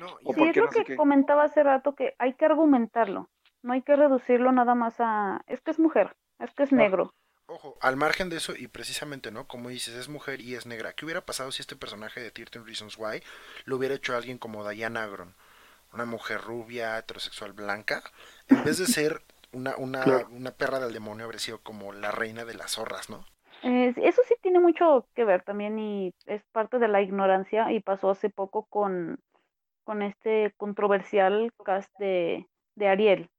[0.00, 3.30] No, sí, creo que comentaba hace rato que hay que argumentarlo,
[3.62, 7.14] no hay que reducirlo nada más a, es que es mujer, es que es negro.
[7.46, 9.46] Ojo, al margen de eso, y precisamente, ¿no?
[9.46, 10.94] Como dices, es mujer y es negra.
[10.94, 13.22] ¿Qué hubiera pasado si este personaje de 13 Reasons Why
[13.66, 15.36] lo hubiera hecho alguien como Diane Agron?
[15.92, 18.02] Una mujer rubia, heterosexual, blanca.
[18.48, 22.44] En vez de ser una, una, una perra del demonio, habría sido como la reina
[22.44, 23.24] de las zorras, ¿no?
[23.64, 28.10] Eso sí tiene mucho que ver también y es parte de la ignorancia y pasó
[28.10, 29.18] hace poco con,
[29.84, 33.30] con este controversial cast de, de Ariel.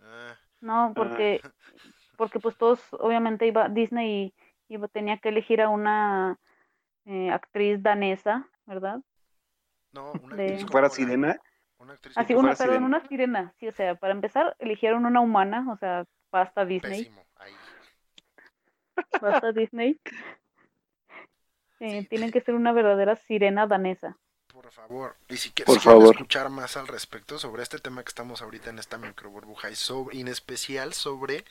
[0.00, 0.36] Ah.
[0.60, 0.92] No, ah.
[0.94, 1.40] porque,
[2.16, 4.34] porque pues todos, obviamente iba Disney
[4.68, 6.38] y, tenía que elegir a una
[7.04, 9.00] eh, actriz danesa, ¿verdad?
[9.92, 11.40] No, una actriz fuera sirena.
[11.78, 15.66] Una actriz Así, una, perdón, una sirena, sí, o sea, para empezar eligieron una humana,
[15.72, 17.10] o sea, basta Disney.
[19.20, 20.00] Basta Disney.
[21.80, 24.16] Eh, tienen que ser una verdadera sirena danesa.
[24.52, 28.68] Por favor, y si, quieres escuchar más al respecto sobre este tema que estamos ahorita
[28.68, 31.44] en esta micro burbuja y, sobre, en especial sobre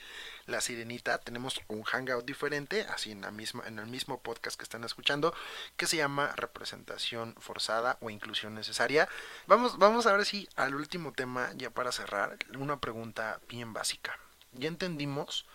[0.46, 4.62] la sirenita, tenemos un hangout diferente, así en, la misma, en el mismo podcast que
[4.62, 5.34] están escuchando,
[5.76, 9.08] que se llama representación forzada o inclusión necesaria.
[9.46, 14.18] Vamos, vamos a ver si al último tema, ya para cerrar, una pregunta bien básica.
[14.52, 15.46] Ya entendimos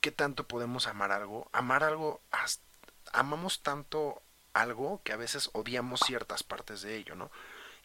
[0.00, 1.48] qué tanto podemos amar algo.
[1.52, 2.20] Amar algo,
[3.12, 4.22] amamos tanto
[4.52, 7.30] algo que a veces odiamos ciertas partes de ello, ¿no?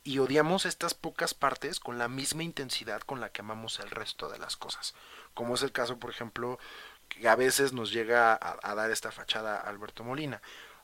[0.04, 4.30] Y odiamos estas pocas partes con la misma intensidad con la que amamos el resto
[4.30, 4.94] de las cosas.
[5.34, 6.60] Como es el caso, por ejemplo,
[7.08, 10.42] que a veces nos llega a, a dar esta fachada Alberto Molina.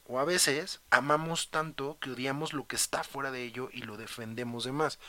[0.08, 3.98] O a veces amamos tanto que odiamos lo que está fuera de ello y lo
[3.98, 5.00] defendemos de más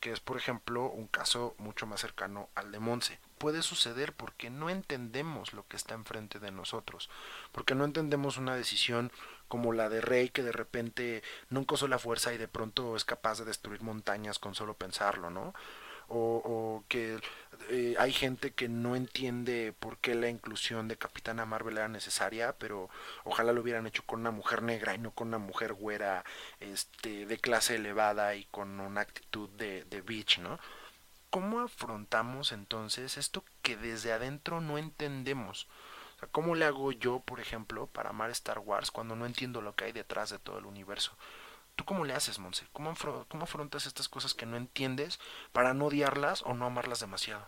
[0.00, 3.18] que es por ejemplo un caso mucho más cercano al de Monse.
[3.38, 7.08] Puede suceder porque no entendemos lo que está enfrente de nosotros,
[7.52, 9.12] porque no entendemos una decisión
[9.48, 13.04] como la de Rey que de repente nunca usó la fuerza y de pronto es
[13.04, 15.54] capaz de destruir montañas con solo pensarlo, ¿no?
[16.10, 17.20] O, que
[17.70, 22.54] eh, hay gente que no entiende por qué la inclusión de Capitana Marvel era necesaria,
[22.58, 22.90] pero
[23.24, 26.24] ojalá lo hubieran hecho con una mujer negra y no con una mujer güera
[26.60, 30.58] este, de clase elevada y con una actitud de, de bitch, ¿no?
[31.30, 35.68] ¿Cómo afrontamos entonces esto que desde adentro no entendemos?
[36.22, 39.74] O ¿Cómo le hago yo, por ejemplo, para amar Star Wars cuando no entiendo lo
[39.74, 41.16] que hay detrás de todo el universo?
[41.76, 42.66] ¿Tú cómo le haces, Monse?
[42.72, 42.92] ¿Cómo,
[43.28, 45.18] ¿Cómo afrontas estas cosas que no entiendes
[45.52, 47.46] para no odiarlas o no amarlas demasiado?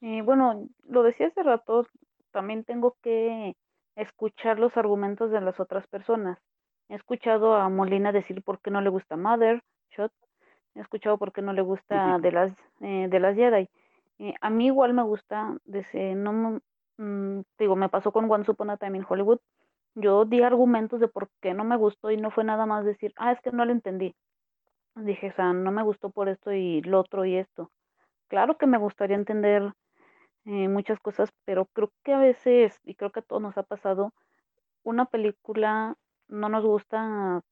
[0.00, 1.86] Eh, bueno, lo decía hace rato,
[2.32, 3.56] también tengo que
[3.96, 6.38] escuchar los argumentos de las otras personas.
[6.88, 10.12] He escuchado a Molina decir por qué no le gusta Mother, Shot.
[10.74, 13.68] He escuchado por qué no le gusta de las, eh, de las Jedi.
[14.20, 16.60] Eh, a mí igual me gusta, desde, no,
[16.96, 19.40] mm, digo, me pasó con One Upon a Time in Hollywood.
[20.00, 23.12] Yo di argumentos de por qué no me gustó y no fue nada más decir,
[23.16, 24.14] ah, es que no lo entendí.
[24.94, 27.72] Dije, o sea, no me gustó por esto y lo otro y esto.
[28.28, 29.72] Claro que me gustaría entender
[30.44, 33.64] eh, muchas cosas, pero creo que a veces, y creo que a todos nos ha
[33.64, 34.12] pasado,
[34.84, 35.96] una película
[36.28, 37.42] no nos gusta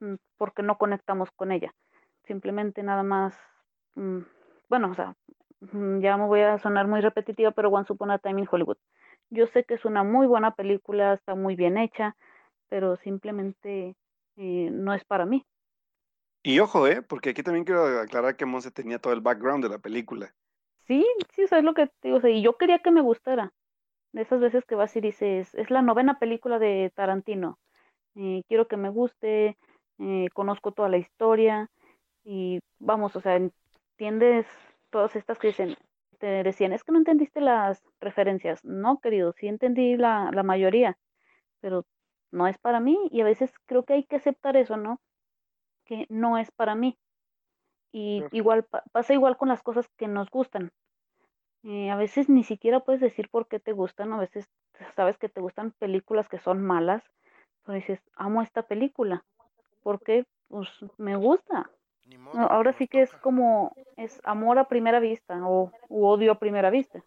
[0.00, 1.72] mm, porque no conectamos con ella.
[2.24, 3.38] Simplemente nada más,
[3.94, 4.20] mm,
[4.68, 5.14] bueno, o sea,
[5.60, 8.76] mm, ya me voy a sonar muy repetitiva, pero One Upon a Time in Hollywood.
[9.30, 12.16] Yo sé que es una muy buena película, está muy bien hecha,
[12.68, 13.94] pero simplemente
[14.36, 15.46] eh, no es para mí.
[16.42, 17.02] Y ojo, ¿eh?
[17.02, 20.34] Porque aquí también quiero aclarar que Monse tenía todo el background de la película.
[20.86, 22.26] Sí, sí, eso es lo que te digo.
[22.26, 23.52] y yo quería que me gustara.
[24.12, 27.58] De esas veces que vas y dices, es la novena película de Tarantino.
[28.16, 29.56] Eh, quiero que me guste,
[29.98, 31.70] eh, conozco toda la historia.
[32.24, 34.46] Y vamos, o sea, entiendes
[34.90, 35.76] todas estas que dicen,
[36.20, 38.64] te decían, es que no entendiste las referencias.
[38.64, 40.98] No, querido, sí entendí la, la mayoría,
[41.60, 41.86] pero
[42.32, 45.00] no es para mí y a veces creo que hay que aceptar eso, ¿no?
[45.86, 46.98] Que no es para mí.
[47.92, 50.72] Y igual pasa igual con las cosas que nos gustan.
[51.64, 54.46] eh, a veces ni siquiera puedes decir por qué te gustan, a veces
[54.96, 57.02] sabes que te gustan películas que son malas,
[57.64, 59.24] pero dices, amo esta película,
[59.82, 60.68] porque pues
[60.98, 61.70] me gusta.
[62.34, 67.02] Ahora sí que es como, es amor a primera vista o odio a primera vista.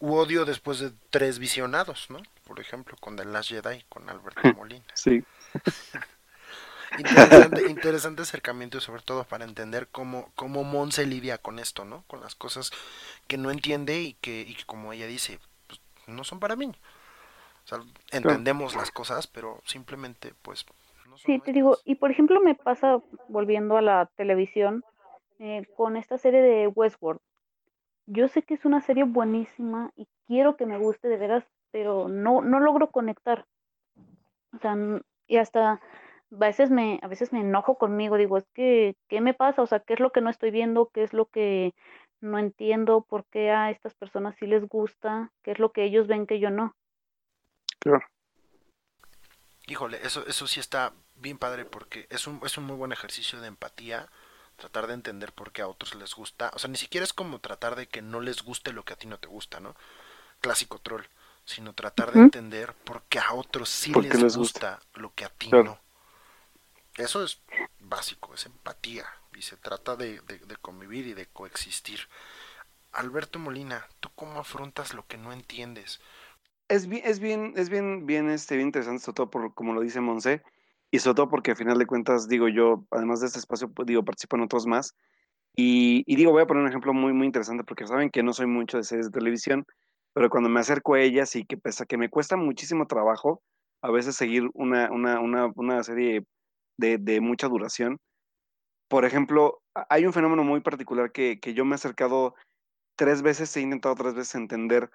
[0.00, 2.20] U odio después de tres visionados, ¿no?
[2.46, 4.84] Por ejemplo, con The Last Jedi, con Alberto Molina.
[4.94, 5.22] Sí.
[6.98, 12.02] interesante, interesante acercamiento, sobre todo para entender cómo, cómo Mon se lidia con esto, ¿no?
[12.06, 12.70] Con las cosas
[13.26, 16.72] que no entiende y que, y como ella dice, pues, no son para mí.
[17.64, 17.78] O sea,
[18.10, 20.64] entendemos las cosas, pero simplemente, pues...
[21.24, 24.82] Sí, te digo, y por ejemplo me pasa, volviendo a la televisión,
[25.38, 27.20] eh, con esta serie de Westworld.
[28.06, 32.08] Yo sé que es una serie buenísima y quiero que me guste de veras, pero
[32.08, 33.44] no, no logro conectar.
[34.54, 34.76] O sea,
[35.26, 35.80] y hasta a
[36.30, 39.60] veces me, a veces me enojo conmigo, digo, es que, ¿qué me pasa?
[39.62, 40.90] O sea, ¿qué es lo que no estoy viendo?
[40.92, 41.74] ¿Qué es lo que
[42.20, 43.02] no entiendo?
[43.02, 45.30] ¿Por qué a estas personas sí les gusta?
[45.42, 46.74] ¿Qué es lo que ellos ven que yo no?
[47.78, 48.06] Claro.
[49.66, 53.40] Híjole, eso, eso sí está bien padre porque es un, es un muy buen ejercicio
[53.40, 54.08] de empatía
[54.60, 56.52] tratar de entender por qué a otros les gusta.
[56.54, 58.96] O sea, ni siquiera es como tratar de que no les guste lo que a
[58.96, 59.74] ti no te gusta, ¿no?
[60.40, 61.02] Clásico troll.
[61.44, 65.50] Sino tratar de entender por qué a otros sí les, gusta, lo que a ti
[65.50, 65.80] no.
[66.96, 67.40] Eso es
[67.80, 69.06] básico, es empatía.
[69.34, 70.20] Y se trata de,
[70.60, 72.06] convivir y de coexistir.
[72.92, 76.00] Alberto Molina, ¿tú cómo afrontas lo que no entiendes?
[76.68, 79.80] Es bien, es bien, es bien, bien, este, bien interesante, sobre todo por como lo
[79.80, 80.44] dice Monse
[80.90, 83.86] y sobre todo porque al final de cuentas, digo yo, además de este espacio, pues,
[83.86, 84.94] digo, participo en otros más.
[85.56, 88.46] Y, digo, voy a poner un ejemplo muy, muy interesante porque saben que no soy
[88.46, 89.66] mucho de series de televisión,
[90.12, 93.42] pero cuando me acerco a ellas y que pese a que me cuesta muchísimo trabajo
[93.82, 96.24] a veces seguir una, una, una, una serie
[96.76, 97.98] de, de, mucha duración,
[98.88, 102.34] por ejemplo, hay un fenómeno muy particular que, que yo me he acercado
[102.96, 104.90] tres veces, he intentado tres veces entender,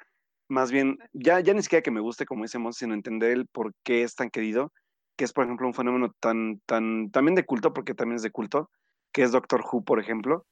[0.50, 3.74] más bien, ya, ya ni siquiera que me guste, como decimos, sino entender el por
[3.84, 4.72] qué es tan querido
[5.16, 8.32] que es, por ejemplo, un fenómeno tan, tan, también de culto, porque también es de
[8.32, 8.70] culto,
[9.12, 10.46] que es Doctor Who, por ejemplo,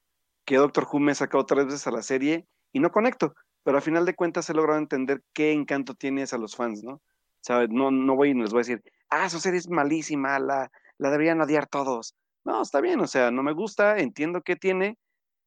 [0.45, 3.77] que Doctor Who me ha sacado tres veces a la serie y no conecto, pero
[3.77, 7.01] al final de cuentas he logrado entender qué encanto tiene a los fans, ¿no?
[7.49, 10.71] O no, no voy y les voy a decir, ah, su serie es malísima, la,
[10.97, 12.15] la deberían odiar todos.
[12.45, 14.97] No, está bien, o sea, no me gusta, entiendo qué tiene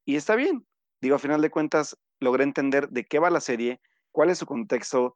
[0.05, 0.65] y está bien.
[1.01, 3.79] Digo, al final de cuentas, logré entender de qué va la serie,
[4.11, 5.15] cuál es su contexto,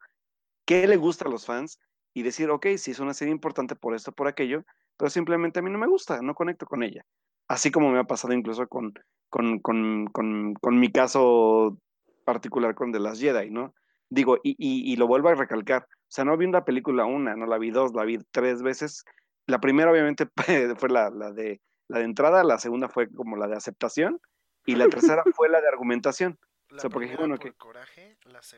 [0.65, 1.79] qué le gusta a los fans
[2.13, 4.63] y decir, ok, sí es una serie importante por esto, por aquello,
[4.97, 7.05] pero simplemente a mí no me gusta, no conecto con ella.
[7.47, 8.93] Así como me ha pasado incluso con,
[9.29, 11.77] con, con, con, mi caso
[12.25, 13.73] particular con The Last Jedi, ¿no?
[14.09, 17.45] Digo, y, y, lo vuelvo a recalcar, o sea, no vi una película una, no
[17.45, 19.05] la vi dos, la vi tres veces.
[19.47, 20.27] La primera obviamente
[20.77, 24.19] fue la, la, de, la de entrada, la segunda fue como la de aceptación
[24.65, 26.38] y la tercera fue la de argumentación.
[26.72, 27.53] O sea, porque bueno, que...
[27.53, 28.18] Coraje,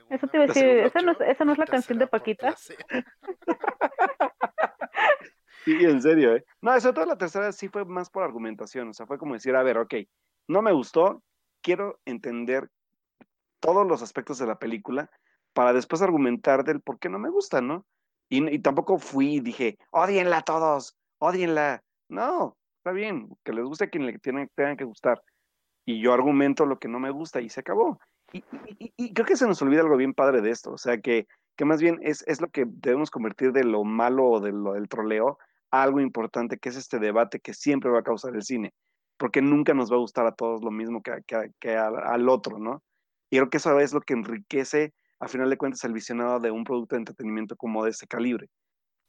[0.10, 2.56] eso te iba a decir, esa no, esa no es la canción de Paquita.
[5.66, 6.44] Sí, en serio, ¿eh?
[6.62, 9.56] No, sobre todo la tercera sí fue más por argumentación, o sea, fue como decir,
[9.56, 9.96] a ver, ok,
[10.48, 11.24] no me gustó,
[11.62, 12.70] quiero entender
[13.62, 15.10] todos los aspectos de la película
[15.54, 17.86] para después argumentar del por qué no me gusta, ¿no?
[18.30, 21.84] Y, tampoco fui y dije, odienla a todos, odienla.
[22.10, 25.22] No, está bien, que les guste a quien le tienen, tengan que gustar.
[25.86, 28.00] Y yo argumento lo que no me gusta y se acabó.
[28.32, 31.66] Y, creo que se nos olvida algo bien padre de esto, o sea, que, que
[31.66, 34.90] más bien es, es, lo que debemos convertir de lo malo o de lo del
[34.90, 35.38] troleo
[35.70, 38.74] a algo importante, que es este debate que siempre va a causar el cine,
[39.18, 41.14] porque nunca nos va a gustar a todos lo mismo que,
[41.60, 42.82] que, al, otro, ¿no?
[43.30, 46.50] Y creo que eso es lo que enriquece, a final de cuentas, el visionado de
[46.50, 48.50] un producto de entretenimiento como de ese calibre.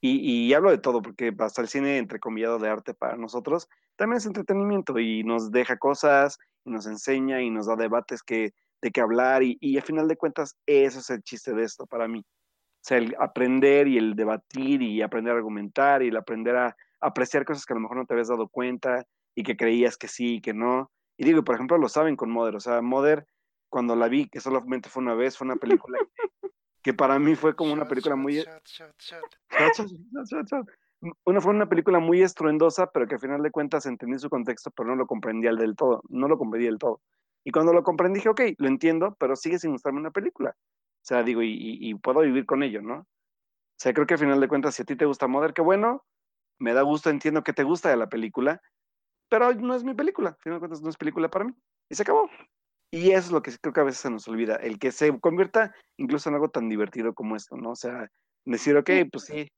[0.03, 4.19] Y, y, hablo de todo, porque hasta el cine, entrecomillado de arte para nosotros, también
[4.19, 8.91] es entretenimiento y nos deja cosas, y nos enseña y nos da debates que de
[8.91, 12.07] qué hablar y, y al final de cuentas eso es el chiste de esto para
[12.09, 12.20] mí.
[12.20, 16.77] O sea, el aprender y el debatir y aprender a argumentar y el aprender a
[17.01, 20.09] apreciar cosas que a lo mejor no te habías dado cuenta y que creías que
[20.09, 20.91] sí y que no.
[21.16, 22.57] Y digo, por ejemplo, lo saben con Mother.
[22.57, 23.27] O sea, Mother,
[23.70, 25.99] cuando la vi, que solamente fue una vez, fue una película
[26.82, 28.45] que, para mí fue como una película muy...
[31.25, 34.71] Una fue una película muy estruendosa, pero que al final de cuentas entendí su contexto,
[34.71, 36.03] pero no lo comprendía del todo.
[36.09, 37.01] No lo comprendí del todo.
[37.45, 40.57] Y cuando lo comprendí, dije, ok, lo entiendo, pero sigue sin gustarme una película.
[40.59, 43.01] O sea, digo, y, puedo vivir con ello, ¿no?
[43.01, 43.07] O
[43.79, 46.05] sea, creo que al final de cuentas, si a ti te gusta Mother, qué bueno,
[46.59, 48.63] me da gusto, entiendo que te gusta de la película,
[49.29, 51.53] pero no es mi película, al final de cuentas no es película para mí.
[51.91, 52.31] Y se acabó.
[52.91, 55.19] Y eso es lo que creo que a veces se nos olvida, el que se
[55.21, 57.73] convierta incluso en algo tan divertido como esto, ¿no?
[57.73, 58.09] O sea,
[58.47, 59.51] decir, ok, pues sí.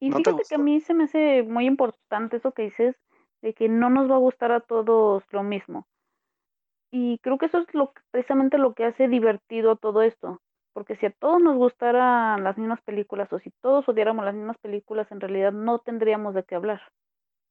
[0.00, 2.96] Y fíjate que a mí se me hace muy importante eso que dices,
[3.42, 5.86] de que no nos va a gustar a todos lo mismo.
[6.90, 10.40] y creo que eso es lo precisamente lo que hace divertido todo esto.
[10.74, 14.58] Porque si a todos nos gustaran las mismas películas o si todos odiáramos las mismas
[14.58, 16.82] películas, en realidad no tendríamos de qué hablar.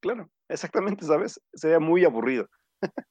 [0.02, 1.42] Claro, exactamente, ¿sabes?
[1.54, 2.50] Sería muy aburrido.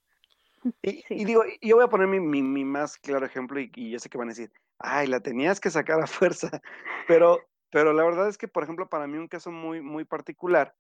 [0.83, 4.11] y, digo, yo voy a poner mi, mi, más claro ejemplo y, y, yo sé
[4.11, 6.61] que van a decir, ay, la tenías que sacar a fuerza.
[7.09, 7.39] Pero,
[7.73, 10.75] pero la verdad es que, por ejemplo, para mí un caso muy, muy particular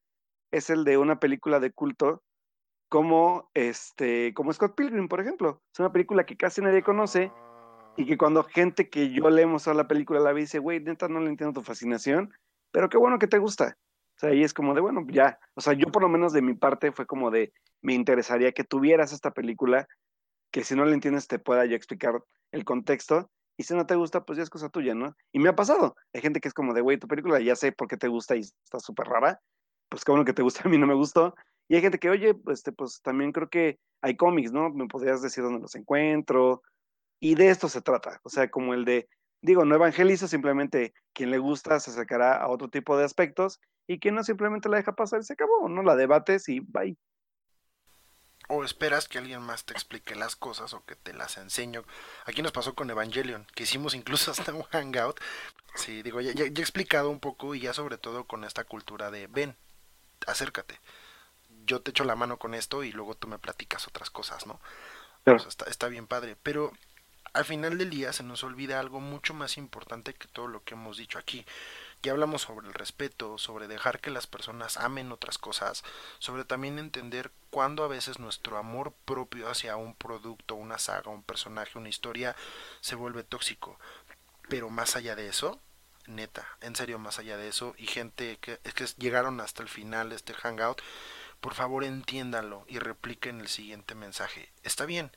[0.52, 2.22] es el de una película de culto
[2.90, 5.62] como, este, como Scott Pilgrim, por ejemplo.
[5.72, 7.32] Es una película que casi nadie conoce
[7.96, 10.58] y que cuando gente que yo le he mostrado la película la ve y dice,
[10.58, 12.30] güey, neta no le entiendo tu fascinación,
[12.70, 13.78] pero qué bueno que te gusta.
[14.16, 15.38] O sea, ahí es como de, bueno, ya.
[15.54, 18.64] O sea, yo por lo menos de mi parte fue como de, me interesaría que
[18.64, 19.88] tuvieras esta película,
[20.50, 23.30] que si no la entiendes te pueda yo explicar el contexto.
[23.56, 25.14] Y si no te gusta, pues ya es cosa tuya, ¿no?
[25.32, 25.94] Y me ha pasado.
[26.14, 28.36] Hay gente que es como de, güey, tu película ya sé por qué te gusta
[28.36, 29.40] y está súper rara.
[29.88, 31.34] Pues qué bueno que te gusta, a mí no me gustó.
[31.68, 34.70] Y hay gente que, oye, pues, pues también creo que hay cómics, ¿no?
[34.70, 36.62] Me podrías decir dónde los encuentro,
[37.20, 39.08] y de esto se trata, o sea, como el de,
[39.42, 44.00] digo, no evangeliza, simplemente quien le gusta se sacará a otro tipo de aspectos y
[44.00, 46.96] quien no simplemente la deja pasar y se acabó, no la debates y bye.
[48.48, 51.84] O esperas que alguien más te explique las cosas o que te las enseño.
[52.24, 55.20] Aquí nos pasó con Evangelion, que hicimos incluso hasta un hangout.
[55.74, 59.10] Sí, digo, ya, ya, he explicado un poco y ya sobre todo con esta cultura
[59.10, 59.56] de ven,
[60.26, 60.80] acércate.
[61.64, 64.60] Yo te echo la mano con esto y luego tú me platicas otras cosas, ¿no?
[65.24, 66.36] Pues está, está bien padre.
[66.42, 66.72] Pero
[67.32, 70.74] al final del día se nos olvida algo mucho más importante que todo lo que
[70.74, 71.46] hemos dicho aquí.
[72.02, 75.84] Ya hablamos sobre el respeto, sobre dejar que las personas amen otras cosas,
[76.18, 81.22] sobre también entender cuándo a veces nuestro amor propio hacia un producto, una saga, un
[81.22, 82.34] personaje, una historia
[82.80, 83.78] se vuelve tóxico.
[84.48, 85.60] Pero más allá de eso,
[86.06, 90.10] neta, en serio más allá de eso, y gente que, que llegaron hasta el final
[90.10, 90.82] de este hangout,
[91.40, 94.52] por favor entiéndanlo y repliquen el siguiente mensaje.
[94.64, 95.12] Está bien,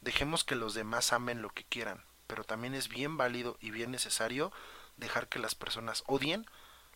[0.00, 3.90] Dejemos que los demás amen lo que quieran, pero también es bien válido y bien
[3.90, 4.52] necesario
[4.98, 6.46] dejar que las personas odien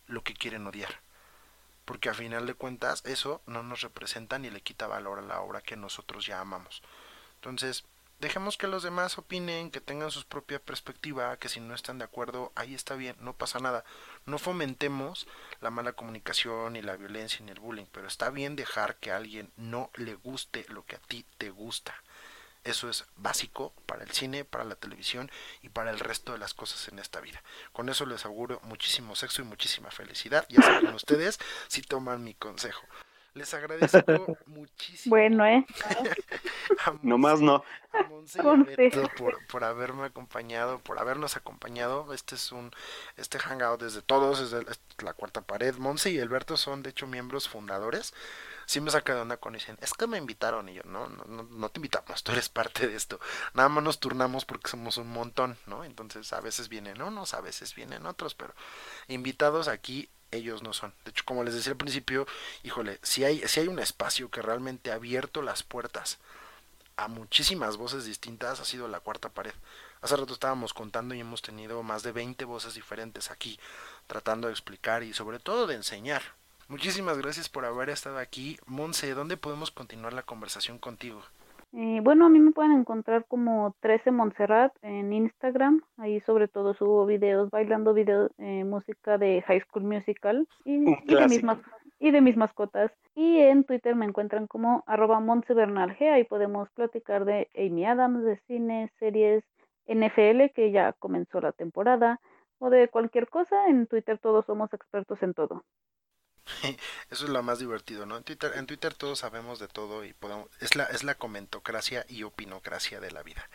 [0.06, 1.00] lo que quieren odiar.
[1.84, 5.40] Porque a final de cuentas eso no nos representa ni le quita valor a la
[5.40, 6.82] obra que nosotros ya amamos.
[7.36, 7.84] Entonces,
[8.20, 12.04] dejemos que los demás opinen, que tengan su propia perspectiva, que si no están de
[12.04, 13.84] acuerdo, ahí está bien, no pasa nada.
[14.26, 15.26] No fomentemos
[15.60, 19.16] la mala comunicación, ni la violencia, ni el bullying, pero está bien dejar que a
[19.16, 21.94] alguien no le guste lo que a ti te gusta.
[22.64, 25.30] Eso es básico para el cine, para la televisión
[25.62, 27.43] y para el resto de las cosas en esta vida.
[27.72, 30.47] Con eso les auguro muchísimo sexo y muchísima felicidad.
[30.48, 32.86] Ya saben ustedes si toman mi consejo.
[33.34, 35.16] Les agradezco muchísimo.
[35.16, 35.64] Bueno, ¿eh?
[37.02, 37.64] no más no.
[39.16, 42.12] por, por, haberme acompañado, por habernos acompañado.
[42.12, 42.70] Este es un
[43.16, 45.74] este hangout desde todos, es la cuarta pared.
[45.76, 48.12] Monse y Alberto son de hecho miembros fundadores
[48.72, 50.68] sí me saca de onda cuando dicen, es que me invitaron.
[50.68, 53.20] Y yo, no, no, no te invitamos, tú eres parte de esto.
[53.52, 55.84] Nada más nos turnamos porque somos un montón, ¿no?
[55.84, 58.54] Entonces a veces vienen unos, a veces vienen otros, pero
[59.08, 60.94] invitados aquí ellos no son.
[61.04, 62.26] De hecho, como les decía al principio,
[62.62, 66.18] híjole, si hay, si hay un espacio que realmente ha abierto las puertas
[66.96, 69.52] a muchísimas voces distintas, ha sido la cuarta pared.
[70.00, 73.60] Hace rato estábamos contando y hemos tenido más de 20 voces diferentes aquí,
[74.06, 76.22] tratando de explicar y sobre todo de enseñar,
[76.72, 78.56] Muchísimas gracias por haber estado aquí.
[78.66, 81.20] Monse, ¿dónde podemos continuar la conversación contigo?
[81.74, 85.82] Eh, bueno, a mí me pueden encontrar como 13 Montserrat en Instagram.
[85.98, 91.28] Ahí sobre todo subo videos bailando videos, eh, música de High School Musical y, de
[91.28, 91.42] mis
[92.00, 92.90] y de mis mascotas.
[93.14, 96.10] Y en Twitter me encuentran como arroba G.
[96.10, 99.44] Ahí podemos platicar de Amy Adams, de cine, series,
[99.88, 102.18] NFL, que ya comenzó la temporada,
[102.60, 103.68] o de cualquier cosa.
[103.68, 105.64] En Twitter todos somos expertos en todo.
[107.10, 108.16] Eso es lo más divertido, ¿no?
[108.16, 112.05] En Twitter, en Twitter todos sabemos de todo y podemos, es la, es la comentocracia
[112.09, 113.48] y opinocracia de la vida.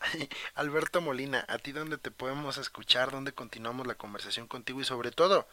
[0.54, 3.10] Alberto Molina, ¿a ti dónde te podemos escuchar?
[3.10, 4.80] ¿Dónde continuamos la conversación contigo?
[4.80, 5.46] Y sobre todo,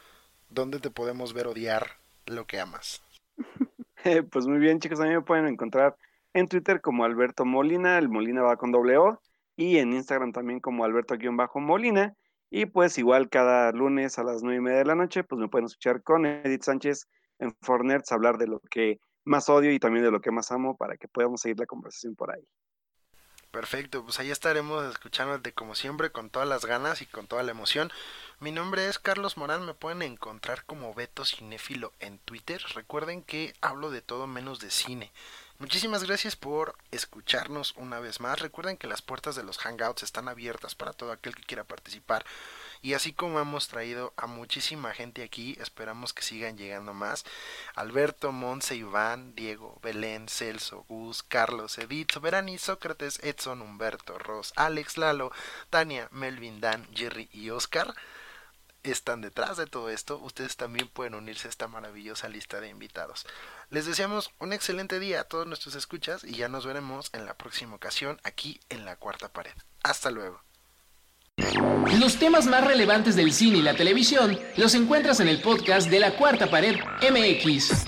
[0.50, 3.02] ¿dónde te podemos ver odiar lo que amas?
[4.32, 5.96] pues muy bien, chicos, a mí me pueden encontrar
[6.34, 9.22] en Twitter como Alberto Molina, el Molina va con doble O,
[9.62, 12.16] y en Instagram también como Alberto-Molina.
[12.53, 15.48] Y pues igual cada lunes a las nueve y media de la noche, pues me
[15.48, 17.07] pueden escuchar con Edith Sánchez
[17.40, 20.76] en Fornerts hablar de lo que más odio y también de lo que más amo
[20.76, 22.45] para que podamos seguir la conversación por ahí.
[23.52, 27.52] Perfecto, pues ahí estaremos escuchándote como siempre con todas las ganas y con toda la
[27.52, 27.90] emoción.
[28.40, 32.61] Mi nombre es Carlos Morán, me pueden encontrar como Beto Cinéfilo en Twitter.
[32.76, 35.11] Recuerden que hablo de todo menos de cine.
[35.62, 38.40] Muchísimas gracias por escucharnos una vez más.
[38.40, 42.26] Recuerden que las puertas de los Hangouts están abiertas para todo aquel que quiera participar.
[42.82, 47.26] Y así como hemos traído a muchísima gente aquí, esperamos que sigan llegando más.
[47.76, 54.98] Alberto, Monse, Iván, Diego, Belén, Celso, Gus, Carlos, Edith, Soberani, Sócrates, Edson, Humberto, Ross, Alex,
[54.98, 55.32] Lalo,
[55.70, 57.94] Tania, Melvin, Dan, Jerry y Oscar
[58.84, 63.28] están detrás de todo esto, ustedes también pueden unirse a esta maravillosa lista de invitados.
[63.72, 67.35] Les deseamos un excelente día a todos nuestros escuchas y ya nos veremos en la
[67.35, 69.53] próxima ocasión aquí en la cuarta pared.
[69.81, 70.41] Hasta luego.
[71.98, 76.02] Los temas más relevantes del cine y la televisión los encuentras en el podcast de
[76.02, 77.85] la cuarta pared MX.